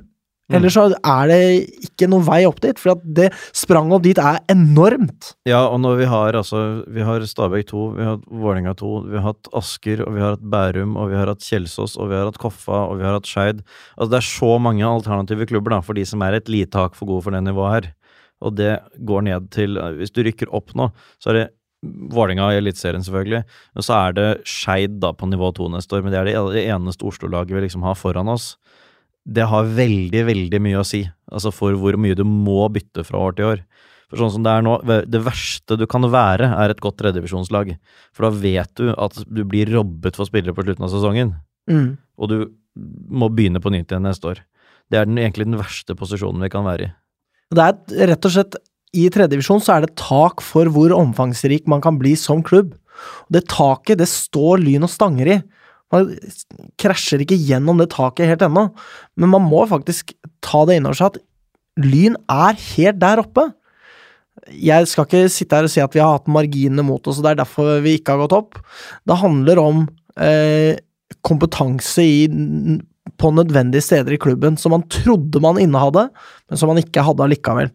Ellers 0.56 0.76
så 0.76 0.86
er 0.90 1.30
det 1.30 1.40
ikke 1.86 2.08
noen 2.10 2.24
vei 2.26 2.40
opp 2.48 2.60
dit, 2.64 2.78
for 2.80 2.94
at 2.96 3.04
det 3.04 3.28
spranget 3.56 3.96
opp 3.96 4.06
dit 4.06 4.20
er 4.22 4.40
enormt. 4.52 5.32
Ja, 5.48 5.62
og 5.68 5.78
når 5.84 6.00
vi 6.00 6.08
har 6.10 6.38
altså 6.38 6.62
Vi 6.90 7.04
har 7.06 7.24
Stabæk 7.26 7.68
2, 7.70 7.84
vi 7.98 8.08
har 8.08 8.18
Vålerenga 8.26 8.74
2, 8.78 8.90
vi 9.10 9.18
har 9.18 9.28
hatt 9.30 9.50
Asker, 9.56 10.04
og 10.06 10.16
vi 10.16 10.24
har 10.24 10.34
hatt 10.36 10.50
Bærum, 10.52 10.96
og 11.00 11.12
vi 11.12 11.18
har 11.18 11.30
hatt 11.30 11.46
Kjelsås, 11.46 11.96
og 12.00 12.10
vi 12.10 12.18
har 12.18 12.26
hatt 12.28 12.40
Koffa, 12.42 12.84
og 12.90 12.98
vi 13.00 13.06
har 13.06 13.16
hatt 13.18 13.30
Skeid. 13.30 13.62
Altså, 13.96 14.10
det 14.10 14.20
er 14.20 14.28
så 14.32 14.50
mange 14.62 14.86
alternative 14.88 15.48
klubber 15.50 15.76
da, 15.76 15.80
for 15.86 15.98
de 15.98 16.06
som 16.08 16.26
er 16.26 16.38
et 16.38 16.50
lite 16.50 16.78
hakk 16.78 16.98
for 16.98 17.10
gode 17.10 17.26
for 17.26 17.36
det 17.36 17.44
nivået 17.46 17.76
her. 17.76 17.94
Og 18.40 18.56
det 18.56 18.74
går 19.04 19.26
ned 19.26 19.50
til 19.52 19.76
Hvis 19.98 20.14
du 20.16 20.22
rykker 20.24 20.48
opp 20.56 20.72
nå, 20.74 20.88
så 21.20 21.32
er 21.32 21.36
det 21.36 21.48
Vålerenga 21.80 22.50
i 22.52 22.58
Eliteserien, 22.60 23.04
selvfølgelig. 23.04 23.44
Og 23.76 23.84
så 23.86 23.96
er 23.96 24.16
det 24.16 24.28
Skeid 24.48 25.00
på 25.00 25.28
nivå 25.30 25.48
to 25.56 25.68
neste 25.72 25.96
år, 25.96 26.04
men 26.04 26.12
det 26.12 26.20
er 26.20 26.28
det 26.28 26.64
eneste 26.68 27.06
Oslo-laget 27.08 27.54
vi 27.56 27.62
liksom 27.64 27.86
har 27.86 27.96
foran 27.96 28.28
oss. 28.28 28.56
Det 29.26 29.44
har 29.50 29.68
veldig, 29.76 30.22
veldig 30.26 30.60
mye 30.64 30.80
å 30.80 30.86
si, 30.86 31.02
altså 31.30 31.52
for 31.52 31.76
hvor 31.78 31.96
mye 32.00 32.16
du 32.16 32.24
må 32.24 32.64
bytte 32.72 33.04
fra 33.06 33.20
år 33.28 33.36
til 33.36 33.50
år. 33.50 33.64
For 34.10 34.18
sånn 34.18 34.32
som 34.34 34.42
det 34.42 34.50
er 34.50 34.64
nå, 34.66 34.72
det 35.06 35.20
verste 35.22 35.76
du 35.78 35.84
kan 35.86 36.02
være, 36.10 36.48
er 36.58 36.72
et 36.72 36.80
godt 36.82 36.96
tredjevisjonslag. 36.98 37.76
For 38.16 38.26
da 38.26 38.30
vet 38.42 38.72
du 38.80 38.88
at 38.96 39.20
du 39.28 39.44
blir 39.46 39.70
robbet 39.70 40.18
for 40.18 40.26
spillere 40.26 40.56
på 40.56 40.64
slutten 40.66 40.86
av 40.88 40.92
sesongen, 40.94 41.36
Mm. 41.70 41.98
og 42.18 42.28
du 42.32 42.50
må 43.12 43.28
begynne 43.30 43.60
på 43.62 43.70
nytt 43.70 43.92
igjen 43.92 44.02
neste 44.02 44.26
år. 44.26 44.38
Det 44.90 44.98
er 44.98 45.04
den, 45.06 45.18
egentlig 45.20 45.44
den 45.46 45.60
verste 45.60 45.94
posisjonen 45.94 46.42
vi 46.42 46.48
kan 46.50 46.64
være 46.64 46.88
i. 46.88 46.92
Det 47.54 47.62
er 47.62 48.08
rett 48.10 48.26
og 48.26 48.32
slett 48.34 48.56
I 48.96 49.04
tredjevisjon 49.12 49.60
så 49.62 49.76
er 49.76 49.84
det 49.84 49.94
tak 50.00 50.40
for 50.42 50.66
hvor 50.66 50.90
omfangsrik 50.96 51.68
man 51.70 51.80
kan 51.84 51.98
bli 52.00 52.16
som 52.18 52.42
klubb. 52.42 52.72
Det 53.30 53.44
taket, 53.46 53.98
det 53.98 54.08
står 54.10 54.58
Lyn 54.58 54.82
og 54.82 54.90
stanger 54.90 55.30
i. 55.30 55.36
Man 55.90 56.12
krasjer 56.80 57.24
ikke 57.24 57.38
gjennom 57.38 57.80
det 57.80 57.90
taket 57.94 58.30
helt 58.30 58.44
ennå, 58.46 58.68
men 59.18 59.32
man 59.32 59.46
må 59.46 59.64
faktisk 59.70 60.14
ta 60.44 60.62
det 60.68 60.78
innover 60.78 60.98
seg 61.00 61.14
at 61.14 61.24
Lyn 61.80 62.16
er 62.30 62.58
helt 62.74 63.00
der 63.00 63.22
oppe. 63.22 63.46
Jeg 64.50 64.88
skal 64.90 65.06
ikke 65.06 65.30
sitte 65.32 65.56
her 65.56 65.66
og 65.66 65.72
si 65.72 65.82
at 65.82 65.94
vi 65.94 66.02
har 66.02 66.16
hatt 66.16 66.30
marginene 66.30 66.84
mot 66.86 67.04
oss, 67.08 67.20
og 67.20 67.26
det 67.26 67.32
er 67.32 67.40
derfor 67.42 67.82
vi 67.84 67.96
ikke 67.98 68.14
har 68.14 68.24
gått 68.24 68.36
opp. 68.36 68.60
Det 69.06 69.18
handler 69.20 69.60
om 69.62 69.84
eh, 70.20 70.78
kompetanse 71.26 72.04
i, 72.04 72.18
på 73.20 73.32
nødvendige 73.36 73.84
steder 73.84 74.16
i 74.16 74.20
klubben 74.20 74.58
som 74.60 74.74
man 74.74 74.86
trodde 74.92 75.42
man 75.42 75.60
innehadde, 75.60 76.08
men 76.48 76.60
som 76.60 76.72
man 76.72 76.80
ikke 76.82 77.04
hadde 77.06 77.26
allikevel. 77.26 77.72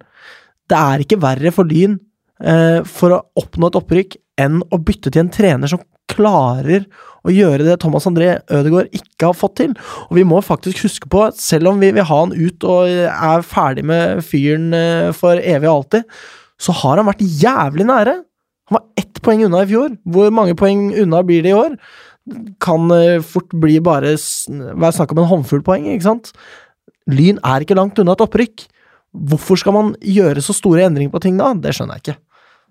Det 0.66 0.78
er 0.80 1.03
ikke 1.03 1.22
verre 1.22 1.53
for 1.55 1.70
Lyn 1.70 1.97
eh, 2.41 2.82
for 2.88 3.16
å 3.16 3.24
oppnå 3.41 3.70
et 3.70 3.80
opprykk 3.80 4.20
enn 4.41 4.61
å 4.63 4.82
bytte 4.82 5.11
til 5.11 5.24
en 5.24 5.34
trener 5.34 5.72
som 5.72 5.84
klarer 6.11 6.88
å 7.26 7.34
gjøre 7.34 7.65
det 7.65 7.80
Thomas 7.82 8.05
André 8.09 8.36
Ødegaard 8.53 8.93
ikke 8.95 9.30
har 9.32 9.38
fått 9.38 9.55
til. 9.61 9.73
Og 10.07 10.17
vi 10.19 10.26
må 10.28 10.41
faktisk 10.45 10.84
huske 10.86 11.09
på, 11.11 11.26
selv 11.39 11.71
om 11.71 11.82
vi 11.82 11.89
vil 11.95 12.05
ha 12.05 12.19
han 12.21 12.34
ut 12.36 12.65
og 12.69 12.89
er 13.09 13.45
ferdig 13.45 13.86
med 13.89 14.21
fyren 14.26 14.71
eh, 14.78 15.11
for 15.17 15.41
evig 15.41 15.69
og 15.69 15.80
alltid, 15.80 16.05
så 16.61 16.76
har 16.84 17.01
han 17.01 17.09
vært 17.09 17.23
jævlig 17.26 17.88
nære. 17.89 18.17
Han 18.69 18.78
var 18.80 18.86
ett 19.01 19.21
poeng 19.26 19.43
unna 19.47 19.63
i 19.65 19.69
fjor. 19.69 19.97
Hvor 20.09 20.30
mange 20.34 20.55
poeng 20.57 20.88
unna 21.03 21.23
blir 21.26 21.43
det 21.45 21.51
i 21.51 21.57
år? 21.57 21.76
Kan 22.63 22.88
eh, 22.95 23.19
fort 23.26 23.51
bli 23.61 23.80
bare 23.86 24.15
være 24.15 24.93
snakk 24.95 25.13
om 25.13 25.23
en 25.26 25.30
håndfull 25.34 25.65
poeng, 25.65 25.89
ikke 25.91 26.07
sant? 26.07 26.32
Lyn 27.11 27.38
er 27.45 27.61
ikke 27.65 27.78
langt 27.78 27.99
unna 28.01 28.15
et 28.15 28.23
opprykk. 28.26 28.65
Hvorfor 29.30 29.59
skal 29.61 29.76
man 29.76 29.91
gjøre 30.03 30.41
så 30.43 30.55
store 30.57 30.88
endringer 30.88 31.13
på 31.13 31.21
ting 31.23 31.38
da? 31.39 31.51
Det 31.53 31.76
skjønner 31.76 31.99
jeg 31.99 32.05
ikke. 32.05 32.17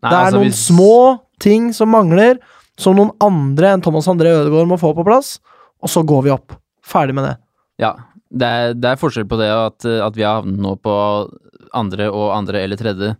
Nei, 0.04 0.10
det 0.10 0.16
er 0.16 0.24
altså, 0.26 0.40
noen 0.40 0.50
hvis- 0.50 0.64
små 0.68 0.96
ting 1.40 1.70
som 1.76 1.88
mangler, 1.94 2.38
som 2.80 2.96
noen 2.98 3.12
andre 3.22 3.74
enn 3.74 3.84
Thomas 3.84 4.08
André 4.10 4.32
Ødegaard 4.34 4.70
må 4.70 4.78
få 4.80 4.92
på 4.96 5.06
plass, 5.06 5.36
og 5.82 5.90
så 5.92 6.02
går 6.06 6.26
vi 6.26 6.34
opp. 6.34 6.56
Ferdig 6.84 7.16
med 7.16 7.28
det. 7.28 7.34
Ja, 7.80 7.94
det 8.34 8.46
er, 8.46 8.76
det 8.76 8.92
er 8.92 9.00
forskjell 9.00 9.26
på 9.30 9.38
det 9.40 9.50
at, 9.52 9.86
at 9.86 10.16
vi 10.16 10.24
har 10.26 10.40
havnet 10.40 10.60
nå 10.62 10.76
på 10.82 10.94
andre 11.74 12.08
og 12.10 12.32
andre 12.34 12.64
eller 12.64 12.80
tredje. 12.80 13.14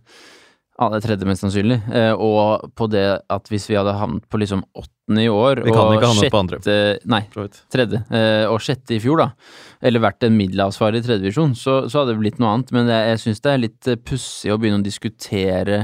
Alle 0.75 0.99
tredje, 0.99 1.23
mest 1.27 1.39
sannsynlig. 1.39 1.77
Eh, 1.95 2.11
og 2.11 2.65
på 2.75 2.89
det 2.91 3.05
at 3.31 3.47
hvis 3.51 3.69
vi 3.69 3.77
hadde 3.79 3.93
havnet 3.95 4.25
på 4.27 4.41
liksom 4.41 4.65
åttende 4.75 5.23
i 5.23 5.29
år 5.31 5.61
Vi 5.63 5.71
kan 5.71 5.85
og 5.85 5.95
ikke 5.95 6.09
havne 6.09 6.31
på 6.33 6.41
andre. 6.41 6.59
Nei, 7.07 7.21
tredje. 7.71 8.01
Eh, 8.11 8.43
og 8.51 8.59
sjette 8.63 8.97
i 8.97 8.99
fjor, 8.99 9.23
da. 9.23 9.29
Eller 9.79 10.03
vært 10.03 10.27
en 10.27 10.35
middelavsvarer 10.35 10.99
i 10.99 11.05
tredjedivisjon, 11.05 11.55
så, 11.55 11.85
så 11.87 12.01
hadde 12.01 12.17
det 12.17 12.23
blitt 12.25 12.43
noe 12.43 12.57
annet. 12.57 12.75
Men 12.75 12.91
jeg, 12.91 13.13
jeg 13.13 13.23
syns 13.23 13.45
det 13.45 13.53
er 13.53 13.63
litt 13.63 13.91
pussig 14.03 14.51
å 14.51 14.59
begynne 14.59 14.83
å 14.83 14.87
diskutere 14.87 15.79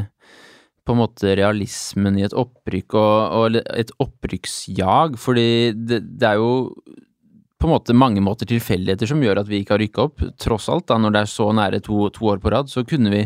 på 0.87 0.95
en 0.95 1.01
måte 1.03 1.35
realismen 1.37 2.17
i 2.17 2.23
et 2.25 2.33
opprykk 2.33 2.95
og, 2.97 3.37
og 3.37 3.57
et 3.77 3.91
opprykksjag, 4.01 5.17
fordi 5.21 5.47
det, 5.77 6.01
det 6.17 6.27
er 6.31 6.39
jo 6.41 6.51
på 7.61 7.69
en 7.69 7.75
måte 7.75 7.93
mange 7.93 8.21
måter 8.25 8.49
tilfeldigheter 8.49 9.05
som 9.11 9.21
gjør 9.21 9.43
at 9.43 9.49
vi 9.51 9.59
ikke 9.61 9.75
har 9.75 9.81
rykka 9.83 10.05
opp. 10.07 10.23
Tross 10.41 10.65
alt, 10.73 10.87
da, 10.89 10.97
når 10.97 11.13
det 11.13 11.19
er 11.21 11.29
så 11.29 11.51
nære 11.53 11.81
to, 11.85 12.07
to 12.15 12.31
år 12.33 12.39
på 12.41 12.49
rad, 12.53 12.71
så 12.73 12.81
kunne 12.89 13.11
vi 13.13 13.19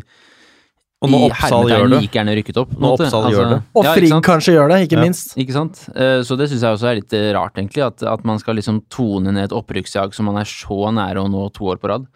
Og 1.06 1.12
når 1.12 1.22
i 1.24 1.30
Oppsal 1.30 1.70
gjør 1.72 1.86
det 1.94 2.00
like 2.02 2.18
gjerne 2.18 2.36
rykket 2.42 2.58
opp. 2.60 2.74
Nå 2.76 2.82
Når. 2.90 2.94
Oppsal 3.06 3.26
gjør 3.32 3.50
det. 3.54 3.60
Og 3.78 3.88
ja, 3.88 3.94
Frigg 3.96 4.16
kanskje 4.26 4.54
gjør 4.58 4.72
det, 4.74 4.78
ikke 4.88 4.98
Ja. 5.00 5.04
minst. 5.06 5.36
Ikke 5.40 5.56
sant? 5.56 5.84
Eh, 5.96 6.20
Så 6.28 6.36
det 6.40 6.50
syns 6.50 6.64
jeg 6.68 6.76
også 6.76 6.88
er 6.92 7.00
litt 7.00 7.14
eh, 7.16 7.32
rart, 7.36 7.56
egentlig. 7.56 7.84
At, 7.88 8.04
at 8.04 8.26
man 8.28 8.40
skal 8.40 8.56
liksom 8.60 8.82
tone 8.90 9.32
ned 9.32 9.48
et 9.48 9.56
opprykksjag 9.56 10.14
som 10.18 10.26
man 10.28 10.42
er 10.42 10.50
så 10.50 10.92
nære 10.92 11.24
å 11.24 11.30
nå 11.32 11.48
to 11.56 11.72
år 11.72 11.80
på 11.80 11.92
rad. 11.94 12.08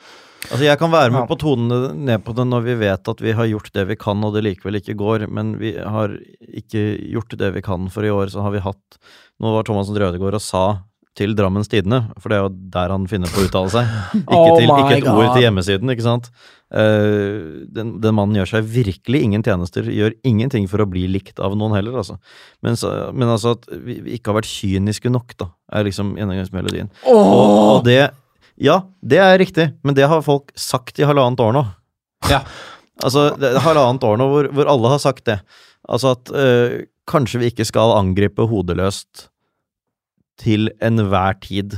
Altså 0.48 0.64
Jeg 0.64 0.80
kan 0.82 0.92
være 0.94 1.14
med 1.14 1.28
på 1.30 1.38
tonene 1.40 1.94
ned 1.94 2.24
på 2.26 2.34
det 2.38 2.46
når 2.48 2.64
vi 2.66 2.76
vet 2.80 3.12
at 3.12 3.24
vi 3.24 3.36
har 3.36 3.50
gjort 3.52 3.74
det 3.76 3.86
vi 3.92 3.98
kan, 4.00 4.24
og 4.24 4.36
det 4.36 4.46
likevel 4.46 4.80
ikke 4.80 4.98
går, 5.00 5.28
men 5.28 5.58
vi 5.60 5.76
har 5.78 6.16
ikke 6.48 6.84
gjort 7.12 7.36
det 7.40 7.52
vi 7.58 7.66
kan, 7.66 7.90
for 7.94 8.08
i 8.08 8.14
år 8.14 8.32
så 8.34 8.46
har 8.46 8.56
vi 8.56 8.64
hatt 8.64 9.02
Nå 9.40 9.54
var 9.54 9.64
Thomas 9.64 9.88
André 9.88 10.10
Ødegaard 10.10 10.36
og 10.36 10.44
sa 10.44 10.64
til 11.20 11.34
Drammens 11.36 11.70
Tidende, 11.72 12.02
for 12.22 12.32
det 12.32 12.38
er 12.38 12.46
jo 12.46 12.52
der 12.74 12.94
han 12.94 13.08
finner 13.10 13.32
på 13.32 13.42
å 13.42 13.48
uttale 13.48 13.72
seg, 13.74 13.92
ikke, 14.22 14.38
Oh 14.38 14.56
til, 14.56 14.70
ikke 14.70 14.98
et 15.00 15.10
ord 15.12 15.30
til 15.34 15.46
hjemmesiden, 15.46 15.92
ikke 15.94 16.06
sant. 16.06 16.30
Uh, 16.70 17.66
den, 17.74 17.96
den 18.04 18.16
mannen 18.16 18.38
gjør 18.38 18.52
seg 18.54 18.68
virkelig 18.70 19.24
ingen 19.26 19.44
tjenester, 19.46 19.88
gjør 19.90 20.16
ingenting 20.28 20.68
for 20.70 20.84
å 20.84 20.88
bli 20.90 21.08
likt 21.10 21.42
av 21.44 21.58
noen 21.60 21.76
heller, 21.76 21.98
altså. 22.04 22.20
Men, 22.66 22.78
så, 22.80 22.94
men 23.16 23.32
altså 23.32 23.56
at 23.58 23.68
vi, 23.74 24.00
vi 24.06 24.20
ikke 24.20 24.32
har 24.32 24.40
vært 24.40 24.52
kyniske 24.52 25.12
nok, 25.12 25.36
da, 25.40 25.50
er 25.76 25.88
liksom 25.90 26.14
gjennomgangsmelodien. 26.20 26.92
Og, 27.10 27.24
og 27.24 27.88
det 27.88 28.02
Ja, 28.60 28.82
det 29.00 29.22
er 29.24 29.40
riktig, 29.40 29.70
men 29.88 29.96
det 29.96 30.10
har 30.12 30.26
folk 30.26 30.52
sagt 30.60 31.00
i 31.00 31.08
halvannet 31.08 31.42
år 31.44 31.56
nå. 31.60 31.66
Ja. 32.32 32.44
Altså, 33.00 33.30
det 33.40 33.54
halvannet 33.64 34.04
år 34.04 34.18
nå 34.20 34.26
hvor, 34.28 34.48
hvor 34.52 34.68
alle 34.68 34.90
har 34.92 35.00
sagt 35.00 35.22
det. 35.30 35.38
Altså 35.88 36.10
at 36.18 36.32
øh, 36.36 36.74
kanskje 37.08 37.40
vi 37.40 37.48
ikke 37.48 37.64
skal 37.64 37.94
angripe 37.96 38.44
hodeløst 38.44 39.30
til 40.44 40.68
enhver 40.84 41.38
tid. 41.40 41.78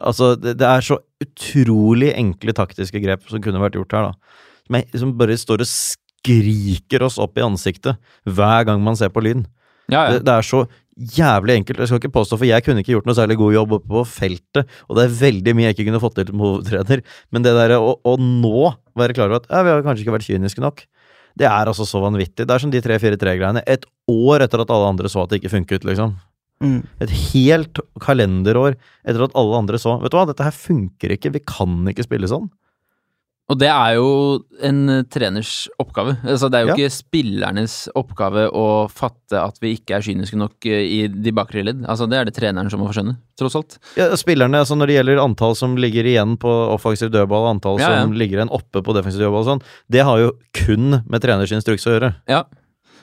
Altså, 0.00 0.32
det, 0.40 0.54
det 0.62 0.68
er 0.70 0.86
så 0.86 0.96
utrolig 1.20 2.14
enkle 2.16 2.54
taktiske 2.56 3.02
grep 3.04 3.28
som 3.28 3.44
kunne 3.44 3.60
vært 3.60 3.76
gjort 3.76 3.92
her, 3.92 4.08
da. 4.08 4.38
Som, 4.64 4.78
jeg, 4.80 5.02
som 5.02 5.12
bare 5.20 5.36
står 5.36 5.66
og 5.66 5.68
skriker 5.68 7.04
oss 7.04 7.20
opp 7.20 7.36
i 7.36 7.44
ansiktet 7.44 8.00
hver 8.24 8.64
gang 8.68 8.80
man 8.80 8.96
ser 8.96 9.12
på 9.12 9.20
Lyn. 9.24 9.44
Ja, 9.92 10.06
ja. 10.06 10.16
Det, 10.16 10.24
det 10.30 10.38
er 10.38 10.48
så 10.48 10.64
jævlig 10.96 11.56
enkelt. 11.60 11.80
Jeg 11.80 11.90
skal 11.90 12.00
ikke 12.02 12.12
påstå, 12.14 12.38
for 12.40 12.48
jeg 12.48 12.64
kunne 12.64 12.82
ikke 12.82 12.94
gjort 12.94 13.08
noe 13.08 13.16
særlig 13.16 13.38
god 13.40 13.54
jobb 13.56 13.76
oppe 13.78 13.92
på 13.92 14.02
feltet, 14.08 14.74
og 14.88 14.98
det 14.98 15.04
er 15.06 15.14
veldig 15.20 15.54
mye 15.56 15.68
jeg 15.68 15.76
ikke 15.76 15.86
kunne 15.88 16.02
fått 16.02 16.18
til 16.18 16.32
som 16.32 16.42
hovedtrener, 16.44 17.04
men 17.32 17.46
det 17.46 17.54
der 17.56 17.76
å, 17.78 17.94
å 17.96 18.16
nå 18.20 18.72
være 18.98 19.16
klar 19.16 19.30
over 19.30 19.40
at 19.40 19.48
ja, 19.48 19.62
vi 19.64 19.72
har 19.72 19.86
kanskje 19.86 20.04
ikke 20.04 20.16
vært 20.18 20.28
kyniske 20.28 20.64
nok, 20.64 20.84
det 21.38 21.48
er 21.48 21.70
altså 21.70 21.86
så 21.88 22.02
vanvittig. 22.02 22.44
Det 22.44 22.52
er 22.52 22.60
som 22.60 22.72
de 22.72 22.82
3-4-3-greiene. 22.84 23.62
Et 23.64 23.86
år 24.12 24.44
etter 24.44 24.60
at 24.60 24.72
alle 24.74 24.90
andre 24.92 25.08
så 25.08 25.22
at 25.22 25.32
det 25.32 25.40
ikke 25.40 25.54
funket, 25.54 25.86
liksom. 25.88 26.18
Mm. 26.62 26.82
Et 27.02 27.14
helt 27.32 27.80
kalenderår 28.04 28.76
etter 29.02 29.24
at 29.24 29.32
alle 29.38 29.56
andre 29.58 29.80
så 29.82 29.96
Vet 29.98 30.12
du 30.12 30.18
hva, 30.18 30.28
dette 30.28 30.44
her 30.46 30.54
funker 30.54 31.16
ikke, 31.16 31.32
vi 31.34 31.40
kan 31.42 31.80
ikke 31.90 32.04
spille 32.06 32.28
sånn. 32.30 32.46
Og 33.52 33.58
det 33.60 33.68
er 33.68 33.96
jo 33.98 34.06
en 34.64 34.78
eh, 34.88 35.00
treners 35.12 35.66
oppgave. 35.82 36.14
Altså, 36.24 36.48
det 36.48 36.56
er 36.56 36.64
jo 36.64 36.70
Ja. 36.72 36.76
ikke 36.78 36.94
spillernes 36.94 37.74
oppgave 37.98 38.46
å 38.48 38.62
fatte 38.88 39.36
at 39.42 39.58
vi 39.60 39.74
ikke 39.76 39.98
er 39.98 40.06
kyniske 40.06 40.38
nok 40.40 40.64
eh, 40.70 40.86
i 40.88 41.00
de 41.12 41.34
bakre 41.36 41.60
ledd. 41.66 41.82
Altså, 41.84 42.06
det 42.08 42.16
er 42.20 42.30
det 42.30 42.34
treneren 42.38 42.70
som 42.72 42.80
må 42.80 42.88
få 42.88 42.96
skjønne, 42.96 43.18
tross 43.36 43.58
alt. 43.58 43.76
Ja, 43.98 44.08
spillerne, 44.16 44.62
altså 44.62 44.78
Når 44.78 44.88
det 44.88 44.96
gjelder 44.96 45.20
antall 45.26 45.54
som 45.58 45.76
ligger 45.76 46.08
igjen 46.08 46.38
på 46.40 46.48
offensiv 46.72 47.12
dødball, 47.12 47.50
antall 47.52 47.78
Ja, 47.82 47.90
ja. 47.92 48.00
som 48.06 48.16
ligger 48.16 48.40
igjen 48.40 48.54
oppe 48.56 48.80
på 48.86 48.96
defensiv 48.96 49.20
dødball 49.26 49.44
og 49.44 49.50
sånn, 49.52 49.62
det 49.92 50.06
har 50.08 50.18
jo 50.22 50.32
kun 50.64 51.02
med 51.04 51.20
treners 51.20 51.52
instruks 51.52 51.84
å 51.90 51.98
gjøre. 51.98 52.14
Ja. 52.32 52.44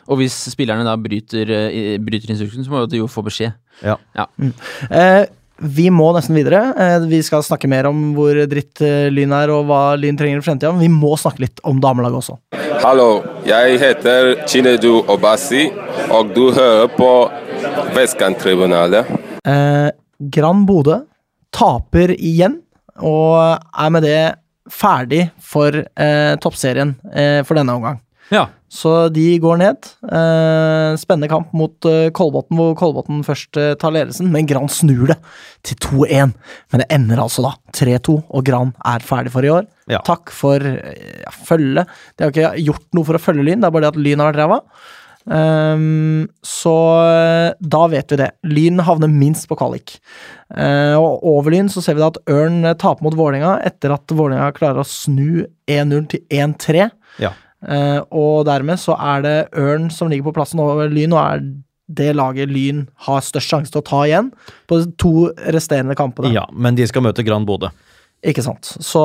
Og 0.10 0.18
hvis 0.24 0.34
spillerne 0.50 0.82
da 0.88 0.96
bryter, 0.98 1.46
eh, 1.54 1.98
bryter 2.02 2.32
instruksen, 2.34 2.66
så 2.66 2.72
må 2.74 2.88
de 2.90 2.98
jo 3.04 3.06
få 3.12 3.22
beskjed. 3.28 3.54
Ja. 3.86 3.98
Eh, 4.90 5.26
vi 5.62 5.90
må 5.92 6.10
nesten 6.16 6.38
videre. 6.38 6.62
Eh, 6.80 7.06
vi 7.10 7.20
skal 7.26 7.44
snakke 7.46 7.70
mer 7.72 7.90
om 7.90 8.12
hvor 8.16 8.38
dritt 8.50 8.82
eh, 8.86 9.10
Lyn 9.12 9.34
er, 9.36 9.52
og 9.54 9.68
hva 9.70 9.82
Lyn 10.00 10.18
trenger 10.20 10.42
i 10.42 10.46
fremtida. 10.46 10.72
Men 10.74 10.86
vi 10.86 10.92
må 10.94 11.16
snakke 11.20 11.44
litt 11.46 11.62
om 11.68 11.82
damelaget 11.84 12.22
også. 12.22 12.38
Hallo, 12.84 13.10
jeg 13.48 13.80
heter 13.82 14.34
Chinedu 14.48 15.02
Obasi, 15.12 15.68
og 16.16 16.32
du 16.36 16.50
hører 16.56 16.88
på 16.96 17.12
Vestkanttribunalet. 17.96 19.10
Eh, 19.44 19.90
Gran 20.32 20.66
Bodø 20.68 21.02
taper 21.56 22.14
igjen, 22.16 22.60
og 23.00 23.60
er 23.60 23.92
med 23.96 24.06
det 24.06 24.22
ferdig 24.70 25.26
for 25.42 25.74
eh, 25.74 26.34
toppserien 26.42 26.94
eh, 27.14 27.42
for 27.48 27.58
denne 27.58 27.76
omgang. 27.80 28.00
Ja. 28.30 28.48
Så 28.70 28.92
de 29.10 29.26
går 29.42 29.58
ned. 29.64 29.88
Eh, 30.06 30.94
spennende 31.02 31.30
kamp 31.32 31.50
mot 31.58 31.88
eh, 31.90 32.12
Kolbotn, 32.14 32.54
hvor 32.54 32.76
Kolbotn 32.78 33.24
først 33.26 33.58
eh, 33.58 33.74
tar 33.82 33.96
ledelsen, 33.96 34.30
men 34.30 34.48
Gran 34.50 34.70
snur 34.70 35.10
det 35.10 35.18
til 35.66 35.80
2-1. 35.88 36.36
Men 36.70 36.84
det 36.84 36.90
ender 36.94 37.24
altså 37.24 37.48
da 37.48 37.56
3-2, 37.74 38.20
og 38.30 38.46
Gran 38.46 38.76
er 38.86 39.06
ferdig 39.06 39.34
for 39.34 39.46
i 39.46 39.52
år. 39.56 39.66
Ja. 39.90 40.04
Takk 40.06 40.30
for 40.36 40.62
ja, 40.62 41.34
følge. 41.50 41.88
De 42.14 42.28
har 42.28 42.34
ikke 42.34 42.54
gjort 42.68 42.88
noe 42.94 43.10
for 43.10 43.18
å 43.18 43.24
følge 43.24 43.48
Lyn, 43.48 43.64
det 43.64 43.72
er 43.72 43.74
bare 43.74 43.88
det 43.88 43.94
at 43.96 44.02
Lyn 44.06 44.22
har 44.22 44.32
vært 44.32 44.44
ræva. 44.44 44.62
Um, 45.30 46.30
så 46.46 46.74
da 47.60 47.82
vet 47.92 48.14
vi 48.14 48.22
det. 48.22 48.30
Lyn 48.50 48.86
havner 48.86 49.10
minst 49.10 49.50
på 49.50 49.58
kvalik. 49.58 49.98
Uh, 50.54 50.94
og 50.98 51.26
over 51.34 51.54
Lyn 51.54 51.70
så 51.74 51.82
ser 51.86 51.98
vi 51.98 52.06
da 52.06 52.14
at 52.14 52.22
Ørn 52.30 52.62
taper 52.78 53.06
mot 53.06 53.18
Vålerenga 53.18 53.58
etter 53.66 53.98
at 53.98 54.14
Vålerenga 54.14 54.54
klarer 54.58 54.82
å 54.82 54.88
snu 54.88 55.46
1-0 55.70 56.10
til 56.14 56.26
1-3. 56.30 56.90
Ja. 57.26 57.34
Eh, 57.68 58.00
og 58.16 58.46
dermed 58.48 58.80
så 58.80 58.96
er 58.96 59.26
det 59.26 59.38
Ørn 59.60 59.90
som 59.92 60.12
ligger 60.12 60.30
på 60.30 60.38
plassen 60.38 60.62
over 60.64 60.92
Lyn, 60.92 61.16
og 61.16 61.20
er 61.22 61.44
det 61.90 62.12
laget 62.16 62.52
Lyn 62.54 62.84
har 63.08 63.24
størst 63.26 63.50
sjanse 63.50 63.74
til 63.74 63.82
å 63.82 63.88
ta 63.88 64.04
igjen 64.06 64.30
på 64.70 64.80
de 64.82 64.92
to 65.02 65.30
resterende 65.56 65.98
kampene. 65.98 66.32
Ja, 66.36 66.46
men 66.54 66.78
de 66.78 66.86
skal 66.90 67.04
møte 67.06 67.26
Grand 67.26 67.50
Bodø. 67.50 67.72
Ikke 68.30 68.44
sant. 68.44 68.74
Så 68.84 69.02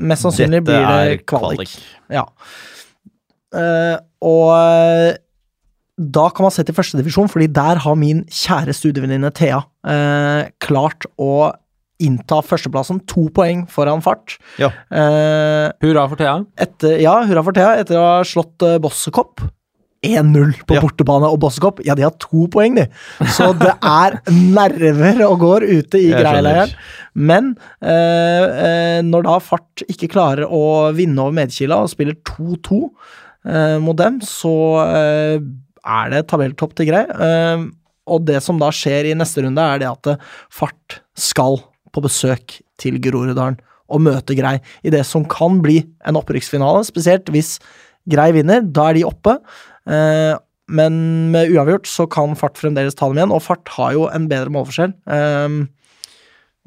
mest 0.00 0.26
sannsynlig 0.26 0.60
Dette 0.62 0.76
blir 0.76 0.86
det 0.86 1.24
kvalik. 1.24 1.64
kvalik. 1.64 1.74
Ja. 2.12 2.26
Uh, 3.50 3.96
og 4.22 4.50
eh, 4.54 5.16
da 5.98 6.26
kan 6.30 6.46
man 6.46 6.52
se 6.54 6.62
til 6.62 6.76
førstedivisjon, 6.76 7.30
fordi 7.32 7.48
der 7.50 7.80
har 7.82 7.96
min 7.98 8.22
kjære 8.30 8.76
studievenninne 8.76 9.32
Thea 9.34 9.62
uh, 9.64 10.44
klart 10.62 11.08
å 11.18 11.50
innta 12.02 12.40
førsteplassen. 12.46 13.02
To 13.12 13.28
poeng 13.36 13.66
foran 13.70 14.02
fart. 14.04 14.38
Ja. 14.60 14.72
Eh, 14.90 15.68
Hurra 15.84 16.08
for 16.10 16.16
Thea. 16.20 16.38
etter, 16.58 16.98
ja, 17.02 17.18
hurra 17.28 17.44
for 17.46 17.56
Thea, 17.56 17.76
etter 17.82 17.98
å 18.00 18.04
ha 18.16 18.20
slått 18.26 18.62
uh, 18.66 18.78
Bossekopp. 18.82 19.40
1-0 20.00 20.54
på 20.64 20.78
Ja. 20.78 20.80
bortebane, 20.80 21.28
og 21.28 21.40
Bossekopp, 21.42 21.82
ja, 21.84 21.92
de 21.94 22.06
har 22.06 22.14
to 22.16 22.46
poeng, 22.48 22.72
de. 22.78 22.86
Så 23.36 23.50
det 23.60 23.74
er 23.84 24.14
nerver 24.32 25.20
og 25.26 25.42
går 25.42 25.66
ute 25.68 26.00
i 26.00 26.06
greileiren. 26.14 26.72
Men 27.14 27.50
eh, 27.84 28.46
eh, 28.64 29.00
når 29.04 29.26
da 29.26 29.34
Fart 29.44 29.84
ikke 29.92 30.08
klarer 30.14 30.48
å 30.48 30.62
vinne 30.96 31.20
over 31.20 31.36
Medkila 31.36 31.82
og 31.84 31.90
spiller 31.92 32.16
2-2 32.24 32.80
eh, 33.44 33.76
mot 33.84 33.98
dem, 34.00 34.22
så 34.24 34.54
eh, 34.86 35.36
er 35.84 36.14
det 36.16 36.24
tabelltopp 36.32 36.72
til 36.80 36.88
grei. 36.94 37.04
Eh, 37.04 37.66
og 38.10 38.24
det 38.24 38.40
som 38.42 38.56
da 38.58 38.72
skjer 38.72 39.10
i 39.12 39.16
neste 39.20 39.44
runde, 39.44 39.60
er 39.74 39.84
det 39.84 39.90
at 39.92 40.14
eh, 40.14 40.24
Fart 40.48 41.02
skal 41.12 41.60
på 41.92 42.02
besøk 42.04 42.60
til 42.80 42.98
Groruddalen 43.02 43.58
og 43.90 44.04
møte 44.04 44.36
Grei 44.38 44.56
i 44.86 44.92
det 44.92 45.02
som 45.08 45.26
kan 45.28 45.58
bli 45.64 45.80
en 46.06 46.18
opprykksfinale, 46.20 46.84
spesielt 46.86 47.30
hvis 47.34 47.56
Grei 48.10 48.30
vinner. 48.34 48.64
Da 48.64 48.90
er 48.90 48.98
de 48.98 49.08
oppe. 49.08 49.36
Eh, 49.90 50.32
men 50.70 50.94
med 51.34 51.52
uavgjort 51.52 51.90
så 51.90 52.06
kan 52.10 52.36
Fart 52.38 52.58
fremdeles 52.60 52.96
ta 52.96 53.10
dem 53.10 53.20
igjen, 53.20 53.34
og 53.34 53.42
Fart 53.44 53.68
har 53.76 53.94
jo 53.96 54.08
en 54.08 54.28
bedre 54.30 54.52
målforskjell. 54.54 54.94
Eh, 55.10 55.60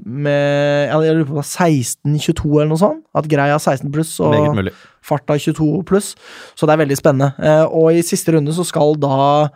med 0.04 0.90
Jeg 0.90 1.16
lurer 1.16 1.28
på 1.30 1.44
16-22 1.46 2.48
eller 2.50 2.72
noe 2.74 2.82
sånt. 2.82 3.04
At 3.16 3.30
Grei 3.32 3.50
har 3.52 3.62
16 3.62 3.92
pluss 3.94 4.16
og 4.26 4.72
Fart 5.04 5.30
har 5.30 5.42
22 5.42 5.84
pluss. 5.88 6.14
Så 6.58 6.68
det 6.68 6.76
er 6.76 6.84
veldig 6.84 7.00
spennende. 7.00 7.34
Eh, 7.40 7.66
og 7.66 7.94
i 7.94 8.06
siste 8.06 8.36
runde 8.36 8.56
så 8.56 8.66
skal 8.68 9.00
da 9.00 9.48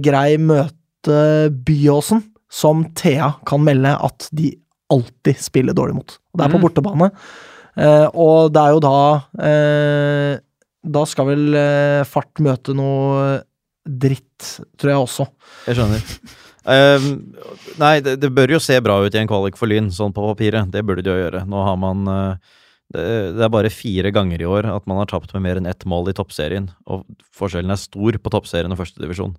Grei 0.00 0.38
møte 0.40 1.18
Byåsen, 1.52 2.22
som 2.50 2.80
Thea 2.96 3.34
kan 3.46 3.60
melde 3.62 3.92
at 3.92 4.26
de 4.34 4.54
alltid 4.90 5.38
spiller 5.40 5.76
dårlig 5.76 5.96
mot. 5.98 6.18
Og 6.32 6.40
det 6.40 6.46
er 6.46 6.52
på 6.52 6.58
Mm. 6.60 6.64
bortebane. 6.66 7.10
Eh, 7.76 8.06
og 8.14 8.50
det 8.52 8.60
er 8.60 8.72
jo 8.74 8.80
da 8.82 8.94
eh, 9.46 10.38
Da 10.90 11.04
skal 11.06 11.28
vel 11.28 11.54
eh, 11.54 12.02
Fart 12.08 12.40
møte 12.42 12.74
noe 12.74 13.42
dritt, 13.86 14.60
tror 14.76 14.90
jeg 14.90 15.00
også. 15.04 15.26
Jeg 15.68 15.76
skjønner. 15.78 16.02
Ehm, 16.70 17.06
nei, 17.80 18.00
det, 18.04 18.18
det 18.20 18.28
bør 18.36 18.52
jo 18.56 18.58
se 18.60 18.76
bra 18.84 18.98
ut 19.00 19.14
i 19.14 19.18
en 19.18 19.28
kvalik 19.30 19.56
for 19.56 19.70
Lyn, 19.70 19.88
sånn 19.94 20.12
på 20.12 20.24
papiret. 20.28 20.68
Det 20.70 20.82
burde 20.84 21.02
det 21.06 21.10
jo 21.10 21.22
gjøre. 21.22 21.44
Nå 21.48 21.62
har 21.64 21.78
man 21.80 22.02
uh, 22.10 22.50
det, 22.92 23.04
det 23.38 23.46
er 23.46 23.52
bare 23.52 23.72
fire 23.72 24.12
ganger 24.14 24.42
i 24.42 24.48
år 24.48 24.68
at 24.68 24.86
man 24.90 25.00
har 25.00 25.08
tapt 25.10 25.32
med 25.34 25.42
mer 25.46 25.60
enn 25.60 25.66
ett 25.70 25.86
mål 25.88 26.10
i 26.12 26.16
toppserien, 26.16 26.68
og 26.86 27.06
forskjellen 27.36 27.72
er 27.72 27.80
stor 27.80 28.18
på 28.20 28.32
toppserien 28.36 28.72
og 28.74 28.80
førstedivisjon. 28.82 29.32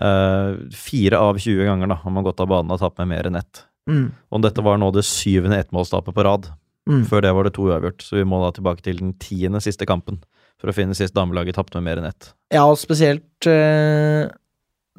Uh, 0.00 0.56
fire 0.72 1.20
av 1.20 1.36
20 1.42 1.68
ganger 1.68 1.92
da 1.92 1.98
har 2.00 2.14
man 2.16 2.24
gått 2.24 2.40
av 2.40 2.48
banen 2.48 2.72
og 2.72 2.80
tapt 2.80 2.98
med 3.02 3.12
mer 3.12 3.28
enn 3.28 3.36
ett. 3.42 3.64
Mm. 3.90 4.10
Og 4.30 4.42
dette 4.44 4.62
var 4.64 4.78
nå 4.78 4.90
det 4.94 5.04
syvende 5.06 5.58
ettmålstapet 5.62 6.14
på 6.14 6.26
rad. 6.26 6.50
Mm. 6.90 7.04
Før 7.06 7.22
det 7.22 7.32
var 7.36 7.46
det 7.46 7.54
to 7.54 7.68
uavgjort, 7.68 8.02
så 8.02 8.18
vi 8.18 8.26
må 8.26 8.40
da 8.42 8.50
tilbake 8.54 8.82
til 8.82 8.98
den 8.98 9.14
tiende 9.22 9.62
siste 9.62 9.86
kampen 9.86 10.18
for 10.62 10.70
å 10.70 10.74
finne 10.74 10.96
sist 10.98 11.14
damelaget 11.14 11.58
tapte 11.58 11.78
med 11.78 11.88
mer 11.90 12.00
enn 12.02 12.10
ett. 12.10 12.32
Ja, 12.54 12.64
og 12.70 12.78
spesielt 12.78 13.48
eh, 13.50 14.26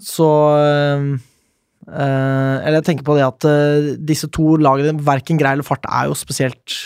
så 0.04 0.30
eh, 0.60 1.06
eh, 1.88 2.56
Eller 2.64 2.80
jeg 2.80 2.88
tenker 2.90 3.08
på 3.08 3.16
det 3.20 3.28
at 3.28 3.48
disse 4.04 4.32
to 4.34 4.58
lagene, 4.60 4.98
verken 5.04 5.40
Grei 5.40 5.56
eller 5.56 5.68
Fart, 5.68 5.88
er 5.88 6.10
jo 6.12 6.18
spesielt 6.20 6.80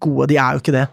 gode. 0.00 0.30
De 0.32 0.40
er 0.40 0.56
jo 0.56 0.64
ikke 0.64 0.76
det. 0.76 0.86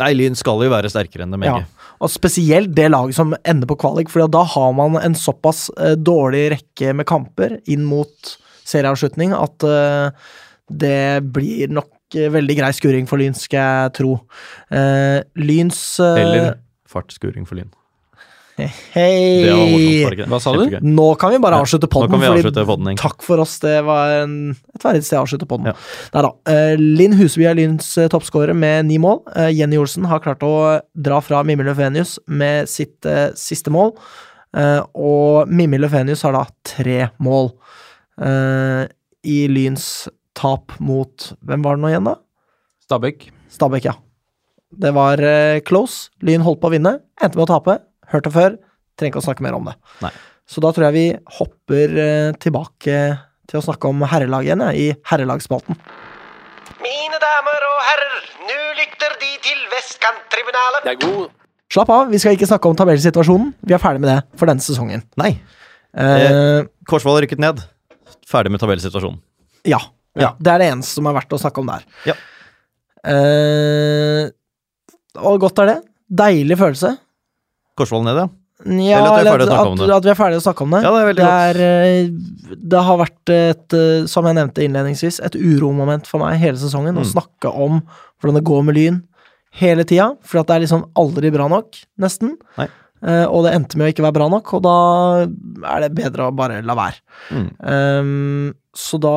Nei, 0.00 0.14
Lyn 0.16 0.38
skal 0.38 0.62
jo 0.64 0.72
være 0.72 0.90
sterkere 0.90 1.26
enn 1.26 1.34
dem 1.34 1.42
begge. 1.44 1.62
Ja. 1.66 1.94
Og 2.00 2.08
spesielt 2.08 2.70
det 2.74 2.86
laget 2.88 3.18
som 3.18 3.34
ender 3.44 3.68
på 3.68 3.76
kvalik, 3.82 4.08
for 4.10 4.24
da 4.32 4.44
har 4.54 4.70
man 4.72 4.96
en 5.02 5.18
såpass 5.18 5.66
dårlig 6.00 6.46
rekke 6.54 6.94
med 6.96 7.06
kamper 7.10 7.58
inn 7.68 7.84
mot 7.84 8.30
serieavslutning 8.70 9.34
at 9.36 9.66
uh, 9.66 10.30
det 10.70 11.26
blir 11.34 11.72
nok 11.74 12.14
eh, 12.14 12.30
veldig 12.30 12.56
grei 12.60 12.70
skuring 12.76 13.10
for 13.10 13.18
Lyn, 13.18 13.34
skal 13.34 13.58
jeg 13.58 13.92
tro. 13.98 14.14
Uh, 14.70 15.18
Lyns 15.40 15.82
uh, 15.98 16.14
Eller 16.14 16.56
fartsskuring 16.90 17.46
for 17.48 17.58
Lyn. 17.58 17.72
Hei! 18.60 19.48
Morsomt? 19.48 20.26
Hva 20.28 20.38
sa 20.44 20.52
du? 20.52 20.74
Nå 20.84 21.06
kan 21.16 21.32
vi 21.32 21.38
bare 21.40 21.62
avslutte 21.62 21.88
podden. 21.88 22.12
kan 22.12 22.20
vi 22.20 22.28
fordi 22.28 22.42
avslutte 22.42 22.64
podden, 22.68 22.90
egentlig. 22.90 23.06
Takk 23.08 23.24
for 23.24 23.40
oss, 23.40 23.54
det 23.62 23.78
var 23.86 24.18
en, 24.18 24.34
et 24.76 24.84
verdig 24.84 25.06
sted 25.06 25.16
å 25.16 25.22
avslutte 25.24 25.48
podden. 25.48 25.70
Ja. 25.72 25.76
Nei 26.12 26.24
da. 26.26 26.32
Uh, 26.52 26.74
Linn 27.00 27.16
Huseby 27.16 27.48
er 27.50 27.56
Lyns 27.58 27.88
uh, 27.96 28.06
toppskårer 28.12 28.54
med 28.54 28.90
ni 28.90 29.00
mål. 29.00 29.22
Uh, 29.32 29.48
Jenny 29.48 29.80
Olsen 29.80 30.06
har 30.12 30.20
klart 30.22 30.44
å 30.46 30.54
dra 30.92 31.22
fra 31.24 31.40
Mimmi 31.46 31.66
Løfenius 31.66 32.18
med 32.28 32.68
sitt 32.70 33.08
siste 33.40 33.72
mål. 33.74 33.96
Eh, 34.56 34.82
og 34.98 35.50
Mimmi 35.50 35.78
Løfenius 35.78 36.24
har 36.26 36.34
da 36.34 36.46
tre 36.66 37.04
mål 37.22 37.52
eh, 38.20 38.84
i 39.26 39.38
Lyns 39.50 40.08
tap 40.36 40.76
mot 40.80 41.32
Hvem 41.44 41.64
var 41.64 41.76
det 41.76 41.82
nå 41.82 41.90
igjen, 41.90 42.08
da? 42.08 42.16
Stabæk. 42.86 43.28
Stabæk, 43.52 43.86
ja. 43.90 43.94
Det 44.70 44.92
var 44.94 45.20
uh, 45.22 45.58
close. 45.66 46.10
Lyn 46.26 46.44
holdt 46.46 46.60
på 46.62 46.70
å 46.70 46.74
vinne, 46.74 46.92
endte 47.20 47.38
med 47.38 47.44
å 47.44 47.50
tape. 47.50 47.76
Hørt 48.12 48.26
det 48.26 48.32
før, 48.34 48.56
trenger 48.98 49.12
ikke 49.12 49.22
å 49.22 49.26
snakke 49.26 49.44
mer 49.46 49.56
om 49.58 49.66
det. 49.66 49.74
Nei. 50.04 50.12
Så 50.50 50.62
da 50.62 50.70
tror 50.74 50.88
jeg 50.88 50.96
vi 50.96 51.04
hopper 51.38 51.94
uh, 51.98 52.30
tilbake 52.42 52.96
til 53.50 53.58
å 53.58 53.64
snakke 53.66 53.90
om 53.90 54.02
herrelag 54.06 54.46
igjen, 54.46 54.62
ja, 54.62 54.70
i 54.74 54.88
herrelagsspalten. 55.10 55.78
Mine 56.82 57.22
damer 57.22 57.68
og 57.68 57.78
herrer, 57.88 58.18
nå 58.46 58.58
lytter 58.78 59.16
De 59.22 59.32
til 59.46 59.62
Vestkanttribunalet. 59.74 60.86
Det 60.86 60.94
er 60.96 61.00
god. 61.02 61.38
Slapp 61.70 61.94
av, 61.94 62.06
vi 62.10 62.18
skal 62.22 62.34
ikke 62.34 62.50
snakke 62.50 62.70
om 62.70 62.78
tabellsituasjonen. 62.78 63.52
Vi 63.66 63.74
er 63.74 63.82
ferdig 63.82 64.02
med 64.02 64.10
det 64.10 64.20
for 64.38 64.50
denne 64.50 64.62
sesongen. 64.64 65.06
Nei, 65.20 65.36
Eh, 65.90 66.62
Korsvoll 66.86 67.22
rykket 67.24 67.40
ned. 67.42 67.62
Ferdig 68.30 68.52
med 68.54 68.62
tabellsituasjonen. 68.62 69.18
ja, 69.66 69.80
ja. 70.18 70.32
Det 70.38 70.50
er 70.52 70.58
det 70.62 70.68
eneste 70.72 70.98
som 70.98 71.06
er 71.10 71.14
verdt 71.16 71.32
å 71.34 71.38
snakke 71.40 71.62
om 71.62 71.70
der. 71.70 71.84
Ja. 72.08 72.14
Eh, 73.10 74.28
og 75.20 75.40
godt 75.42 75.62
er 75.62 75.70
det. 75.72 75.78
Deilig 76.20 76.58
følelse. 76.60 76.94
Korsvoll 77.78 78.04
ned, 78.06 78.18
ja. 78.18 78.28
Ja, 78.60 78.98
Eller 79.00 79.08
at 79.08 79.40
vi 79.40 79.46
å 79.48 79.60
om 79.70 79.78
at, 79.80 79.90
at 79.96 80.04
vi 80.04 80.10
er 80.12 80.16
ferdige 80.18 80.40
å 80.42 80.44
snakke 80.44 80.64
om 80.66 80.74
det. 80.74 80.80
Ja, 80.84 80.90
det 80.92 81.00
er 81.00 81.14
det, 81.16 81.28
er, 81.28 81.60
eh, 81.64 82.56
det 82.74 82.82
har 82.84 82.98
vært 83.00 83.32
et, 83.32 83.76
eh, 83.78 84.02
som 84.10 84.26
jeg 84.28 84.36
nevnte 84.36 84.64
innledningsvis, 84.66 85.20
et 85.24 85.38
uromoment 85.38 86.04
for 86.10 86.20
meg 86.20 86.36
hele 86.42 86.60
sesongen. 86.60 86.98
Å 87.00 87.06
Mm. 87.06 87.08
snakke 87.14 87.48
om 87.54 87.80
hvordan 88.20 88.36
det 88.36 88.44
går 88.44 88.62
med 88.66 88.76
Lyn 88.76 88.98
hele 89.62 89.84
tida. 89.88 90.10
For 90.20 90.40
at 90.42 90.46
det 90.50 90.56
er 90.58 90.66
liksom 90.66 90.84
aldri 90.94 91.32
bra 91.32 91.48
nok, 91.48 91.72
nesten. 91.98 92.36
Nei. 92.58 92.68
Eh, 93.00 93.24
og 93.24 93.46
det 93.46 93.54
endte 93.56 93.80
med 93.80 93.88
å 93.88 93.92
ikke 93.94 94.04
være 94.04 94.16
bra 94.18 94.28
nok, 94.32 94.52
og 94.58 94.62
da 94.66 94.76
er 95.72 95.84
det 95.86 95.92
bedre 95.96 96.28
å 96.28 96.36
bare 96.36 96.60
la 96.66 96.76
være. 96.78 97.00
Mm. 97.32 97.48
Um, 97.64 98.46
så 98.76 99.00
da 99.02 99.16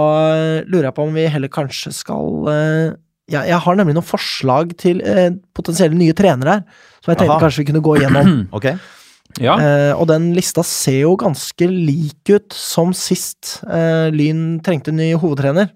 lurer 0.66 0.90
jeg 0.90 0.98
på 0.98 1.06
om 1.06 1.14
vi 1.16 1.28
heller 1.30 1.52
kanskje 1.54 1.92
skal 1.94 2.48
uh, 2.48 2.96
ja, 3.30 3.44
Jeg 3.46 3.60
har 3.64 3.78
nemlig 3.78 3.94
noen 3.96 4.08
forslag 4.08 4.74
til 4.82 5.04
uh, 5.06 5.30
potensielle 5.56 5.98
nye 6.00 6.16
trenere 6.18 6.58
her, 6.58 6.82
som 7.04 7.14
jeg 7.14 7.22
tenkte 7.22 7.36
Aha. 7.38 7.44
kanskje 7.44 7.64
vi 7.64 7.70
kunne 7.70 7.84
gå 7.86 7.98
igjennom. 8.00 8.34
okay. 8.58 8.80
Ja. 9.42 9.58
uh, 9.58 9.94
og 9.98 10.08
den 10.12 10.32
lista 10.38 10.64
ser 10.68 11.04
jo 11.04 11.14
ganske 11.20 11.68
lik 11.68 12.34
ut 12.34 12.54
som 12.56 12.92
sist 12.94 13.58
eh, 13.66 14.12
Lyn 14.14 14.60
trengte 14.66 14.92
en 14.94 15.00
ny 15.02 15.14
hovedtrener. 15.18 15.72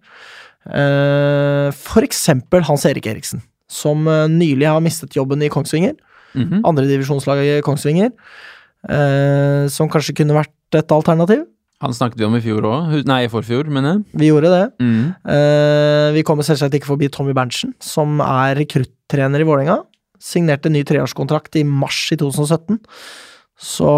Eh, 0.68 1.70
for 1.72 2.04
eksempel 2.04 2.66
Hans 2.68 2.86
Erik 2.88 3.08
Eriksen, 3.08 3.42
som 3.72 4.08
eh, 4.08 4.28
nylig 4.32 4.68
har 4.68 4.84
mistet 4.84 5.16
jobben 5.16 5.44
i 5.44 5.52
Kongsvinger. 5.52 5.96
Mhm. 6.38 6.64
Andredivisjonslaget 6.64 7.64
Kongsvinger. 7.66 8.12
Eh, 8.88 9.68
som 9.74 9.90
kanskje 9.90 10.16
kunne 10.16 10.38
vært 10.38 10.78
et 10.78 10.92
alternativ. 10.94 11.46
Han 11.82 11.94
snakket 11.94 12.18
vi 12.18 12.26
om 12.26 12.36
i 12.38 12.42
fjor 12.42 12.66
òg. 12.66 13.06
Nei, 13.06 13.26
i 13.26 13.30
forfjor, 13.30 13.70
mener 13.70 13.98
jeg. 13.98 14.06
Vi 14.18 14.30
gjorde 14.32 14.50
det. 14.50 14.64
Mm. 14.82 15.14
Eh, 15.30 16.14
vi 16.16 16.24
kommer 16.26 16.46
selvsagt 16.46 16.74
ikke 16.74 16.90
forbi 16.90 17.10
Tommy 17.14 17.36
Berntsen, 17.38 17.76
som 17.80 18.20
er 18.22 18.58
rekruttrener 18.58 19.44
i 19.44 19.46
Vålerenga. 19.46 19.84
Signerte 20.18 20.72
ny 20.74 20.82
treårskontrakt 20.84 21.60
i 21.60 21.64
mars 21.64 22.00
i 22.12 22.18
2017. 22.18 22.80
Så 23.58 23.92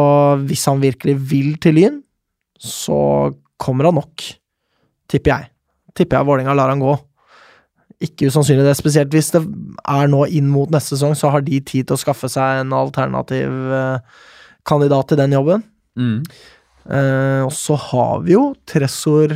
hvis 0.47 0.65
han 0.67 0.83
virkelig 0.83 1.15
vil 1.31 1.55
til 1.63 1.75
Lyn, 1.79 2.01
så 2.59 3.31
kommer 3.59 3.87
han 3.87 3.95
nok. 3.95 4.27
Tipper 5.07 5.31
jeg. 5.31 5.49
Tipper 5.95 6.19
jeg 6.19 6.27
Vålerenga 6.27 6.55
lar 6.59 6.73
han 6.73 6.83
gå. 6.83 6.97
Ikke 8.03 8.29
usannsynlig 8.31 8.63
det, 8.63 8.77
spesielt 8.79 9.11
hvis 9.11 9.33
det 9.35 9.41
er 9.43 10.07
nå 10.11 10.23
inn 10.31 10.47
mot 10.47 10.71
neste 10.71 10.95
sesong, 10.95 11.17
så 11.19 11.33
har 11.33 11.43
de 11.43 11.59
tid 11.59 11.89
til 11.89 11.97
å 11.97 11.99
skaffe 11.99 12.29
seg 12.31 12.61
en 12.61 12.71
alternativ 12.77 13.73
eh, 13.75 14.23
kandidat 14.67 15.11
til 15.11 15.19
den 15.19 15.35
jobben. 15.35 15.65
Mm. 15.99 16.21
Eh, 16.87 17.41
og 17.43 17.51
så 17.53 17.75
har 17.89 18.23
vi 18.23 18.37
jo 18.37 18.53
Tressor 18.69 19.35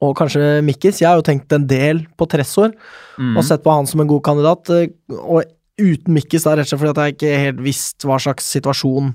og 0.00 0.14
kanskje 0.16 0.60
Mikkis. 0.64 1.02
Jeg 1.02 1.10
har 1.10 1.18
jo 1.18 1.26
tenkt 1.26 1.52
en 1.52 1.66
del 1.68 2.04
på 2.16 2.28
Tressor 2.30 2.70
mm. 3.18 3.34
og 3.34 3.44
sett 3.44 3.64
på 3.64 3.74
han 3.74 3.88
som 3.90 4.00
en 4.04 4.10
god 4.10 4.22
kandidat. 4.30 4.70
eh, 4.76 4.94
og 5.18 5.42
uten 5.80 6.14
Mikkis, 6.14 6.44
da, 6.46 6.54
rett 6.54 6.68
og 6.68 6.72
slett 6.72 6.82
fordi 6.84 6.94
at 6.94 7.02
jeg 7.02 7.16
ikke 7.16 7.44
helt 7.44 7.62
visst 7.64 8.06
hva 8.06 8.20
slags 8.20 8.46
situasjon 8.52 9.14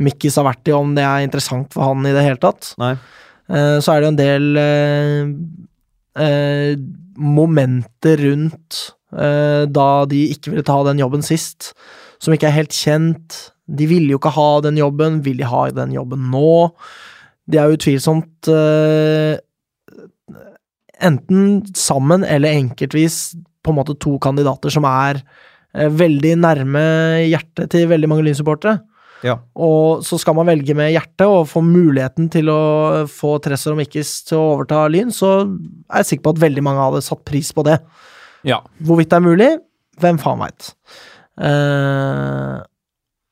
Mikkis 0.00 0.38
har 0.40 0.46
vært 0.48 0.70
i, 0.70 0.74
om 0.74 0.94
det 0.96 1.04
er 1.04 1.26
interessant 1.26 1.74
for 1.74 1.84
han 1.90 2.06
i 2.08 2.14
det 2.16 2.24
hele 2.24 2.40
tatt. 2.40 2.72
Eh, 2.80 3.76
så 3.84 3.92
er 3.92 4.00
det 4.00 4.06
jo 4.06 4.12
en 4.14 4.20
del 4.20 4.44
eh, 6.20 6.72
momenter 7.20 8.20
rundt 8.24 8.80
eh, 9.12 9.66
da 9.68 9.88
de 10.08 10.24
ikke 10.32 10.54
ville 10.54 10.66
ta 10.66 10.78
den 10.86 11.00
jobben 11.02 11.24
sist, 11.24 11.72
som 12.20 12.34
ikke 12.34 12.48
er 12.48 12.58
helt 12.58 12.76
kjent. 12.76 13.38
De 13.70 13.86
ville 13.90 14.12
jo 14.12 14.20
ikke 14.20 14.34
ha 14.34 14.50
den 14.64 14.80
jobben, 14.80 15.20
vil 15.26 15.38
de 15.40 15.48
ha 15.48 15.66
den 15.74 15.94
jobben 15.94 16.30
nå? 16.32 16.70
De 17.50 17.60
er 17.60 17.76
utvilsomt 17.76 18.50
eh, 18.52 19.38
enten 21.00 21.62
sammen 21.76 22.24
eller 22.24 22.58
enkeltvis 22.60 23.22
på 23.64 23.72
en 23.72 23.78
måte 23.78 23.96
to 24.00 24.16
kandidater 24.22 24.72
som 24.72 24.86
er 24.88 25.20
eh, 25.74 25.88
veldig 25.88 26.36
nærme 26.40 26.84
hjertet 27.28 27.72
til 27.74 27.88
veldig 27.90 28.10
mange 28.10 28.26
Lyn-supportere. 28.28 28.80
Ja. 29.26 29.36
Og 29.58 30.04
så 30.06 30.18
skal 30.20 30.36
man 30.38 30.48
velge 30.48 30.74
med 30.76 30.92
hjertet 30.94 31.26
og 31.28 31.48
få 31.50 31.62
muligheten 31.64 32.30
til 32.32 32.48
å 32.52 32.60
få 33.10 33.36
Tresor 33.44 33.74
og 33.74 33.82
Mikkis 33.82 34.14
til 34.28 34.40
å 34.40 34.46
overta 34.54 34.86
Lyn, 34.92 35.12
så 35.14 35.32
er 35.44 36.02
jeg 36.02 36.12
sikker 36.12 36.28
på 36.28 36.34
at 36.36 36.44
veldig 36.46 36.64
mange 36.66 36.86
hadde 36.86 37.04
satt 37.04 37.24
pris 37.28 37.52
på 37.56 37.64
det. 37.68 37.78
Ja. 38.48 38.62
Hvorvidt 38.86 39.12
det 39.12 39.20
er 39.20 39.26
mulig, 39.26 39.50
hvem 40.00 40.20
faen 40.22 40.40
veit. 40.40 40.72
Eh, 41.40 42.56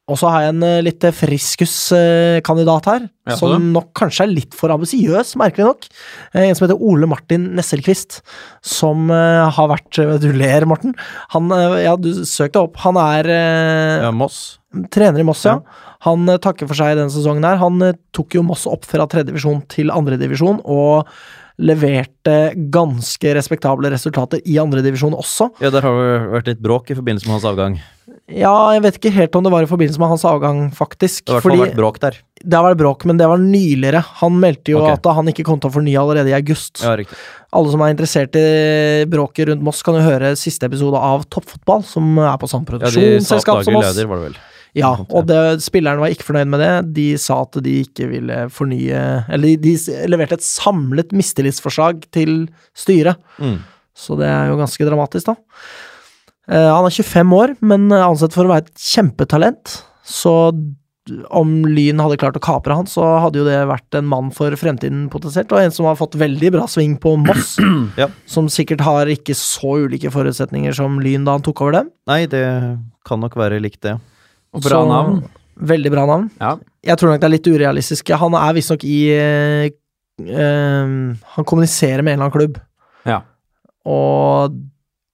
og 0.09 0.17
så 0.19 0.31
har 0.33 0.47
jeg 0.47 0.55
en 0.55 0.63
eh, 0.67 0.79
litt 0.87 1.05
friskus-kandidat 1.15 2.87
her, 2.89 3.07
ja, 3.29 3.37
som 3.37 3.67
nok 3.75 3.91
kanskje 3.99 4.25
er 4.27 4.33
litt 4.33 4.57
for 4.57 4.73
ambisiøs, 4.73 5.35
merkelig 5.41 5.67
nok. 5.69 5.89
Eh, 6.33 6.47
en 6.49 6.57
som 6.57 6.67
heter 6.67 6.81
Ole 6.81 7.09
Martin 7.11 7.51
Nesselquist, 7.59 8.21
som 8.65 9.11
eh, 9.15 9.45
har 9.55 9.71
vært 9.73 10.01
Du 10.23 10.31
ler, 10.33 10.67
Morten. 10.69 10.95
Han, 11.35 11.51
eh, 11.55 11.83
ja, 11.87 11.97
du 12.01 12.11
søkte 12.29 12.65
opp. 12.67 12.79
Han 12.87 12.99
er 13.01 13.29
eh, 13.33 14.07
Ja, 14.07 14.13
Moss. 14.15 14.59
trener 14.95 15.21
i 15.21 15.27
Moss, 15.29 15.45
ja. 15.49 15.59
Han 16.07 16.29
eh, 16.31 16.41
takker 16.41 16.69
for 16.71 16.79
seg 16.79 16.97
denne 16.99 17.13
sesongen 17.13 17.45
her. 17.47 17.61
Han 17.63 17.81
eh, 17.85 17.97
tok 18.17 18.39
jo 18.39 18.47
Moss 18.47 18.67
opp 18.71 18.89
fra 18.89 19.07
tredjedivisjon 19.11 19.65
til 19.73 19.93
andredivisjon, 19.95 20.63
og 20.65 21.11
leverte 21.59 22.53
ganske 22.71 23.33
respektable 23.35 23.91
resultater 23.91 24.39
i 24.47 24.61
andredivisjon 24.63 25.17
også. 25.19 25.49
Ja, 25.65 25.73
der 25.75 25.83
har 25.83 25.97
det 25.99 26.19
vært 26.37 26.51
litt 26.53 26.61
bråk 26.63 26.93
i 26.93 26.97
forbindelse 26.99 27.27
med 27.27 27.35
hans 27.41 27.49
avgang. 27.51 27.81
Ja, 28.29 28.53
jeg 28.75 28.83
vet 28.85 28.99
ikke 28.99 29.13
helt 29.15 29.37
om 29.39 29.47
det 29.47 29.53
var 29.55 29.65
i 29.65 29.69
forbindelse 29.71 30.01
med 30.03 30.11
hans 30.11 30.25
avgang, 30.29 30.67
faktisk. 30.77 31.25
Det 31.25 31.39
har 31.39 31.45
Fordi, 31.45 31.63
vært 31.63 31.79
bråk 31.79 32.01
der. 32.03 32.19
det 32.43 32.59
har 32.59 32.67
vært 32.67 32.81
bråk, 32.83 33.07
men 33.09 33.17
det 33.17 33.29
var 33.31 33.41
nyligere. 33.41 34.03
Han 34.21 34.37
meldte 34.43 34.75
jo 34.75 34.83
okay. 34.83 34.99
at 34.99 35.09
han 35.17 35.33
ikke 35.33 35.47
kom 35.49 35.63
til 35.63 35.71
å 35.71 35.77
fornye 35.79 36.03
allerede 36.03 36.29
i 36.29 36.37
august. 36.37 36.83
Ja. 36.85 36.93
Alle 37.57 37.73
som 37.73 37.81
er 37.85 37.95
interessert 37.95 38.37
i 38.37 39.07
bråket 39.09 39.49
rundt 39.49 39.65
Moss, 39.65 39.81
kan 39.87 39.97
jo 39.97 40.05
høre 40.05 40.35
siste 40.37 40.69
episode 40.69 41.01
av 41.01 41.25
Toppfotball, 41.33 41.83
som 41.89 42.21
er 42.21 42.37
på 42.37 42.51
samme 42.53 42.69
Ja, 42.69 42.75
produksjonsselskap 42.75 43.65
som 43.65 43.81
oss. 43.81 43.89
leder, 43.89 44.11
var 44.11 44.21
det 44.21 44.29
vel. 44.29 44.39
Ja, 44.77 44.93
og 45.01 45.25
det, 45.27 45.41
spilleren 45.65 46.03
var 46.03 46.13
ikke 46.13 46.29
fornøyd 46.29 46.53
med 46.53 46.61
det. 46.61 46.73
De 47.01 47.09
sa 47.21 47.41
at 47.47 47.57
de 47.65 47.81
ikke 47.87 48.11
ville 48.11 48.45
fornye 48.53 49.01
Eller 49.33 49.57
de, 49.57 49.75
de 49.81 50.05
leverte 50.13 50.37
et 50.37 50.45
samlet 50.45 51.17
mistillitsforslag 51.17 52.05
til 52.15 52.43
styret. 52.77 53.17
Mm. 53.41 53.63
Så 53.97 54.21
det 54.21 54.29
er 54.29 54.53
jo 54.53 54.61
ganske 54.61 54.87
dramatisk, 54.87 55.33
da. 55.33 55.39
Eh, 56.49 56.69
han 56.73 56.87
er 56.89 56.95
25 56.95 57.33
år, 57.37 57.57
men 57.61 57.89
er 57.93 58.07
ansett 58.07 58.33
for 58.37 58.49
å 58.49 58.53
være 58.55 58.67
et 58.67 58.85
kjempetalent. 58.89 59.81
Så 60.09 60.33
om 61.33 61.53
Lyn 61.65 62.01
hadde 62.03 62.19
klart 62.21 62.37
å 62.37 62.43
kapre 62.45 62.75
han, 62.77 62.89
så 62.89 63.05
hadde 63.23 63.41
jo 63.41 63.47
det 63.47 63.57
vært 63.69 63.97
en 63.97 64.09
mann 64.09 64.29
for 64.35 64.53
fremtiden 64.61 65.07
potensielt, 65.13 65.53
og 65.57 65.63
en 65.63 65.73
som 65.73 65.87
har 65.89 65.97
fått 65.97 66.19
veldig 66.21 66.51
bra 66.57 66.67
sving 66.69 66.99
på 67.01 67.15
Moss. 67.25 67.57
Ja. 68.01 68.07
Som 68.29 68.47
sikkert 68.53 68.83
har 68.85 69.09
ikke 69.11 69.35
så 69.35 69.79
ulike 69.87 70.11
forutsetninger 70.13 70.75
som 70.77 70.99
Lyn 71.03 71.25
da 71.27 71.35
han 71.39 71.45
tok 71.45 71.63
over 71.65 71.79
dem. 71.81 71.89
Nei, 72.11 72.21
det 72.31 72.45
kan 73.09 73.21
nok 73.25 73.35
være 73.41 73.59
likt, 73.65 73.81
det. 73.87 73.97
Og 74.55 74.63
bra 74.63 74.83
Så- 74.83 74.89
navn. 74.91 75.19
Veldig 75.59 75.91
bra 75.91 76.05
navn. 76.07 76.29
Ja. 76.39 76.53
Jeg 76.87 77.01
tror 77.01 77.11
nok 77.11 77.21
det 77.21 77.27
er 77.27 77.33
litt 77.35 77.49
urealistisk. 77.51 78.13
Han 78.21 78.37
er 78.39 78.53
visstnok 78.55 78.85
i 78.87 78.99
øh, 79.11 79.65
eh, 80.23 80.93
Han 81.35 81.49
kommuniserer 81.51 82.05
med 82.07 82.15
en 82.15 82.21
eller 82.21 82.29
annen 82.29 82.37
klubb, 82.37 82.61
ja. 83.09 83.19
og 83.89 84.55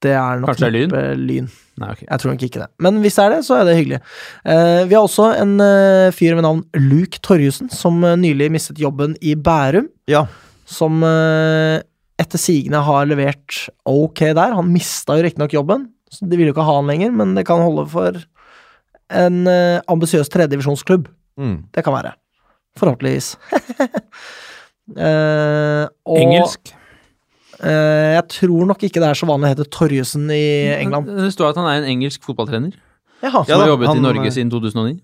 det 0.04 0.12
er 0.14 0.40
nok 0.40 0.52
Kanskje 0.52 0.68
det 0.68 0.70
er 0.70 0.76
Lyn? 0.76 1.24
Lyn. 1.28 1.48
Nei, 1.80 1.88
okay. 1.90 2.06
Jeg 2.06 2.22
tror 2.22 2.30
nok 2.30 2.44
ikke 2.46 2.60
det. 2.62 2.68
Men 2.86 3.00
hvis 3.02 3.16
det 3.18 3.24
er 3.24 3.32
det, 3.34 3.40
så 3.46 3.56
er 3.58 3.64
det 3.66 3.76
hyggelig. 3.78 3.98
Uh, 4.46 4.82
vi 4.86 4.94
har 4.94 5.02
også 5.02 5.30
en 5.40 5.56
uh, 5.58 6.12
fyr 6.14 6.36
ved 6.38 6.46
navn 6.46 6.62
Luke 6.78 7.18
Torjussen, 7.24 7.72
som 7.74 7.98
uh, 8.06 8.14
nylig 8.20 8.50
mistet 8.54 8.82
jobben 8.82 9.16
i 9.24 9.34
Bærum. 9.34 9.88
Ja. 10.10 10.26
Som 10.70 11.02
etter 11.04 12.40
sigende 12.40 12.80
har 12.86 13.08
levert 13.10 13.66
ok 13.84 14.22
der. 14.30 14.54
Han 14.56 14.70
mista 14.72 15.18
jo 15.18 15.26
riktignok 15.26 15.52
jobben, 15.52 15.88
så 16.08 16.28
de 16.30 16.38
vil 16.38 16.48
jo 16.48 16.54
ikke 16.54 16.64
ha 16.64 16.78
han 16.78 16.88
lenger, 16.88 17.12
men 17.12 17.34
det 17.36 17.44
kan 17.48 17.60
holde 17.60 17.84
for 17.90 18.22
en 19.12 19.42
uh, 19.50 19.82
ambisiøs 19.90 20.30
tredjedivisjonsklubb. 20.32 21.10
Mm. 21.40 21.56
Det 21.74 21.84
kan 21.84 21.96
være. 21.96 22.14
Forhåpentligvis. 22.80 23.34
Eh, 24.84 25.84
og, 26.04 26.18
Engelsk. 26.20 26.74
Eh, 27.64 28.14
jeg 28.14 28.24
tror 28.36 28.68
nok 28.70 28.84
ikke 28.86 29.02
det 29.02 29.10
er 29.10 29.18
så 29.18 29.28
vanlig 29.28 29.48
å 29.48 29.52
hete 29.54 29.66
Torjussen 29.72 30.28
i 30.34 30.44
England. 30.78 31.08
Det 31.08 31.32
står 31.34 31.52
at 31.52 31.60
han 31.60 31.68
er 31.70 31.82
en 31.82 31.90
engelsk 31.96 32.22
fotballtrener 32.26 32.74
Jaha, 33.24 33.40
som 33.44 33.50
Ja 33.50 33.58
har 33.62 33.70
jobbet 33.72 33.88
han, 33.88 34.00
i 34.02 34.04
Norge 34.04 34.26
eh, 34.28 34.34
siden 34.34 34.52
2009. 34.52 34.96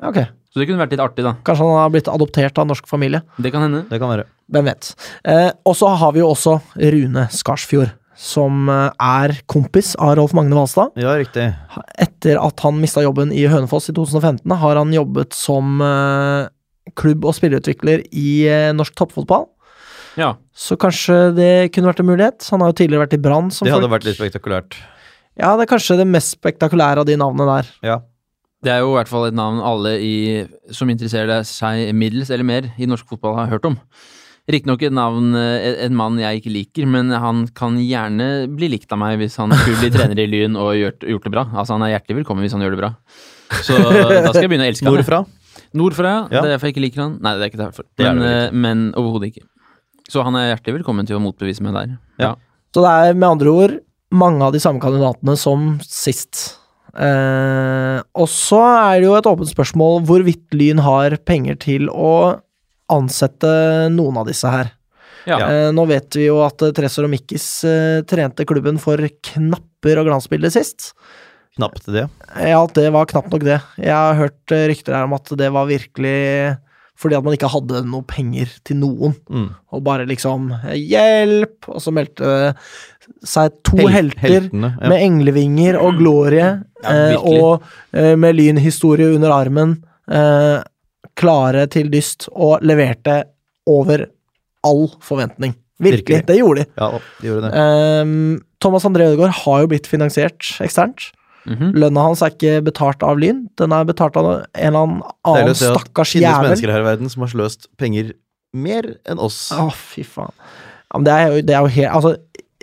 ok. 0.00 0.20
Så 0.50 0.58
det 0.58 0.66
kunne 0.66 0.82
vært 0.82 0.96
litt 0.96 1.02
artig, 1.04 1.22
da. 1.22 1.36
Kanskje 1.46 1.62
han 1.62 1.76
har 1.78 1.90
blitt 1.94 2.08
adoptert 2.10 2.56
av 2.58 2.66
norsk 2.66 2.88
familie. 2.90 3.20
Det 3.38 3.52
kan 3.54 3.62
hende. 3.62 3.84
Det 3.86 4.00
kan 4.02 4.10
være. 4.10 4.24
Hvem 4.50 4.66
vet. 4.66 4.88
Eh, 5.22 5.50
og 5.62 5.76
så 5.78 5.92
har 6.00 6.14
vi 6.16 6.22
jo 6.24 6.30
også 6.32 6.56
Rune 6.90 7.28
Skarsfjord, 7.30 7.92
som 8.18 8.66
eh, 8.72 8.88
er 8.98 9.36
kompis 9.46 9.92
av 9.94 10.16
Rolf 10.18 10.34
Magne 10.34 10.58
Valstad. 10.58 10.96
Ja, 10.98 11.14
riktig. 11.20 11.46
Etter 12.02 12.40
at 12.42 12.64
han 12.66 12.80
mista 12.82 13.04
jobben 13.06 13.30
i 13.30 13.44
Hønefoss 13.46 13.92
i 13.92 13.94
2015, 13.94 14.56
har 14.64 14.80
han 14.80 14.96
jobbet 14.96 15.38
som 15.38 15.78
eh, 15.86 16.48
klubb- 16.98 17.28
og 17.30 17.36
spillerutvikler 17.38 18.02
i 18.10 18.30
eh, 18.50 18.72
norsk 18.74 18.96
toppfotball. 18.98 19.46
Ja. 20.18 20.34
Så 20.54 20.76
kanskje 20.80 21.34
det 21.36 21.72
kunne 21.74 21.90
vært 21.92 22.00
en 22.02 22.08
mulighet. 22.10 22.48
Han 22.50 22.60
har 22.64 22.72
jo 22.72 22.78
tidligere 22.80 23.04
vært 23.06 23.14
i 23.18 23.22
Brann. 23.22 23.50
som 23.50 23.66
Det 23.66 23.72
hadde 23.74 23.86
folk- 23.88 23.94
vært 24.00 24.08
litt 24.08 24.18
spektakulært. 24.18 24.74
Ja, 25.38 25.56
det 25.56 25.66
er 25.68 25.76
kanskje 25.76 25.96
det 25.96 26.06
mest 26.10 26.34
spektakulære 26.40 26.98
av 26.98 27.06
de 27.06 27.16
navnene 27.16 27.46
der. 27.62 27.68
Ja. 27.86 27.98
Det 28.62 28.72
er 28.74 28.80
jo 28.82 28.90
i 28.92 28.96
hvert 28.98 29.08
fall 29.08 29.24
et 29.28 29.34
navn 29.34 29.60
alle 29.64 29.94
i, 30.04 30.46
som 30.70 30.88
interesserer 30.92 31.44
seg 31.48 31.94
middels 31.96 32.28
eller 32.30 32.44
mer 32.44 32.66
i 32.78 32.84
norsk 32.90 33.06
fotball 33.08 33.36
har 33.38 33.46
hørt 33.48 33.64
om. 33.64 33.78
Riktignok 34.50 34.82
et 34.82 34.92
navn, 34.92 35.34
eh, 35.36 35.84
en 35.86 35.94
mann 35.94 36.18
jeg 36.18 36.40
ikke 36.42 36.52
liker, 36.52 36.86
men 36.90 37.08
han 37.10 37.46
kan 37.54 37.76
gjerne 37.78 38.48
bli 38.54 38.68
likt 38.68 38.90
av 38.92 38.98
meg 38.98 39.16
hvis 39.20 39.36
han 39.36 39.50
skulle 39.52 39.78
bli 39.80 39.90
trener 39.94 40.18
i 40.18 40.26
Lyn 40.26 40.56
og 40.58 40.74
gjort, 40.74 41.06
gjort 41.08 41.22
det 41.24 41.32
bra. 41.32 41.44
Altså 41.54 41.76
Han 41.78 41.82
er 41.86 41.94
hjertelig 41.98 42.16
velkommen 42.24 42.42
hvis 42.44 42.52
han 42.52 42.60
gjør 42.60 42.74
det 42.74 42.80
bra. 42.82 42.90
Så 43.62 43.78
da 43.78 44.32
skal 44.32 44.42
jeg 44.42 44.50
begynne 44.50 44.66
å 44.66 44.72
elske 44.74 44.84
han. 44.84 44.94
Nordfra? 44.98 45.22
Nordfra, 45.72 46.12
ja. 46.30 46.40
Det 46.42 46.50
er 46.50 46.58
derfor 46.58 46.66
jeg 46.68 46.74
ikke 46.74 46.84
liker 46.84 47.02
han. 47.04 47.16
Nei, 47.22 47.32
det 47.38 47.42
er 47.46 47.50
ikke 47.52 47.62
derfor. 47.64 47.84
Er 47.98 48.12
Men, 48.12 48.22
eh, 48.26 48.50
men 48.50 48.92
overhodet 48.98 49.30
ikke. 49.32 49.46
Så 50.10 50.24
han 50.26 50.34
er 50.38 50.50
hjertelig 50.50 50.80
velkommen 50.80 51.06
til 51.06 51.18
å 51.18 51.22
motbevise 51.22 51.62
meg 51.62 51.76
der. 51.76 51.92
Ja. 52.18 52.34
Så 52.74 52.82
det 52.82 52.90
er 52.90 53.14
med 53.16 53.28
andre 53.28 53.54
ord 53.54 53.76
mange 54.10 54.42
av 54.42 54.54
de 54.54 54.60
samme 54.62 54.82
kandidatene 54.82 55.36
som 55.38 55.76
sist. 55.86 56.56
Eh, 56.90 57.98
og 58.18 58.26
så 58.30 58.58
er 58.66 58.98
det 58.98 59.06
jo 59.06 59.14
et 59.14 59.28
åpent 59.30 59.50
spørsmål 59.52 60.00
hvorvidt 60.08 60.56
Lyn 60.58 60.82
har 60.82 61.14
penger 61.22 61.60
til 61.62 61.86
å 61.92 62.40
ansette 62.90 63.50
noen 63.94 64.18
av 64.18 64.26
disse 64.26 64.50
her. 64.50 64.72
Ja. 65.28 65.38
Eh, 65.44 65.68
nå 65.76 65.84
vet 65.86 66.16
vi 66.18 66.26
jo 66.26 66.40
at 66.42 66.62
eh, 66.64 66.72
Tresor 66.74 67.06
og 67.06 67.12
Mikkis 67.12 67.46
eh, 67.68 68.00
trente 68.08 68.46
klubben 68.48 68.80
for 68.82 68.98
knapper 69.30 70.00
og 70.02 70.10
glansbilder 70.10 70.50
sist. 70.54 70.90
Knapt 71.58 71.86
det. 71.92 72.08
Ja, 72.40 72.64
det 72.74 72.88
var 72.94 73.08
knapt 73.10 73.30
nok 73.34 73.46
det. 73.46 73.60
Jeg 73.78 73.94
har 73.94 74.18
hørt 74.18 74.54
eh, 74.56 74.66
rykter 74.72 74.96
her 74.96 75.06
om 75.06 75.14
at 75.18 75.30
det 75.38 75.52
var 75.54 75.70
virkelig 75.70 76.18
fordi 77.00 77.16
at 77.16 77.24
man 77.24 77.32
ikke 77.36 77.48
hadde 77.48 77.80
noe 77.88 78.04
penger 78.08 78.50
til 78.68 78.76
noen. 78.82 79.14
Mm. 79.32 79.46
Og 79.72 79.84
bare 79.86 80.04
liksom 80.08 80.50
'hjelp', 80.68 81.68
og 81.72 81.80
så 81.80 81.92
meldte 81.96 82.54
seg 83.24 83.56
to 83.66 83.78
Hel- 83.80 83.94
helter 83.94 84.28
heltene, 84.28 84.74
ja. 84.80 84.88
med 84.92 85.04
englevinger 85.06 85.78
og 85.80 85.96
glorie, 85.98 86.50
Ja, 86.84 86.90
eh, 87.12 87.16
og 87.16 87.62
eh, 87.92 88.14
med 88.16 88.36
lynhistorie 88.36 89.14
under 89.14 89.32
armen, 89.34 89.78
eh, 90.10 90.60
klare 91.16 91.66
til 91.68 91.90
dyst, 91.92 92.28
og 92.32 92.62
leverte 92.62 93.24
over 93.66 94.06
all 94.64 94.88
forventning. 95.00 95.54
Virkelig, 95.80 96.20
Virkelig. 96.20 96.26
det 96.26 96.36
gjorde 96.38 96.60
de. 96.64 96.70
Ja, 96.76 96.90
de 97.20 97.26
gjorde 97.28 97.42
det. 97.48 97.52
Ehm, 97.56 98.40
Thomas 98.60 98.84
André 98.84 99.06
Ødegaard 99.08 99.32
har 99.44 99.60
jo 99.62 99.66
blitt 99.72 99.86
finansiert 99.88 100.40
eksternt. 100.60 101.10
Mhm. 101.48 101.70
Lønna 101.80 102.02
hans 102.04 102.20
er 102.22 102.34
ikke 102.34 102.58
betalt 102.66 103.02
av 103.06 103.18
Lyn, 103.20 103.46
den 103.56 103.72
er 103.72 103.86
betalt 103.88 104.16
av 104.20 104.26
en 104.28 104.42
eller 104.54 104.82
annen 104.82 105.02
annen 105.24 105.52
å 105.52 105.54
se 105.56 105.70
at 105.70 105.78
stakkars 105.78 106.12
finnes 106.12 106.26
jævel. 106.28 106.48
mennesker 106.50 106.72
her 106.74 106.82
i 106.84 106.88
verden 106.90 107.08
som 107.12 107.22
har 107.24 107.32
sløst 107.32 107.68
penger 107.80 108.12
mer 108.52 108.90
enn 109.08 109.18
oss. 109.22 109.50
Å, 109.54 109.70
fy 109.72 110.04
faen. 110.04 110.34
Ja, 110.90 111.00
det 111.06 111.14
er 111.14 111.26
jo, 111.30 111.42
det 111.46 111.54
er 111.54 111.60
jo 111.64 111.70
helt 111.76 111.94
Altså, 111.94 112.16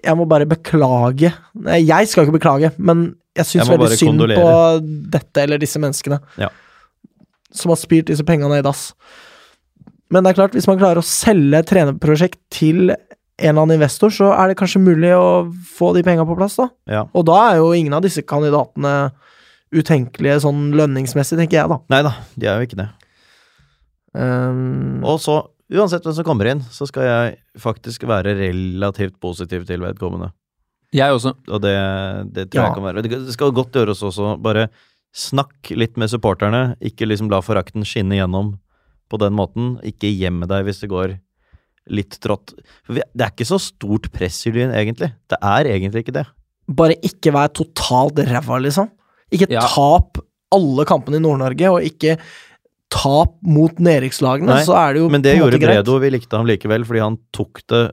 jeg 0.03 0.17
må 0.19 0.25
bare 0.29 0.45
beklage 0.45 1.31
jeg 1.31 2.09
skal 2.11 2.25
ikke 2.27 2.37
beklage, 2.37 2.71
men 2.77 3.15
jeg 3.37 3.45
syns 3.45 3.69
veldig 3.71 3.97
synd 3.97 4.13
kondolere. 4.13 4.41
på 4.41 5.09
dette 5.13 5.43
eller 5.43 5.61
disse 5.61 5.79
menneskene. 5.81 6.19
Ja. 6.41 6.49
Som 7.53 7.71
har 7.73 7.79
spyrt 7.79 8.09
disse 8.11 8.25
pengene 8.27 8.59
i 8.59 8.65
dass. 8.65 8.91
Men 10.11 10.23
det 10.23 10.31
er 10.31 10.39
klart, 10.39 10.55
hvis 10.55 10.67
man 10.69 10.79
klarer 10.79 11.01
å 11.01 11.05
selge 11.05 11.61
trenerprosjekt 11.67 12.39
til 12.53 12.93
en 13.37 13.49
eller 13.51 13.61
annen 13.67 13.77
investor, 13.77 14.09
så 14.13 14.31
er 14.33 14.49
det 14.49 14.57
kanskje 14.57 14.81
mulig 14.81 15.11
å 15.13 15.47
få 15.77 15.91
de 15.93 16.01
penga 16.05 16.23
på 16.25 16.35
plass, 16.39 16.55
da. 16.57 16.69
Ja. 16.89 17.03
Og 17.13 17.25
da 17.29 17.37
er 17.51 17.59
jo 17.61 17.71
ingen 17.77 17.93
av 17.93 18.01
disse 18.05 18.23
kandidatene 18.25 19.11
utenkelige 19.75 20.39
sånn 20.45 20.71
lønningsmessig, 20.77 21.37
tenker 21.37 21.59
jeg, 21.61 21.69
da. 21.69 21.77
Nei 21.93 22.01
da, 22.07 22.13
de 22.39 22.47
er 22.49 22.57
jo 22.61 22.67
ikke 22.69 22.79
det. 22.79 22.87
Um, 24.17 25.03
Og 25.05 25.19
så, 25.21 25.37
uansett 25.73 26.05
hvem 26.07 26.15
som 26.17 26.25
kommer 26.27 26.49
inn, 26.53 26.63
så 26.73 26.87
skal 26.89 27.05
jeg 27.05 27.37
faktisk 27.61 28.07
være 28.09 28.33
relativt 28.39 29.19
positiv 29.21 29.67
til 29.69 29.83
vedkommende. 29.85 30.31
Jeg 30.95 31.11
også. 31.13 31.33
Og 31.51 31.61
det, 31.61 31.75
det 32.33 32.47
tror 32.49 32.61
Ja. 32.61 32.67
jeg 32.69 32.77
kan 32.77 32.85
være. 32.87 33.03
Det 33.03 33.33
skal 33.35 33.51
godt 33.51 33.75
gjøres 33.75 34.01
også. 34.07 34.37
Bare 34.41 34.69
snakk 35.13 35.69
litt 35.75 35.97
med 35.99 36.09
supporterne. 36.09 36.77
Ikke 36.81 37.05
liksom 37.05 37.29
la 37.29 37.41
forakten 37.43 37.83
skinne 37.83 38.15
gjennom 38.15 38.55
på 39.11 39.19
den 39.19 39.35
måten. 39.35 39.75
Ikke 39.83 40.07
gjemme 40.09 40.47
deg 40.47 40.63
hvis 40.65 40.79
det 40.79 40.89
går 40.89 41.17
litt 41.89 42.19
trått. 42.23 42.53
Det 42.87 43.03
er 43.23 43.31
ikke 43.31 43.45
så 43.47 43.59
stort 43.61 44.11
press 44.11 44.41
i 44.47 44.51
Lyn, 44.51 44.71
egentlig. 44.75 45.11
Det 45.29 45.37
er 45.41 45.69
egentlig 45.73 46.03
ikke 46.05 46.13
det. 46.21 46.25
bare 46.69 46.95
ikke 47.01 47.31
vær 47.31 47.47
totalt 47.55 48.17
ræva, 48.27 48.57
liksom. 48.61 48.89
Ikke 49.31 49.47
Ja. 49.49 49.61
tap 49.61 50.17
alle 50.51 50.83
kampene 50.85 51.15
i 51.15 51.19
Nord-Norge, 51.23 51.69
og 51.71 51.81
ikke 51.83 52.17
tap 52.89 53.35
mot 53.43 53.75
nedrykkslagene, 53.79 54.47
Nei, 54.47 54.63
så 54.63 54.75
er 54.75 54.93
det 54.93 55.01
jo 55.01 55.09
Men 55.09 55.21
det 55.21 55.37
gjorde. 55.37 55.59
Bredo. 55.59 55.99
Vi 55.99 56.09
likte 56.09 56.37
ham 56.37 56.45
likevel 56.47 56.85
fordi 56.87 56.99
han 57.03 57.17
tok 57.33 57.61
det 57.67 57.91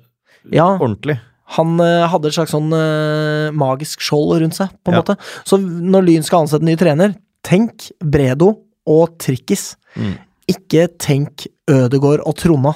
Ja, 0.53 0.77
ordentlig. 0.79 1.19
han 1.57 1.81
uh, 1.81 2.07
hadde 2.09 2.27
et 2.27 2.35
slags 2.35 2.51
sånn 2.55 2.71
uh, 2.73 3.51
magisk 3.53 4.01
skjold 4.01 4.41
rundt 4.41 4.55
seg, 4.55 4.69
på 4.85 4.89
en 4.93 4.95
Ja. 4.95 5.03
måte. 5.03 5.17
Så 5.45 5.59
når 5.59 6.05
Lyn 6.07 6.23
skal 6.23 6.43
ansette 6.45 6.63
en 6.63 6.67
ny 6.67 6.77
trener, 6.77 7.15
tenk 7.43 7.91
Bredo 8.03 8.59
og 8.87 9.19
Trikkis. 9.19 9.77
Mm. 9.97 10.19
Ikke 10.49 10.89
tenk 10.99 11.47
Ødegård 11.71 12.21
og 12.27 12.35
Tronna. 12.37 12.75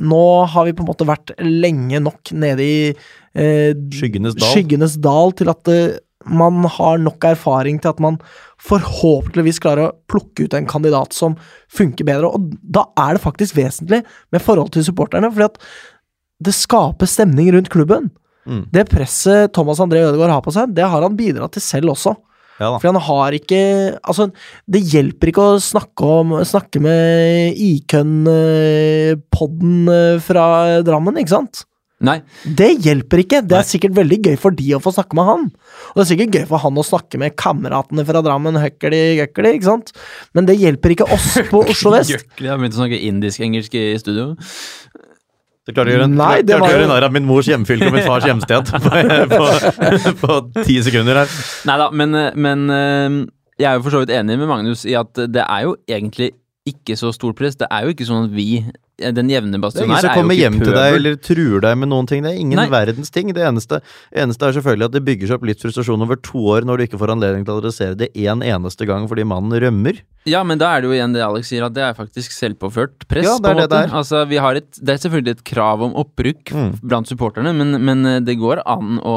Nå 0.00 0.24
har 0.50 0.68
vi 0.68 0.74
på 0.76 0.84
en 0.84 0.90
måte 0.90 1.08
vært 1.08 1.34
lenge 1.44 2.00
nok 2.02 2.32
nede 2.36 2.64
i 2.64 2.78
eh, 2.90 3.72
Skyggenes 3.94 4.38
dal. 4.38 4.48
skyggenes 4.54 4.96
dal 5.02 5.34
til 5.38 5.52
at 5.52 5.70
eh, 5.72 5.98
man 6.28 6.64
har 6.68 7.00
nok 7.00 7.24
erfaring 7.24 7.78
til 7.80 7.92
at 7.94 8.00
man 8.02 8.18
forhåpentligvis 8.60 9.60
klarer 9.62 9.88
å 9.88 9.94
plukke 10.10 10.44
ut 10.44 10.56
en 10.56 10.68
kandidat 10.68 11.16
som 11.16 11.36
funker 11.72 12.04
bedre. 12.08 12.28
Og 12.28 12.56
da 12.60 12.84
er 13.00 13.16
det 13.16 13.24
faktisk 13.24 13.56
vesentlig 13.56 14.02
med 14.04 14.44
forhold 14.44 14.74
til 14.74 14.84
supporterne, 14.84 15.30
fordi 15.32 15.48
at 15.48 15.62
det 16.44 16.56
skaper 16.56 17.08
stemning 17.08 17.50
rundt 17.54 17.72
klubben. 17.72 18.10
Mm. 18.48 18.66
Det 18.72 18.86
presset 18.92 19.52
Thomas 19.56 19.80
André 19.80 20.02
Ødegaard 20.04 20.32
har 20.32 20.44
på 20.44 20.52
seg, 20.54 20.72
det 20.76 20.88
har 20.88 21.04
han 21.04 21.16
bidratt 21.16 21.56
til 21.56 21.64
selv 21.64 21.94
også. 21.94 22.14
Ja 22.60 22.68
da. 22.74 22.78
For 22.82 22.90
han 22.92 23.00
har 23.00 23.32
ikke 23.38 23.60
Altså, 24.04 24.26
det 24.68 24.82
hjelper 24.92 25.30
ikke 25.32 25.46
å 25.54 25.56
snakke 25.64 26.04
om 26.20 26.36
Snakke 26.44 26.76
med 26.84 27.56
Ikøn-podden 27.56 29.76
eh, 29.94 30.20
fra 30.24 30.44
Drammen, 30.86 31.18
ikke 31.20 31.36
sant? 31.38 31.64
Nei. 32.00 32.14
Det 32.56 32.70
hjelper 32.80 33.20
ikke. 33.20 33.42
Det 33.44 33.52
Nei. 33.52 33.58
er 33.60 33.66
sikkert 33.68 33.92
veldig 33.98 34.16
gøy 34.24 34.36
for 34.40 34.54
de 34.56 34.70
å 34.72 34.78
få 34.80 34.88
snakke 34.96 35.12
med 35.18 35.26
han. 35.28 35.42
Og 35.90 35.98
det 35.98 36.04
er 36.06 36.10
sikkert 36.14 36.36
gøy 36.38 36.46
for 36.48 36.62
han 36.62 36.78
å 36.80 36.84
snakke 36.86 37.18
med 37.20 37.34
kameratene 37.36 38.06
fra 38.08 38.22
Drammen, 38.24 38.56
høkkeli, 38.56 39.00
gøkkeli, 39.18 39.50
ikke 39.58 39.68
sant? 39.68 39.92
Men 40.36 40.48
det 40.48 40.56
hjelper 40.62 40.94
ikke 40.96 41.10
oss 41.12 41.34
på 41.50 41.60
Oslo 41.74 41.92
vest. 41.92 42.14
jeg 42.16 42.48
har 42.48 42.56
begynt 42.60 42.78
å 42.78 42.80
snakke 42.80 43.02
indisk-engelsk 43.10 43.76
i 43.76 43.84
studio. 44.00 44.30
Du 45.70 45.76
klarte 45.76 45.92
å 45.92 45.94
gjøre, 45.94 46.08
en, 46.10 46.16
Nei, 46.18 46.32
klarte 46.42 46.66
å 46.66 46.72
gjøre 46.74 46.88
narr 46.90 47.06
av 47.06 47.14
min 47.14 47.26
mors 47.28 47.48
hjemfylke 47.50 47.88
og 47.88 47.94
min 47.94 48.06
fars 48.08 48.26
hjemsted 48.26 48.70
på, 48.74 49.02
på, 49.30 50.14
på 50.24 50.38
ti 50.64 50.80
sekunder 50.82 51.22
her. 51.22 51.36
Nei 51.70 51.76
da, 51.78 51.88
men, 51.94 52.18
men 52.34 52.64
eh, 52.74 53.20
jeg 53.60 53.70
er 53.70 53.78
jo 53.78 53.84
for 53.86 53.94
så 53.94 54.02
vidt 54.02 54.14
enig 54.16 54.38
med 54.40 54.50
Magnus 54.50 54.84
i 54.88 54.96
at 54.98 55.22
det 55.30 55.44
er 55.44 55.66
jo 55.68 55.76
egentlig 55.88 56.32
ikke 56.68 56.96
så 56.98 57.12
stort 57.14 57.38
press. 57.38 57.58
Det 57.60 57.68
er 57.70 57.86
jo 57.86 57.94
ikke 57.94 58.06
sånn 58.08 58.26
at 58.28 58.34
vi, 58.34 58.48
den 59.00 59.30
jevne 59.32 59.50
Det 59.54 59.58
er 59.58 59.64
bastionær, 59.64 59.86
ingen 59.88 60.02
som 60.04 60.10
er 60.10 60.18
kommer 60.20 60.36
hjem 60.38 60.58
til 60.60 60.74
deg 60.76 60.96
eller 60.98 61.16
truer 61.24 61.64
deg 61.64 61.78
med 61.80 61.90
noen 61.90 62.06
ting. 62.10 62.22
Det 62.26 62.32
er 62.34 62.40
ingen 62.42 62.60
Nei. 62.60 62.66
verdens 62.72 63.10
ting. 63.14 63.32
Det 63.34 63.42
eneste, 63.48 63.80
eneste 64.12 64.46
er 64.50 64.56
selvfølgelig 64.58 64.88
at 64.90 64.94
det 64.98 65.02
bygger 65.08 65.30
seg 65.30 65.38
opp 65.40 65.46
litt 65.48 65.64
frustrasjon 65.64 66.04
over 66.06 66.20
to 66.20 66.42
år 66.54 66.68
når 66.68 66.76
du 66.76 66.84
ikke 66.86 67.00
får 67.00 67.14
anledning 67.16 67.46
til 67.48 67.56
å 67.56 67.62
adressere 67.62 67.96
det 67.98 68.10
én 68.14 68.44
eneste 68.44 68.86
gang 68.88 69.08
fordi 69.10 69.24
mannen 69.26 69.56
rømmer. 69.64 70.02
Ja, 70.28 70.42
men 70.44 70.60
da 70.60 70.74
er 70.76 70.82
det 70.84 70.90
jo 70.90 70.96
igjen 70.98 71.14
det 71.16 71.22
Alex 71.24 71.48
sier, 71.48 71.64
at 71.64 71.72
det 71.74 71.82
er 71.86 71.94
faktisk 71.96 72.34
selvpåført 72.36 73.06
press. 73.08 73.24
Ja, 73.24 73.38
det 73.40 73.48
er 73.50 73.56
på 73.56 73.60
det 73.62 73.70
der. 73.72 73.88
er. 73.88 73.96
Altså, 74.02 74.24
vi 74.28 74.36
har 74.44 74.60
et, 74.60 74.68
det 74.76 74.94
er 74.98 75.00
selvfølgelig 75.08 75.38
et 75.38 75.44
krav 75.48 75.82
om 75.88 75.96
opprykk 76.04 76.52
Mm. 76.52 76.70
blant 76.82 77.08
supporterne, 77.08 77.52
men, 77.56 77.76
men 77.84 78.04
eh, 78.06 78.20
det 78.20 78.36
går 78.40 78.60
an 78.68 78.98
å 79.00 79.16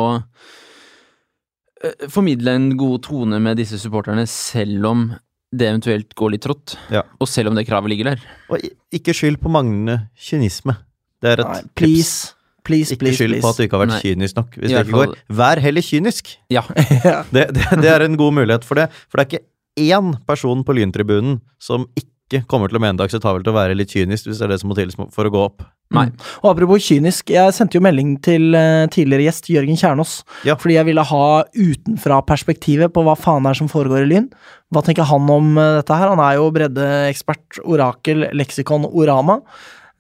eh, 1.84 2.08
formidle 2.12 2.54
en 2.56 2.70
god 2.80 3.04
tone 3.10 3.40
med 3.44 3.58
disse 3.60 3.80
supporterne, 3.82 4.26
selv 4.30 4.86
om 4.90 5.06
det 5.54 5.68
eventuelt 5.70 6.16
går 6.18 6.34
litt 6.34 6.44
trått. 6.46 6.76
Ja. 6.94 7.04
Og 7.22 7.30
selv 7.30 7.52
om 7.52 7.58
det 7.58 7.66
kravet 7.68 7.92
ligger 7.94 8.14
der. 8.14 8.24
Og 8.50 8.64
ikke 8.94 9.14
skyld 9.16 9.38
på 9.44 9.52
manglende 9.54 10.00
kynisme. 10.18 10.76
Det 11.22 11.36
er 11.36 11.44
et 11.44 11.52
Nei, 11.52 11.62
Please, 11.78 12.34
please. 12.34 12.40
Please, 12.64 12.96
Ikke 12.96 13.04
please, 13.04 13.20
skyld 13.20 13.42
på 13.44 13.50
at 13.52 13.58
du 13.60 13.64
ikke 13.66 13.76
har 13.76 13.82
vært 13.84 13.94
Nei. 13.98 14.02
kynisk 14.06 14.38
nok. 14.40 14.54
Hvis 14.56 14.72
I 14.72 14.76
det 14.76 14.84
ikke 14.86 15.00
går, 15.02 15.16
vær 15.36 15.60
heller 15.60 15.84
kynisk. 15.84 16.30
Ja. 16.54 16.62
Ja. 17.04 17.18
Det, 17.36 17.50
det, 17.58 17.66
det 17.84 17.90
er 17.92 18.06
en 18.06 18.16
god 18.20 18.38
mulighet 18.40 18.64
for 18.68 18.80
det. 18.80 18.88
For 19.12 19.20
det 19.20 19.26
er 19.26 19.30
ikke 19.34 19.94
én 19.94 20.14
person 20.30 20.64
på 20.64 20.76
Lyntribunen 20.78 21.42
som 21.60 21.86
ikke 22.00 22.13
kommer 22.50 22.72
til 22.72 22.80
å 22.80 22.82
mene 22.84 22.98
det 22.98 23.06
er 23.06 23.12
akseptabelt 23.12 23.48
å 23.48 23.54
være 23.56 23.78
litt 23.78 23.94
kynisk, 23.94 24.28
hvis 24.28 24.42
det 24.42 24.48
er 24.48 24.54
det 24.56 24.60
som 24.62 24.72
må 24.72 24.78
til 24.78 24.92
for 25.14 25.30
å 25.30 25.32
gå 25.34 25.42
opp. 25.46 25.64
Nei. 25.94 26.08
Og 26.42 26.48
apropos 26.56 26.82
kynisk, 26.82 27.30
jeg 27.30 27.54
sendte 27.54 27.78
jo 27.78 27.84
melding 27.86 28.16
til 28.26 28.56
eh, 28.58 28.88
tidligere 28.90 29.28
gjest 29.28 29.50
Jørgen 29.54 29.78
Kjernås. 29.78 30.14
Ja. 30.48 30.56
Fordi 30.58 30.80
jeg 30.80 30.88
ville 30.90 31.04
ha 31.06 31.26
utenfra-perspektivet 31.54 32.94
på 32.96 33.04
hva 33.06 33.14
faen 33.20 33.46
er 33.50 33.58
som 33.58 33.70
foregår 33.70 34.04
i 34.06 34.10
Lyn. 34.10 34.28
Hva 34.74 34.82
tenker 34.86 35.06
han 35.10 35.30
om 35.30 35.54
eh, 35.62 35.78
dette 35.82 36.00
her? 36.00 36.10
Han 36.16 36.24
er 36.24 36.40
jo 36.40 36.50
breddeekspert, 36.56 37.62
orakel, 37.64 38.28
leksikon, 38.34 38.88
orama. 38.90 39.40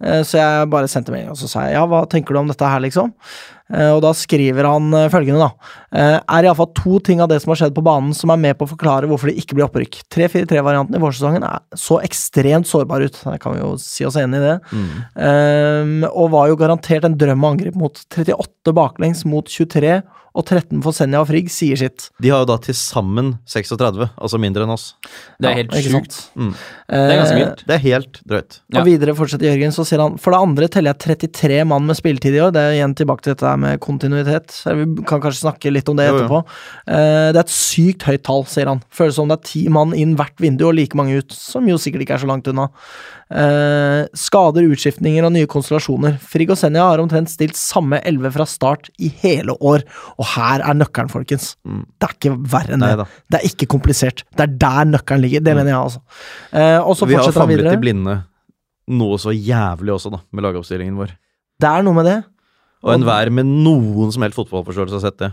Eh, 0.03 0.23
Så 0.25 0.39
jeg 0.41 0.69
bare 0.73 0.89
sendte 0.91 1.13
melding 1.13 1.33
og 1.35 1.39
så 1.39 1.51
sa 1.51 1.67
jeg, 1.67 1.77
ja, 1.77 1.85
hva 1.89 2.03
tenker 2.09 2.33
du 2.33 2.41
om 2.41 2.49
dette 2.49 2.73
her, 2.73 2.81
liksom? 2.83 3.13
Eh, 3.71 3.89
Og 3.95 4.01
da 4.03 4.11
skriver 4.17 4.67
han 4.67 4.89
eh, 4.93 5.07
følgende, 5.13 5.45
da. 5.47 5.75
Eh, 5.95 6.17
Er 6.37 6.43
iallfall 6.49 6.71
to 6.75 6.99
ting 6.99 7.21
av 7.23 7.29
det 7.31 7.41
som 7.41 7.53
har 7.53 7.61
skjedd 7.61 7.75
på 7.77 7.83
banen 7.85 8.13
som 8.13 8.29
er 8.33 8.41
med 8.41 8.57
på 8.59 8.65
å 8.67 8.71
forklare 8.73 9.07
hvorfor 9.07 9.31
det 9.31 9.37
ikke 9.39 9.55
blir 9.55 9.67
opprykk. 9.69 10.01
3-4-3-varianten 10.13 10.97
i 10.97 11.03
vårsesongen 11.03 11.45
er 11.47 11.61
så 11.79 12.01
ekstremt 12.03 12.67
sårbar 12.67 13.05
ut. 13.05 13.21
det 13.23 13.39
kan 13.39 13.53
vi 13.55 13.61
jo 13.63 13.75
si 13.79 14.03
oss 14.05 14.17
enig 14.19 14.41
i 14.41 14.47
det. 14.49 14.57
Um, 15.15 16.03
og 16.09 16.31
var 16.33 16.49
jo 16.51 16.57
garantert 16.59 17.05
en 17.07 17.15
drøm 17.19 17.45
å 17.45 17.53
angripe 17.53 17.79
mot 17.79 18.03
38 18.11 18.73
baklengs 18.75 19.23
mot 19.29 19.47
23 19.47 20.01
og 20.33 20.47
13 20.49 20.79
for 20.81 20.95
Senja 20.97 21.19
og 21.21 21.27
Frigg, 21.29 21.49
sier 21.53 21.77
sitt. 21.77 22.07
De 22.17 22.31
har 22.33 22.39
jo 22.41 22.47
da 22.49 22.55
til 22.57 22.73
sammen 22.73 23.35
36, 23.45 24.07
altså 24.17 24.39
mindre 24.41 24.65
enn 24.65 24.71
oss. 24.73 24.87
Det 25.37 25.45
er 25.45 25.51
Ja, 25.51 25.59
helt 25.61 25.91
sjukt. 25.91 26.15
Mm. 26.33 26.55
Det 26.89 27.01
er 27.03 27.19
ganske 27.19 27.37
vilt. 27.37 27.61
Det 27.69 27.75
er 27.75 27.83
helt 27.83 28.17
drøyt. 28.31 28.57
Ja. 28.73 28.79
Og 28.81 28.87
videre 28.89 29.13
fortsetter 29.13 29.51
Jørgen, 29.51 29.75
så 29.75 29.85
sier 29.85 30.01
han 30.01 30.17
For 30.17 30.33
det 30.33 30.39
andre 30.41 30.69
teller 30.73 30.95
jeg 30.95 31.19
33 31.29 31.59
mann 31.69 31.85
med 31.85 31.99
spilletid 31.99 32.33
i 32.33 32.41
år. 32.47 32.49
Det 32.55 32.63
er 32.65 32.79
igjen 32.79 32.95
tilbake 32.97 33.21
til 33.27 33.35
dette 33.35 33.52
her 33.53 33.59
med 33.61 33.79
kontinuitet. 33.83 34.53
Vi 34.65 34.85
kan 35.07 35.21
kanskje 35.23 35.45
snakke 35.45 35.71
litt 35.73 35.89
om 35.91 35.97
det 35.99 36.07
Jo, 36.09 36.13
jo. 36.13 36.21
etterpå. 36.23 36.39
Eh, 36.87 37.29
det 37.33 37.39
er 37.39 37.43
et 37.45 37.53
sykt 37.53 38.05
høyt 38.09 38.23
tall, 38.27 38.43
sier 38.49 38.71
han. 38.71 38.81
Føles 38.93 39.15
som 39.19 39.29
det 39.31 39.37
er 39.39 39.47
ti 39.49 39.63
mann 39.73 39.93
inn 39.97 40.17
hvert 40.19 40.35
vindu 40.43 40.65
og 40.67 40.75
like 40.77 40.97
mange 40.99 41.21
ut, 41.21 41.35
som 41.37 41.69
jo 41.69 41.77
sikkert 41.81 42.05
ikke 42.05 42.17
er 42.17 42.23
så 42.25 42.29
langt 42.29 42.49
unna. 42.51 42.67
Eh, 43.33 44.01
skader, 44.17 44.67
utskiftninger 44.73 45.25
og 45.25 45.33
nye 45.37 45.49
konstellasjoner. 45.49 46.19
Frigg 46.21 46.51
og 46.53 46.59
Senja 46.59 46.89
har 46.91 47.01
omtrent 47.03 47.31
stilt 47.31 47.57
samme 47.59 48.01
elleve 48.03 48.33
fra 48.35 48.45
start 48.49 48.91
i 48.99 49.09
hele 49.23 49.55
år, 49.61 49.85
og 50.17 50.29
her 50.35 50.65
er 50.65 50.77
nøkkelen, 50.77 51.13
folkens. 51.13 51.53
Mm. 51.63 51.85
Det 51.97 52.09
er 52.09 52.19
ikke 52.19 52.35
verre 52.57 52.75
enn 52.77 52.85
det. 52.85 53.07
Det 53.31 53.39
er 53.39 53.49
ikke 53.53 53.71
komplisert. 53.77 54.25
Det 54.35 54.45
er 54.49 54.59
der 54.65 54.91
nøkkelen 54.91 55.23
ligger. 55.23 55.45
Det 55.45 55.57
mener 55.57 55.73
jeg, 55.73 55.79
altså. 55.79 56.03
Eh, 56.51 56.79
og 56.81 56.97
så 56.99 57.07
Vi 57.07 57.17
har 57.17 57.23
fortsetter 57.23 57.45
han 57.45 57.51
famlet 57.55 57.73
i 57.77 57.81
blinde 57.87 58.19
noe 58.91 59.19
så 59.21 59.31
jævlig 59.31 59.93
også, 59.95 60.11
da, 60.11 60.19
med 60.35 60.43
lagoppstillingen 60.43 60.97
vår. 60.99 61.13
Det 61.61 61.69
er 61.69 61.85
noe 61.85 61.95
med 61.95 62.09
det. 62.09 62.17
Og 62.83 62.93
enhver 62.97 63.31
med 63.31 63.47
noen 63.47 64.11
som 64.13 64.25
helst 64.25 64.37
fotballforståelse 64.39 64.99
har 64.99 65.03
sett 65.05 65.19
det. 65.21 65.31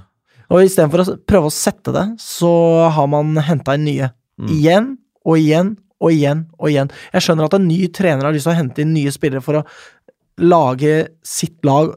Og 0.50 0.64
istedenfor 0.66 1.02
å 1.02 1.18
prøve 1.30 1.50
å 1.50 1.54
sette 1.54 1.94
det, 1.94 2.06
så 2.22 2.50
har 2.94 3.06
man 3.10 3.36
henta 3.46 3.76
inn 3.78 3.86
nye. 3.86 4.10
Mm. 4.40 4.50
Igjen 4.56 4.90
og 5.26 5.38
igjen 5.38 5.72
og 6.00 6.14
igjen 6.14 6.44
og 6.58 6.70
igjen. 6.70 6.92
Jeg 7.14 7.26
skjønner 7.26 7.46
at 7.46 7.56
en 7.58 7.68
ny 7.68 7.80
trener 7.94 8.26
har 8.26 8.34
lyst 8.34 8.48
til 8.48 8.54
å 8.54 8.58
hente 8.58 8.82
inn 8.82 8.94
nye 8.96 9.12
spillere 9.14 9.44
for 9.44 9.60
å 9.60 9.64
lage 10.40 10.94
sitt 11.26 11.58
lag, 11.68 11.92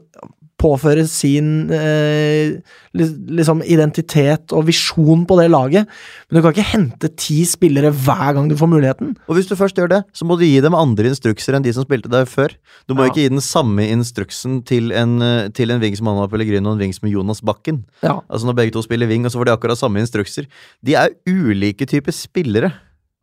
påføre 0.64 1.04
sin 1.10 1.68
eh, 1.74 2.56
liksom 2.94 3.60
identitet 3.68 4.52
og 4.56 4.64
visjon 4.68 5.24
på 5.28 5.36
det 5.40 5.48
laget, 5.52 5.88
men 6.30 6.38
du 6.38 6.40
kan 6.44 6.54
ikke 6.54 6.66
hente 6.72 7.10
ti 7.20 7.40
spillere 7.48 7.90
hver 7.92 8.34
gang 8.36 8.48
du 8.50 8.56
får 8.58 8.70
muligheten. 8.72 9.12
Og 9.28 9.36
hvis 9.38 9.48
du 9.50 9.54
først 9.58 9.76
gjør 9.80 9.90
det, 9.92 10.00
så 10.16 10.26
må 10.28 10.38
du 10.40 10.46
gi 10.46 10.60
dem 10.64 10.76
andre 10.78 11.10
instrukser 11.12 11.58
enn 11.58 11.66
de 11.66 11.74
som 11.76 11.84
spilte 11.86 12.10
der 12.12 12.24
før. 12.30 12.54
Du 12.88 12.94
må 12.96 13.04
Ja. 13.04 13.10
ikke 13.12 13.22
gi 13.24 13.28
den 13.34 13.44
samme 13.44 13.84
instruksen 13.90 14.62
til 14.64 14.90
en, 14.92 15.20
eh, 15.22 15.48
til 15.50 15.70
en 15.70 15.80
wing 15.82 15.96
som 15.96 16.08
Anna 16.08 16.26
Pellegrino 16.30 16.70
og 16.70 16.78
en 16.78 16.86
ving 16.86 16.94
som 16.96 17.08
Jonas 17.08 17.40
Bakken. 17.44 17.84
Ja. 18.02 18.20
Altså 18.30 18.46
Når 18.46 18.56
begge 18.56 18.72
to 18.72 18.82
spiller 18.82 19.06
wing, 19.10 19.24
og 19.26 19.32
så 19.32 19.38
får 19.38 19.46
de 19.46 19.52
akkurat 19.56 19.78
samme 19.78 20.00
instrukser. 20.00 20.46
De 20.84 20.94
er 20.94 21.08
ulike 21.28 21.86
typer 21.86 22.12
spillere. 22.12 22.72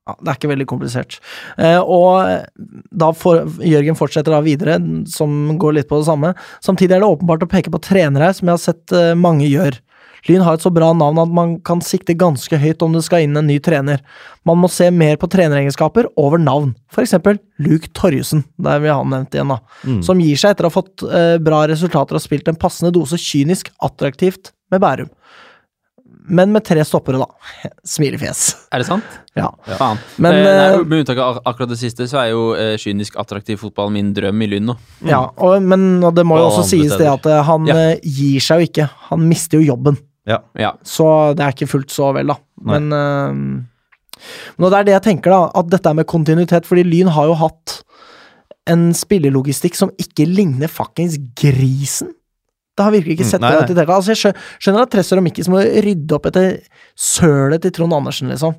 Ja, 0.10 0.16
det 0.18 0.32
er 0.32 0.38
ikke 0.40 0.50
veldig 0.50 0.66
komplisert. 0.70 1.20
Eh, 1.62 1.78
og 1.78 2.48
da 2.90 3.12
får, 3.14 3.44
Jørgen 3.70 3.98
fortsetter 4.00 4.34
da 4.34 4.42
videre, 4.42 4.80
som 5.10 5.60
går 5.62 5.78
litt 5.78 5.90
på 5.92 6.02
det 6.02 6.08
samme. 6.10 6.34
Samtidig 6.66 6.98
er 6.98 7.04
det 7.04 7.12
åpenbart 7.12 7.46
å 7.46 7.52
peke 7.52 7.74
på 7.74 7.84
trenere 7.86 8.32
her, 8.32 8.38
som 8.38 8.50
jeg 8.50 8.58
har 8.58 8.64
sett 8.64 8.96
eh, 8.98 9.14
mange 9.20 9.46
gjør. 9.46 9.78
Lyn 10.30 10.44
har 10.46 10.58
et 10.58 10.64
så 10.64 10.70
bra 10.74 10.92
navn 10.94 11.20
at 11.22 11.32
man 11.34 11.54
kan 11.66 11.82
sikte 11.86 12.14
ganske 12.18 12.58
høyt 12.62 12.84
om 12.86 12.94
det 12.94 13.04
skal 13.06 13.26
inn 13.26 13.38
en 13.38 13.48
ny 13.50 13.58
trener. 13.64 14.04
Man 14.46 14.60
må 14.62 14.70
se 14.70 14.90
mer 14.94 15.18
på 15.22 15.30
treneregenskaper 15.32 16.12
over 16.20 16.42
navn. 16.42 16.76
For 16.94 17.06
eksempel 17.06 17.40
Luke 17.62 17.90
Torjussen, 17.98 18.44
der 18.62 18.84
vi 18.84 18.92
har 18.92 19.06
nevnt 19.06 19.34
igjen, 19.38 19.54
da. 19.54 19.62
Mm. 19.86 20.02
Som 20.06 20.22
gir 20.22 20.38
seg 20.38 20.54
etter 20.54 20.68
å 20.68 20.72
ha 20.72 20.78
fått 20.78 21.06
eh, 21.08 21.38
bra 21.42 21.64
resultater 21.72 22.18
og 22.18 22.26
spilt 22.26 22.52
en 22.52 22.60
passende 22.60 22.94
dose 22.94 23.18
kynisk 23.22 23.74
attraktivt 23.82 24.54
med 24.72 24.84
Bærum. 24.84 25.10
Men 26.32 26.54
med 26.56 26.64
tre 26.64 26.84
stoppere, 26.88 27.20
da. 27.20 27.28
Smilefjes. 27.94 28.42
Er 28.72 28.80
det 28.84 28.88
sant? 28.88 29.16
Ja. 29.36 29.50
Faen. 29.80 30.00
Men, 30.22 30.38
eh, 30.40 30.48
eh, 30.48 30.76
nei, 30.78 30.86
med 30.88 31.02
unntak 31.04 31.20
av 31.24 31.42
akkurat 31.50 31.72
det 31.74 31.80
siste, 31.82 32.08
så 32.08 32.22
er 32.24 32.30
jo 32.32 32.46
eh, 32.56 32.76
kynisk 32.80 33.18
attraktiv 33.20 33.60
fotball 33.60 33.92
min 33.92 34.14
drøm 34.16 34.42
i 34.46 34.48
Lyn 34.54 34.70
nå. 34.72 34.78
Ja, 35.08 35.26
og, 35.36 35.58
men 35.66 36.00
og 36.08 36.16
det 36.16 36.24
må 36.28 36.38
jo 36.40 36.48
også 36.50 36.64
sies 36.72 36.96
det 37.00 37.10
at 37.12 37.28
eh, 37.28 37.42
han 37.50 37.68
Ja. 37.68 37.76
eh, 37.92 38.00
gir 38.08 38.40
seg 38.44 38.64
jo 38.64 38.70
ikke. 38.72 38.88
Han 39.10 39.28
mister 39.28 39.60
jo 39.60 39.74
jobben. 39.74 40.00
Ja. 40.30 40.40
Så 40.88 41.06
det 41.36 41.44
er 41.44 41.56
ikke 41.56 41.68
fullt 41.72 41.92
så 41.92 42.14
vel, 42.16 42.32
da. 42.32 42.38
Nei. 42.64 42.80
Men, 42.80 42.94
eh, 42.96 43.68
men 44.56 44.66
og 44.68 44.72
det 44.72 44.80
er 44.80 44.88
det 44.88 44.94
jeg 45.00 45.06
tenker, 45.10 45.34
da. 45.34 45.44
At 45.60 45.70
dette 45.74 45.90
er 45.92 45.98
med 45.98 46.08
kontinuitet. 46.08 46.68
Fordi 46.70 46.84
Lyn 46.86 47.10
har 47.12 47.28
jo 47.32 47.36
hatt 47.42 47.80
en 48.70 48.92
spillelogistikk 48.96 49.76
som 49.76 49.90
ikke 50.00 50.28
ligner 50.30 50.70
fuckings 50.72 51.16
grisen. 51.42 52.14
Det 52.78 52.84
har 52.88 52.92
virkelig 52.96 53.18
ikke 53.18 53.26
Mm, 53.28 53.32
sett 53.32 53.42
nei, 53.44 53.52
det 53.52 53.60
nei. 53.62 53.70
ut 53.72 53.76
det. 53.76 53.88
Altså, 53.90 54.14
jeg 54.16 54.36
skjønner 54.64 54.82
at 54.86 54.92
Tresser 54.94 55.18
og 55.20 55.24
Mikkis 55.26 55.50
må 55.52 55.60
rydde 55.60 56.16
opp 56.16 56.26
etter 56.32 56.60
sølet 56.96 57.62
til 57.66 57.72
Trond 57.76 57.94
Andersen, 57.94 58.30
liksom. 58.32 58.56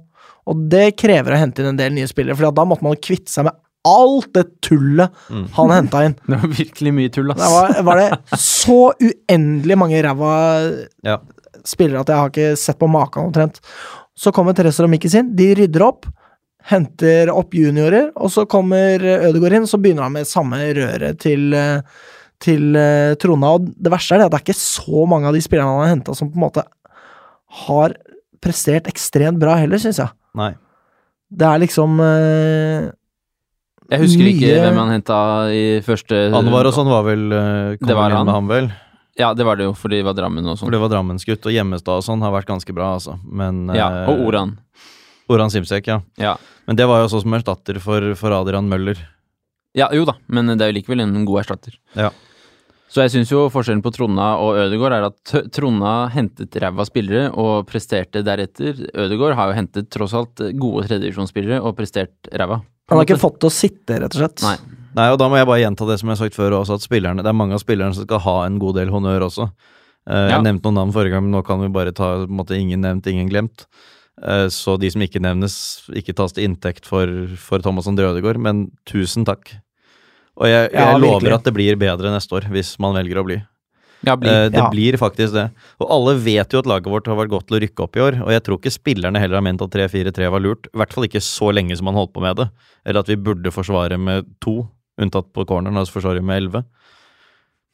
Og 0.47 0.65
det 0.69 0.97
krever 0.99 1.33
å 1.33 1.39
hente 1.39 1.63
inn 1.63 1.69
en 1.73 1.79
del 1.79 1.93
nye 1.95 2.09
spillere, 2.11 2.37
for 2.37 2.51
da 2.53 2.65
måtte 2.69 2.83
man 2.85 2.97
kvitte 2.99 3.31
seg 3.33 3.47
med 3.49 3.55
alt 3.89 4.29
det 4.37 4.45
tullet 4.63 5.11
Mm. 5.31 5.47
han 5.57 5.71
henta 5.75 6.05
inn. 6.07 6.15
Det 6.29 6.39
var 6.43 6.49
virkelig 6.55 6.93
mye 6.95 7.11
tull, 7.15 7.31
ass. 7.33 7.41
Det 7.41 7.51
var, 7.51 7.83
var 7.89 7.97
det 8.03 8.39
så 8.39 8.93
uendelig 9.01 9.79
mange 9.79 10.03
ræva 10.05 10.33
Ja. 11.05 11.17
spillere 11.65 12.01
at 12.05 12.09
jeg 12.13 12.17
har 12.21 12.31
ikke 12.31 12.57
sett 12.59 12.79
på 12.79 12.89
maken 12.91 13.27
omtrent. 13.33 13.61
Så 14.19 14.31
kommer 14.33 14.53
Therese 14.55 14.81
og 14.85 14.91
Mikkis 14.93 15.15
inn, 15.19 15.33
de 15.35 15.55
rydder 15.55 15.83
opp, 15.87 16.07
henter 16.71 17.31
opp 17.33 17.55
juniorer, 17.59 18.11
og 18.15 18.31
så 18.31 18.45
kommer 18.47 19.01
Ødegaard 19.03 19.57
inn, 19.57 19.65
og 19.67 19.71
så 19.73 19.81
begynner 19.83 20.07
han 20.07 20.13
med 20.15 20.29
samme 20.31 20.59
røret 20.77 21.19
til, 21.19 21.53
eh, 21.55 21.81
til 22.43 22.75
uh, 22.77 23.15
Trona. 23.23 23.55
Og 23.57 23.69
det 23.73 23.93
verste 23.93 24.17
er 24.17 24.23
det 24.23 24.29
at 24.29 24.35
det 24.35 24.41
er 24.41 24.47
ikke 24.49 24.59
så 24.61 25.05
mange 25.11 25.31
av 25.31 25.37
de 25.37 25.43
spillerne 25.45 25.71
han 25.73 25.85
har 25.87 25.95
henta 25.97 26.17
som 26.19 26.31
på 26.33 26.39
en 26.41 26.47
måte 26.49 26.65
har 27.67 27.95
prestert 28.43 28.89
ekstremt 28.91 29.39
bra 29.43 29.55
heller, 29.61 29.79
syns 29.83 30.01
jeg. 30.03 30.11
Nei. 30.39 30.53
Det 31.33 31.47
er 31.49 31.61
liksom 31.63 32.01
uh, 32.03 32.89
Jeg 33.93 34.03
husker 34.03 34.31
ikke 34.31 34.55
hvem 34.67 34.81
han 34.83 34.91
henta 34.99 35.19
i 35.53 35.63
første 35.85 36.27
Anwar 36.37 36.69
og 36.69 36.75
sånn 36.77 36.91
var 36.93 37.07
vel 37.07 37.23
uh, 37.33 37.77
Det 37.81 37.97
var 37.97 38.13
han. 38.13 38.27
med 38.29 38.35
ham, 38.37 38.51
vel? 38.51 38.69
Ja, 39.21 39.31
det 39.37 39.45
var 39.45 39.59
det 39.61 39.67
jo, 39.69 39.73
fordi 39.77 39.99
det 40.01 40.07
var 40.09 40.17
Drammen 40.17 40.47
og 40.49 40.55
For 40.57 40.65
sånn. 40.65 40.73
det 40.73 40.81
var 40.81 40.89
Drammensgutt, 40.93 41.45
og 41.45 41.53
Hjemmestad 41.53 42.01
og 42.01 42.05
sånn 42.07 42.23
har 42.25 42.33
vært 42.33 42.49
ganske 42.49 42.73
bra, 42.73 42.95
altså. 42.97 43.19
Men 43.29 43.67
Ja, 43.77 43.91
eh, 44.03 44.09
og 44.09 44.23
Oran. 44.31 44.55
Oran 45.33 45.53
Simsek, 45.53 45.89
ja. 45.93 45.99
Ja. 46.21 46.39
Men 46.67 46.79
det 46.81 46.87
var 46.89 47.03
jo 47.03 47.09
også 47.11 47.21
som 47.21 47.37
erstatter 47.37 47.77
for, 47.85 48.07
for 48.17 48.33
Adrian 48.33 48.69
Møller. 48.73 48.97
ja, 49.77 49.91
jo 49.93 50.07
da, 50.09 50.15
men 50.33 50.49
det 50.57 50.65
er 50.65 50.73
jo 50.73 50.79
likevel 50.79 51.05
en 51.05 51.27
god 51.29 51.43
erstatter. 51.43 51.77
Ja. 51.97 52.09
Så 52.93 53.01
jeg 53.01 53.13
syns 53.15 53.31
jo 53.33 53.47
forskjellen 53.53 53.81
på 53.85 53.93
Tronna 53.95 54.35
og 54.43 54.59
Ødegaard 54.67 54.93
er 54.99 55.07
at 55.07 55.33
Tronna 55.55 55.95
hentet 56.13 56.59
ræva 56.61 56.85
spillere 56.85 57.31
og 57.41 57.65
presterte 57.71 58.21
deretter. 58.27 58.83
Ødegaard 58.93 59.39
har 59.39 59.49
jo 59.49 59.57
hentet 59.57 59.89
tross 59.93 60.13
alt 60.19 60.43
gode 60.61 60.85
tredjedivisjonsspillere 60.91 61.63
og 61.65 61.73
prestert 61.79 62.29
ræva. 62.37 62.61
Han 62.93 63.01
har 63.01 63.07
ikke 63.07 63.23
fått 63.23 63.39
til 63.41 63.49
å 63.49 63.55
sitte, 63.55 63.97
rett 64.03 64.13
og 64.13 64.21
slett. 64.21 64.45
Nei. 64.45 64.81
Nei, 64.93 65.07
og 65.09 65.17
da 65.23 65.29
må 65.33 65.39
jeg 65.41 65.49
bare 65.49 65.63
gjenta 65.63 65.87
det 65.89 65.97
som 66.03 66.11
jeg 66.11 66.19
har 66.19 66.21
sagt 66.27 66.37
før 66.37 66.59
også, 66.59 66.77
at 66.77 66.85
spillerne, 66.85 67.25
det 67.25 67.31
er 67.31 67.39
mange 67.39 67.57
av 67.57 67.63
spillerne 67.63 67.97
som 67.97 68.05
skal 68.05 68.21
ha 68.27 68.37
en 68.45 68.59
god 68.61 68.77
del 68.77 68.93
honnør 68.93 69.25
også. 69.31 69.49
Jeg 69.49 70.29
Ja. 70.29 70.37
Jeg 70.37 70.43
nevnte 70.43 70.67
noen 70.67 70.81
navn 70.81 70.93
forrige 70.93 71.15
gang, 71.15 71.23
men 71.23 71.33
nå 71.33 71.45
kan 71.47 71.61
vi 71.63 71.69
bare 71.73 71.95
ta 71.95 72.27
på 72.27 72.29
en 72.29 72.37
måte, 72.37 72.59
ingen 72.59 72.83
nevnt, 72.83 73.07
ingen 73.07 73.31
glemt. 73.31 73.67
Eh, 74.21 74.49
så 74.51 74.75
de 74.79 74.91
som 74.91 75.01
ikke 75.01 75.23
nevnes, 75.23 75.89
ikke 75.95 76.13
tas 76.19 76.35
til 76.35 76.45
inntekt 76.45 76.85
for, 76.85 77.07
for 77.39 77.63
Thomas 77.63 77.87
André 77.87 78.11
Ødegaard, 78.11 78.37
men 78.43 78.67
tusen 78.85 79.25
takk. 79.25 79.55
Og 80.41 80.47
jeg, 80.49 80.71
jeg 80.73 80.81
Ja, 80.81 80.97
lover 80.99 81.35
at 81.37 81.45
det 81.45 81.53
blir 81.55 81.77
bedre 81.77 82.13
neste 82.15 82.33
år, 82.39 82.47
hvis 82.53 82.79
man 82.81 82.95
velger 82.97 83.21
å 83.21 83.25
bli. 83.27 83.37
Ja, 84.03 84.17
bli. 84.19 84.29
Eh, 84.33 84.49
det 84.51 84.59
Ja. 84.59 84.69
blir 84.73 84.97
faktisk 84.99 85.33
det. 85.37 85.51
Og 85.79 85.91
alle 85.93 86.17
vet 86.19 86.51
jo 86.53 86.59
at 86.59 86.67
laget 86.67 86.91
vårt 86.91 87.07
har 87.07 87.15
vært 87.21 87.31
godt 87.31 87.47
til 87.47 87.59
å 87.59 87.63
rykke 87.63 87.85
opp 87.85 87.97
i 87.97 88.01
år, 88.03 88.17
og 88.25 88.31
jeg 88.35 88.43
tror 88.43 88.59
ikke 88.59 88.73
spillerne 88.75 89.21
heller 89.21 89.37
har 89.39 89.45
ment 89.47 89.63
at 89.63 89.71
3-4-3 89.71 90.31
var 90.33 90.41
lurt. 90.41 90.67
I 90.73 90.79
hvert 90.81 90.93
fall 90.93 91.05
ikke 91.07 91.23
så 91.23 91.53
lenge 91.55 91.77
som 91.77 91.85
man 91.85 91.95
holdt 91.95 92.13
på 92.15 92.21
med 92.25 92.37
det. 92.41 92.49
Eller 92.87 93.01
at 93.05 93.07
vi 93.13 93.17
burde 93.17 93.53
forsvare 93.55 93.99
med 94.01 94.27
to, 94.41 94.69
unntatt 94.99 95.33
på 95.33 95.47
corneren, 95.47 95.77
altså 95.79 96.01
forsvare 96.01 96.23
med 96.25 96.43
elleve. 96.43 96.65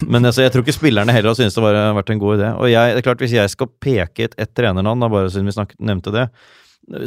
Men 0.07 0.23
altså, 0.29 0.43
jeg 0.45 0.53
tror 0.53 0.63
ikke 0.63 0.77
spillerne 0.79 1.11
heller 1.11 1.33
har 1.33 1.35
syntes 1.39 1.57
det 1.57 1.63
har 1.65 1.95
vært 1.97 2.11
en 2.15 2.21
god 2.23 2.37
idé. 2.39 2.53
Og 2.61 2.69
jeg, 2.71 2.93
det 2.95 3.01
er 3.01 3.07
klart, 3.09 3.19
hvis 3.25 3.33
jeg 3.35 3.51
skal 3.51 3.67
peke 3.83 4.29
et, 4.29 4.35
ett 4.39 4.53
trenernavn, 4.55 5.01
bare 5.11 5.31
siden 5.33 5.49
vi 5.49 5.57
snakket, 5.57 5.81
nevnte 5.81 6.13
det, 6.15 6.29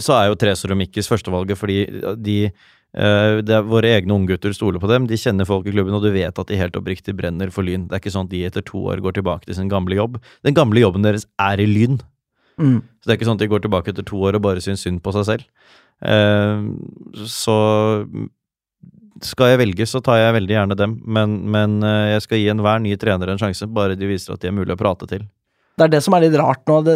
så 0.04 0.18
er 0.18 0.28
jo 0.28 0.36
Tresor 0.36 0.74
og 0.74 0.78
Mikkis 0.82 1.08
førstevalget, 1.08 1.58
fordi 1.58 1.78
de 2.22 2.52
det 2.92 3.54
er 3.56 3.64
Våre 3.64 3.88
egne 3.96 4.12
unggutter 4.18 4.52
stoler 4.52 4.82
på 4.84 4.90
dem, 4.92 5.06
de 5.08 5.16
kjenner 5.16 5.48
folk 5.48 5.64
i 5.64 5.72
klubben, 5.72 5.96
og 5.96 6.04
du 6.04 6.10
vet 6.12 6.36
at 6.36 6.50
de 6.50 6.58
helt 6.60 6.76
oppriktig 6.76 7.16
brenner 7.16 7.48
for 7.56 7.64
Lyn. 7.64 7.86
Det 7.88 7.96
er 7.96 8.02
ikke 8.04 8.12
sånn 8.12 8.28
at 8.28 8.34
de 8.34 8.42
etter 8.50 8.66
to 8.68 8.82
år 8.92 9.00
går 9.06 9.16
tilbake 9.16 9.48
til 9.48 9.56
sin 9.56 9.72
gamle 9.72 9.96
jobb. 9.96 10.18
Den 10.44 10.58
gamle 10.58 10.84
jobben 10.84 11.06
deres 11.08 11.24
er 11.40 11.64
i 11.64 11.70
Lyn. 11.70 12.02
Mm. 12.60 12.82
Så 13.00 13.08
det 13.08 13.14
er 13.14 13.20
ikke 13.20 13.30
sånn 13.30 13.40
at 13.40 13.46
de 13.46 13.50
går 13.54 13.64
tilbake 13.64 13.94
etter 13.94 14.06
to 14.08 14.20
år 14.20 14.38
og 14.38 14.44
bare 14.44 14.64
syns 14.64 14.84
synd 14.84 15.00
på 15.06 15.16
seg 15.16 15.28
selv. 15.30 15.48
Eh, 16.02 16.68
så 17.30 17.58
skal 19.22 19.52
jeg 19.52 19.62
velge, 19.62 19.86
så 19.90 20.02
tar 20.04 20.20
jeg 20.20 20.38
veldig 20.40 20.56
gjerne 20.56 20.78
dem, 20.78 20.96
men, 21.06 21.36
men 21.54 21.82
eh, 21.86 22.16
jeg 22.16 22.26
skal 22.26 22.42
gi 22.42 22.50
enhver 22.54 22.82
ny 22.82 22.96
trener 23.00 23.32
en 23.32 23.42
sjanse, 23.42 23.70
bare 23.70 23.98
de 24.00 24.10
viser 24.10 24.34
at 24.34 24.42
de 24.42 24.50
er 24.50 24.58
mulig 24.58 24.74
å 24.74 24.80
prate 24.80 25.10
til. 25.10 25.28
Det 25.78 25.88
er 25.88 25.94
det 25.94 26.02
som 26.04 26.16
er 26.18 26.26
litt 26.26 26.38
rart 26.40 26.64
nå. 26.70 26.80
Det, 26.86 26.96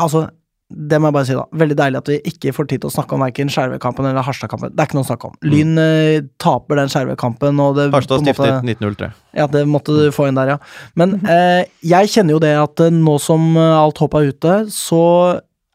altså, 0.00 0.26
det 0.70 1.00
må 1.00 1.08
jeg 1.08 1.14
bare 1.16 1.26
si, 1.26 1.34
da. 1.34 1.44
Veldig 1.60 1.76
deilig 1.80 1.98
at 1.98 2.08
vi 2.12 2.16
ikke 2.30 2.52
får 2.54 2.68
tid 2.70 2.82
til 2.82 2.90
å 2.90 2.94
snakke 2.94 3.16
om 3.16 3.24
verken 3.24 3.48
Skjervøy-kampen 3.50 4.06
eller 4.06 4.24
Harstad-kampen. 4.26 4.70
Det 4.70 4.84
er 4.84 4.88
ikke 4.88 4.98
noe 4.98 5.06
å 5.06 5.08
snakke 5.08 5.30
om. 5.30 5.34
Lyn 5.42 5.72
mm. 5.74 6.28
taper 6.42 6.78
den 6.78 6.92
Skjervøy-kampen, 6.92 7.62
og 7.64 7.78
det 7.78 7.88
Harstad 7.94 8.22
stiftet 8.22 8.62
1903. 8.62 9.10
Ja, 9.40 9.48
det 9.50 9.64
måtte 9.70 9.96
du 9.96 10.14
få 10.14 10.28
inn 10.30 10.38
der, 10.38 10.54
ja. 10.54 10.58
Men 10.98 11.18
eh, 11.24 11.64
jeg 11.82 12.12
kjenner 12.14 12.36
jo 12.36 12.42
det 12.44 12.54
at 12.60 12.84
eh, 12.86 12.94
nå 12.94 13.16
som 13.22 13.50
eh, 13.58 13.78
alt 13.80 13.98
håp 14.02 14.14
er 14.20 14.30
ute, 14.30 14.56
så 14.74 15.02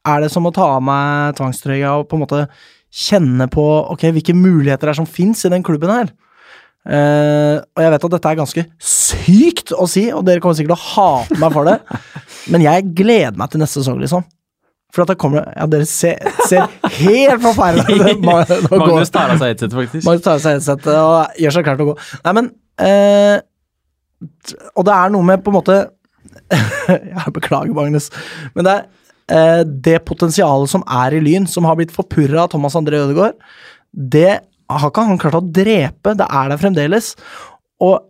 er 0.06 0.24
det 0.24 0.32
som 0.32 0.48
å 0.48 0.54
ta 0.56 0.70
av 0.78 0.86
meg 0.86 1.36
tvangstrøya 1.40 1.98
og 2.00 2.08
på 2.08 2.16
en 2.16 2.24
måte 2.24 2.46
kjenne 2.96 3.50
på 3.52 3.66
ok, 3.92 4.08
hvilke 4.16 4.36
muligheter 4.38 4.88
det 4.88 4.94
er 4.94 5.02
som 5.02 5.10
fins 5.10 5.44
i 5.44 5.52
den 5.52 5.66
klubben 5.66 5.92
her. 5.92 6.14
Eh, 6.86 7.58
og 7.58 7.82
jeg 7.82 7.92
vet 7.96 8.08
at 8.08 8.14
dette 8.14 8.32
er 8.32 8.40
ganske 8.40 8.64
sykt 8.78 9.74
å 9.74 9.88
si, 9.90 10.06
og 10.14 10.24
dere 10.28 10.44
kommer 10.44 10.56
sikkert 10.58 10.76
til 10.76 10.80
å 10.80 10.94
hate 10.94 11.40
meg 11.42 11.56
for 11.56 11.68
det, 11.68 11.80
men 12.54 12.64
jeg 12.64 12.92
gleder 12.96 13.36
meg 13.40 13.52
til 13.52 13.64
neste 13.64 13.82
sesong, 13.82 14.00
liksom. 14.04 14.24
For 14.96 15.04
at 15.04 15.12
det 15.12 15.18
kommer 15.20 15.44
Ja, 15.52 15.68
dere 15.70 15.88
ser, 15.90 16.22
ser 16.48 16.70
helt 16.98 17.44
forferdelig 17.44 18.16
ut. 18.16 18.24
Magnus 18.72 19.12
tar 19.14 19.34
av 19.34 19.42
seg 19.42 19.52
headsetet, 19.52 19.76
faktisk. 19.76 20.06
Magnus 20.08 20.24
tar 20.24 20.38
av 20.38 20.44
seg 20.46 20.58
headsetet 20.58 20.92
og 20.96 21.42
gjør 21.44 21.58
seg 21.58 21.68
klar 21.68 21.80
til 21.80 21.86
å 21.86 21.90
gå. 21.92 21.98
Nei, 22.26 22.34
men 22.40 22.50
eh, 22.88 23.36
Og 24.74 24.88
det 24.88 24.96
er 24.96 25.14
noe 25.14 25.28
med 25.28 25.44
på 25.44 25.52
en 25.52 25.60
måte 25.60 25.80
Jeg 26.90 27.36
beklager, 27.36 27.76
Magnus, 27.76 28.10
men 28.56 28.68
det 28.68 28.74
er 28.80 28.88
eh, 29.36 29.62
det 29.66 30.00
potensialet 30.08 30.72
som 30.72 30.84
er 31.04 31.16
i 31.18 31.22
Lyn, 31.24 31.46
som 31.50 31.68
har 31.68 31.78
blitt 31.80 31.94
forpurra 31.96 32.44
av 32.46 32.52
Thomas 32.54 32.76
André 32.78 33.00
Ødegaard, 33.04 33.38
det 33.96 34.42
har 34.70 34.90
ikke 34.90 35.06
han 35.08 35.22
klart 35.22 35.38
å 35.40 35.46
drepe. 35.46 36.16
Det 36.18 36.26
er 36.26 36.52
der 36.52 36.60
fremdeles. 36.60 37.14
Og 37.84 38.02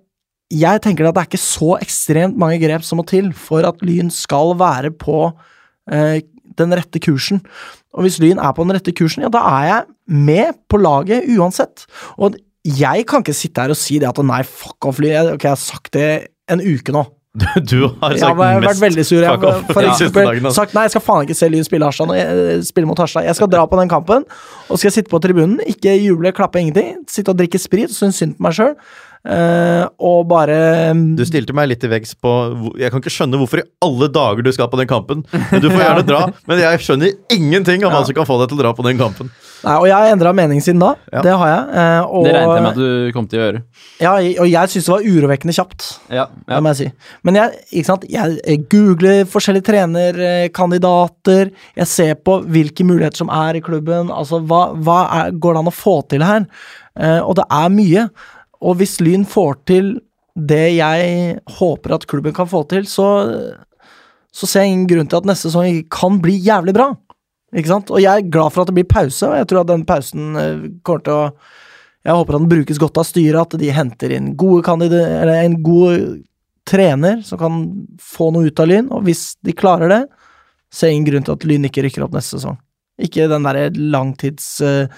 jeg 0.53 0.81
tenker 0.83 1.07
at 1.07 1.15
det 1.15 1.23
er 1.23 1.29
ikke 1.29 1.41
så 1.41 1.75
ekstremt 1.79 2.37
mange 2.39 2.59
grep 2.61 2.85
som 2.85 2.99
må 3.01 3.05
til 3.09 3.31
for 3.37 3.65
at 3.67 3.81
Lyn 3.85 4.11
skal 4.13 4.53
være 4.59 4.91
på 5.01 5.19
eh, 5.91 6.21
den 6.61 6.73
rette 6.77 6.99
kursen. 7.03 7.41
Og 7.95 8.05
hvis 8.05 8.19
Lyn 8.23 8.39
er 8.43 8.53
på 8.55 8.65
den 8.67 8.75
rette 8.77 8.93
kursen, 8.95 9.23
ja, 9.25 9.29
da 9.33 9.41
er 9.61 9.67
jeg 9.69 9.83
med 10.27 10.57
på 10.71 10.77
laget 10.81 11.27
uansett. 11.37 11.85
Og 12.17 12.35
jeg 12.65 13.05
kan 13.07 13.21
ikke 13.21 13.35
sitte 13.37 13.61
her 13.61 13.69
og 13.75 13.77
si 13.77 13.99
det 14.01 14.09
at 14.09 14.17
nei, 14.25 14.41
fuck 14.43 14.87
off, 14.89 14.99
Lyn. 14.99 15.11
Jeg, 15.13 15.35
ok, 15.37 15.43
jeg 15.47 15.53
har 15.55 15.61
sagt 15.61 15.91
det 15.93 16.09
en 16.51 16.61
uke 16.65 16.91
nå. 16.95 17.05
Du 17.67 17.81
har 17.99 18.13
Jeg 18.15 18.21
sagt 18.21 18.29
har 18.31 18.37
vært 18.39 18.63
mest 18.63 18.79
veldig 18.81 19.03
sur. 19.05 19.19
Jeg 19.19 19.31
fuck 19.33 19.43
har 19.43 19.57
off 19.59 19.71
for 19.75 19.81
de 19.83 19.89
eksempel 19.91 20.29
altså. 20.37 20.53
sagt 20.55 20.75
nei, 20.77 20.85
jeg 20.87 20.93
skal 20.95 21.03
faen 21.03 21.25
ikke 21.27 21.35
se 21.35 21.49
Lyn 21.51 21.65
spille. 21.67 21.89
Jeg- 22.15 22.61
Spille 22.69 22.87
mot 22.87 23.01
Harstad. 23.03 23.25
Jeg 23.27 23.35
skal 23.35 23.49
dra 23.51 23.65
på 23.67 23.79
den 23.81 23.91
kampen, 23.91 24.23
og 24.71 24.79
skal 24.79 24.93
sitte 24.95 25.11
på 25.11 25.19
tribunen, 25.19 25.59
ikke 25.67 25.97
juble, 25.99 26.31
klappe, 26.31 26.61
ingenting. 26.63 27.03
Sitte 27.11 27.33
og 27.35 27.37
drikke 27.41 27.59
sprit 27.59 27.91
og 27.91 27.97
synes 27.97 28.15
synd 28.23 28.37
på 28.39 28.47
meg 28.47 28.55
sjøl. 28.55 28.75
Og 29.25 30.27
bare 30.29 30.93
Du 31.17 31.23
stilte 31.25 31.55
meg 31.57 31.71
litt 31.71 31.79
til 31.81 31.89
veggs 31.89 32.11
på 32.21 32.31
Jeg 32.77 32.91
kan 32.93 33.01
ikke 33.01 33.13
skjønne 33.13 33.39
hvorfor 33.41 33.63
i 33.63 33.65
alle 33.81 34.09
dager 34.13 34.45
du 34.45 34.51
skal 34.53 34.69
på 34.69 34.77
den 34.77 34.89
kampen. 34.89 35.23
Men 35.33 35.63
Du 35.63 35.69
får 35.71 35.81
gjerne 35.87 36.05
dra, 36.05 36.21
men 36.45 36.61
jeg 36.61 36.85
skjønner 36.85 37.15
ingenting 37.33 37.85
om 37.87 37.93
hva 37.95 38.03
som 38.05 38.17
kan 38.17 38.27
få 38.29 38.37
deg 38.43 38.51
til 38.51 38.59
å 38.59 38.63
dra 38.65 38.75
på 38.77 38.85
den 38.85 39.01
kampen. 39.01 39.31
Nei, 39.65 39.75
og 39.79 39.87
jeg 39.89 39.95
har 39.95 40.11
endra 40.13 40.33
mening 40.35 40.61
siden 40.61 40.81
da. 40.83 40.91
Ja. 41.09 41.23
Det 41.25 41.33
har 41.41 41.49
jeg. 41.49 41.61
Uh, 41.73 42.13
og, 42.19 42.27
Det 42.27 42.33
regnet 42.35 42.53
jeg 42.53 42.65
med 42.65 42.69
at 42.69 42.79
du 42.79 43.15
kom 43.15 43.29
til 43.31 43.39
å 43.39 43.45
gjøre. 43.45 43.61
ja, 44.03 44.13
og 44.13 44.49
jeg 44.51 44.73
syns 44.73 44.89
det 44.89 44.93
var 44.93 45.07
urovekkende 45.09 45.55
kjapt. 45.57 45.87
Ja, 46.13 46.27
Det 46.29 46.53
ja. 46.53 46.61
må 46.61 46.73
jeg 46.73 46.79
si. 46.81 47.11
Men 47.25 47.39
jeg, 47.39 47.61
ikke 47.71 47.89
sant? 47.89 48.07
jeg 48.11 48.37
eh, 48.43 48.61
googler 48.75 49.25
forskjellige 49.31 49.67
trenerkandidater. 49.71 51.53
Jeg 51.81 51.89
ser 51.89 52.13
på 52.21 52.39
hvilke 52.45 52.85
muligheter 52.85 53.23
som 53.23 53.33
er 53.33 53.57
i 53.57 53.63
klubben. 53.65 54.13
Altså, 54.13 54.41
hva, 54.45 54.67
hva 54.75 54.99
er, 55.19 55.33
går 55.33 55.57
det 55.57 55.63
an 55.63 55.73
å 55.73 55.75
få 55.75 55.97
til 56.13 56.25
her? 56.25 56.45
Uh, 56.95 57.21
og 57.25 57.35
det 57.39 57.49
er 57.51 57.73
mye. 57.73 58.07
Og 58.63 58.77
hvis 58.79 58.99
Lyn 59.03 59.25
får 59.27 59.57
til 59.69 59.95
det 60.35 60.75
jeg 60.75 61.39
håper 61.57 61.95
at 61.95 62.07
klubben 62.11 62.35
kan 62.35 62.47
få 62.49 62.65
til, 62.71 62.87
så, 62.89 63.07
så 64.35 64.47
ser 64.47 64.65
jeg 64.65 64.73
ingen 64.73 64.89
grunn 64.91 65.09
til 65.11 65.21
at 65.21 65.29
neste 65.29 65.49
sesong 65.49 65.83
kan 65.91 66.19
bli 66.23 66.35
jævlig 66.43 66.75
bra. 66.75 66.91
Ikke 67.55 67.71
sant? 67.71 67.91
Og 67.93 68.03
jeg 68.03 68.11
er 68.11 68.31
glad 68.31 68.51
for 68.51 68.63
at 68.63 68.71
det 68.71 68.75
blir 68.79 68.89
pause, 68.89 69.29
og 69.29 69.37
jeg 69.39 69.47
tror 69.49 69.63
at 69.63 69.71
den 69.71 69.85
pausen 69.87 70.39
eh, 70.39 70.65
kommer 70.83 71.05
til 71.05 71.19
å 71.19 71.27
Jeg 72.05 72.13
håper 72.13 72.35
at 72.35 72.41
den 72.43 72.51
brukes 72.51 72.77
godt 72.77 72.99
av 73.01 73.05
styret, 73.07 73.41
at 73.41 73.57
de 73.57 73.71
henter 73.73 74.11
inn 74.13 74.27
en 74.35 75.55
god 75.65 76.19
trener 76.69 77.21
som 77.25 77.39
kan 77.39 77.63
få 77.97 78.27
noe 78.33 78.45
ut 78.45 78.59
av 78.61 78.69
Lyn, 78.69 78.91
og 78.93 79.07
hvis 79.07 79.37
de 79.41 79.55
klarer 79.57 79.89
det, 79.89 80.01
ser 80.69 80.91
jeg 80.91 80.99
ingen 80.99 81.09
grunn 81.09 81.25
til 81.25 81.33
at 81.33 81.47
Lyn 81.49 81.65
ikke 81.65 81.85
rykker 81.85 82.05
opp 82.05 82.13
neste 82.13 82.37
sesong. 82.37 82.59
Ikke 83.01 83.25
den 83.31 83.47
derre 83.47 83.71
langtids 83.73 84.61
eh, 84.61 84.91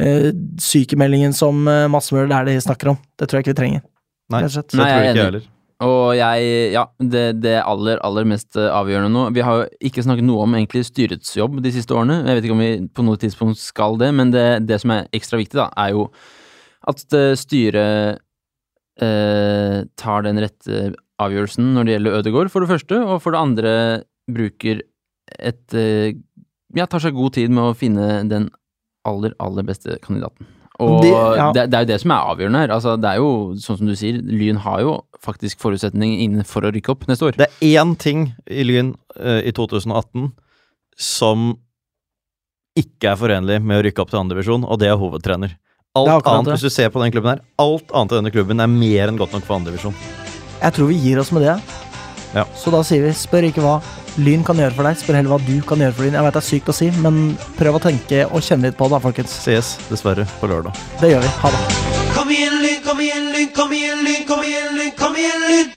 eh, 0.00 0.28
sykemeldingen 0.60 1.36
som 1.36 1.62
uh, 1.68 1.86
Massemøller 1.92 2.34
er 2.40 2.48
det 2.48 2.58
de 2.58 2.66
snakker 2.66 2.94
om. 2.94 3.00
Det 3.18 3.28
tror 3.28 3.40
jeg 3.40 3.48
ikke 3.48 3.54
vi 3.54 3.62
trenger. 3.62 3.86
Nei, 4.30 4.44
det 4.46 4.52
tror 4.54 4.84
jeg 4.86 4.90
ikke 4.90 5.08
jeg 5.08 5.18
heller. 5.20 5.48
Og 5.80 6.12
jeg, 6.12 6.48
ja, 6.74 6.82
det, 7.00 7.22
det 7.40 7.54
aller, 7.64 8.00
aller 8.04 8.26
mest 8.28 8.56
eh, 8.60 8.68
avgjørende 8.68 9.08
nå 9.14 9.22
Vi 9.32 9.44
har 9.44 9.62
jo 9.62 9.68
ikke 9.88 10.04
snakket 10.04 10.26
noe 10.28 10.44
om 10.44 10.56
egentlig 10.58 10.82
styrets 10.84 11.32
jobb 11.38 11.62
de 11.64 11.72
siste 11.72 11.96
årene. 11.96 12.18
Jeg 12.26 12.36
vet 12.36 12.48
ikke 12.48 12.56
om 12.56 12.64
vi 12.64 12.72
på 12.92 13.04
noe 13.06 13.20
tidspunkt 13.20 13.60
skal 13.62 13.96
det, 14.00 14.10
men 14.16 14.32
det, 14.34 14.44
det 14.68 14.80
som 14.82 14.92
er 14.92 15.08
ekstra 15.16 15.40
viktig, 15.40 15.56
da, 15.56 15.70
er 15.80 15.94
jo 15.96 16.10
at 16.90 17.16
eh, 17.16 17.32
styret 17.38 18.20
eh, 19.00 19.78
tar 20.00 20.28
den 20.28 20.42
rette 20.44 20.90
avgjørelsen 21.20 21.72
når 21.74 21.86
det 21.86 21.96
gjelder 21.96 22.20
Ødegård, 22.20 22.52
for 22.52 22.64
det 22.64 22.72
første, 22.74 23.00
og 23.00 23.24
for 23.24 23.36
det 23.36 23.40
andre 23.40 23.74
bruker 24.30 24.84
et 25.38 25.78
eh, 25.78 26.18
Ja, 26.76 26.84
tar 26.86 27.02
seg 27.02 27.16
god 27.16 27.34
tid 27.34 27.50
med 27.50 27.66
å 27.66 27.74
finne 27.74 28.20
den 28.30 28.44
aller, 29.08 29.34
aller 29.40 29.66
beste 29.66 29.98
kandidaten. 30.04 30.46
Og 30.80 31.02
Det- 31.02 31.10
det, 31.12 31.36
ja. 31.36 31.52
det, 31.52 31.74
er 31.74 31.84
jo 31.84 31.90
det 31.92 32.00
som 32.00 32.10
er 32.10 32.28
avgjørende 32.34 32.60
her. 32.62 32.68
Altså, 32.72 32.96
det 33.00 33.08
er 33.10 33.16
jo, 33.20 33.54
sånn 33.60 33.78
som 33.78 33.86
du 33.86 33.94
sier, 33.94 34.20
Lyn 34.24 34.56
har 34.64 34.80
jo 34.80 35.04
faktisk 35.20 35.60
forutsetning 35.60 36.14
innenfor 36.24 36.64
å 36.64 36.72
rykke 36.72 36.88
opp 36.94 37.06
neste 37.06 37.26
år. 37.28 37.36
Det 37.36 37.48
er 37.50 37.76
én 37.76 37.96
ting 37.98 38.34
i 38.48 38.64
Lyn 38.64 38.94
uh, 39.20 39.42
i 39.44 39.52
2018 39.52 40.32
som 40.96 41.58
ikke 42.78 43.12
er 43.12 43.16
forenlig 43.20 43.60
med 43.60 43.80
å 43.80 43.84
rykke 43.84 44.00
opp 44.00 44.10
til 44.12 44.20
andredivisjon, 44.22 44.64
og 44.64 44.78
det 44.80 44.88
er 44.88 44.96
hovedtrener. 44.96 45.56
Alt 45.98 46.08
er 46.08 46.30
annet, 46.30 46.46
det. 46.46 46.54
hvis 46.54 46.62
du 46.62 46.70
ser 46.70 46.88
på 46.88 47.02
den 47.02 47.12
klubben 47.12 47.34
her, 47.34 47.40
alt 47.58 47.90
annet 47.92 48.12
i 48.12 48.16
denne 48.20 48.32
klubben 48.32 48.60
er 48.62 48.70
mer 48.70 49.10
enn 49.10 49.18
godt 49.18 49.32
nok 49.34 49.42
for 49.44 49.58
andredivisjon. 49.58 49.96
Jeg 50.62 50.76
tror 50.76 50.86
vi 50.88 51.00
gir 51.02 51.18
oss 51.20 51.32
med 51.34 51.42
det. 51.42 51.56
Ja. 52.34 52.44
Så 52.54 52.70
da 52.74 52.82
sier 52.86 53.02
vi, 53.06 53.14
spør 53.16 53.48
ikke 53.48 53.64
hva 53.64 53.80
Lyn 54.20 54.42
kan 54.46 54.58
gjøre 54.58 54.74
for 54.76 54.86
deg, 54.86 54.98
spør 54.98 55.18
heller 55.20 55.34
hva 55.34 55.40
du 55.46 55.56
kan 55.66 55.82
gjøre 55.82 55.96
for 55.96 56.06
Lyn. 56.06 56.18
Jeg 56.18 56.26
vet 56.26 56.36
det 56.36 56.42
er 56.42 56.48
sykt 56.48 56.70
å 56.70 56.76
si, 56.76 56.90
men 57.02 57.20
prøv 57.58 57.78
å 57.78 57.82
tenke 57.82 58.24
og 58.28 58.44
kjenne 58.44 58.68
litt 58.68 58.78
på 58.78 58.90
det, 58.90 59.02
folkens. 59.06 59.34
Ses 59.46 59.74
dessverre 59.90 60.26
på 60.42 60.50
lørdag. 60.50 60.78
Det 61.02 61.14
gjør 61.14 61.26
vi. 61.26 61.34
Ha 61.42 61.52
det. 61.56 61.66
Kom 62.14 62.32
igjen, 62.34 62.56
Lyn, 62.62 62.80
kom 62.86 63.04
igjen, 63.06 63.28
Lyn, 63.34 63.52
kom 63.56 63.76
igjen, 63.76 64.06
Lyn, 64.06 64.24
kom 64.28 64.46
igjen, 64.46 64.72
Lyn, 64.78 64.96
kom 64.98 65.20
igjen, 65.20 65.46
Lyn! 65.48 65.76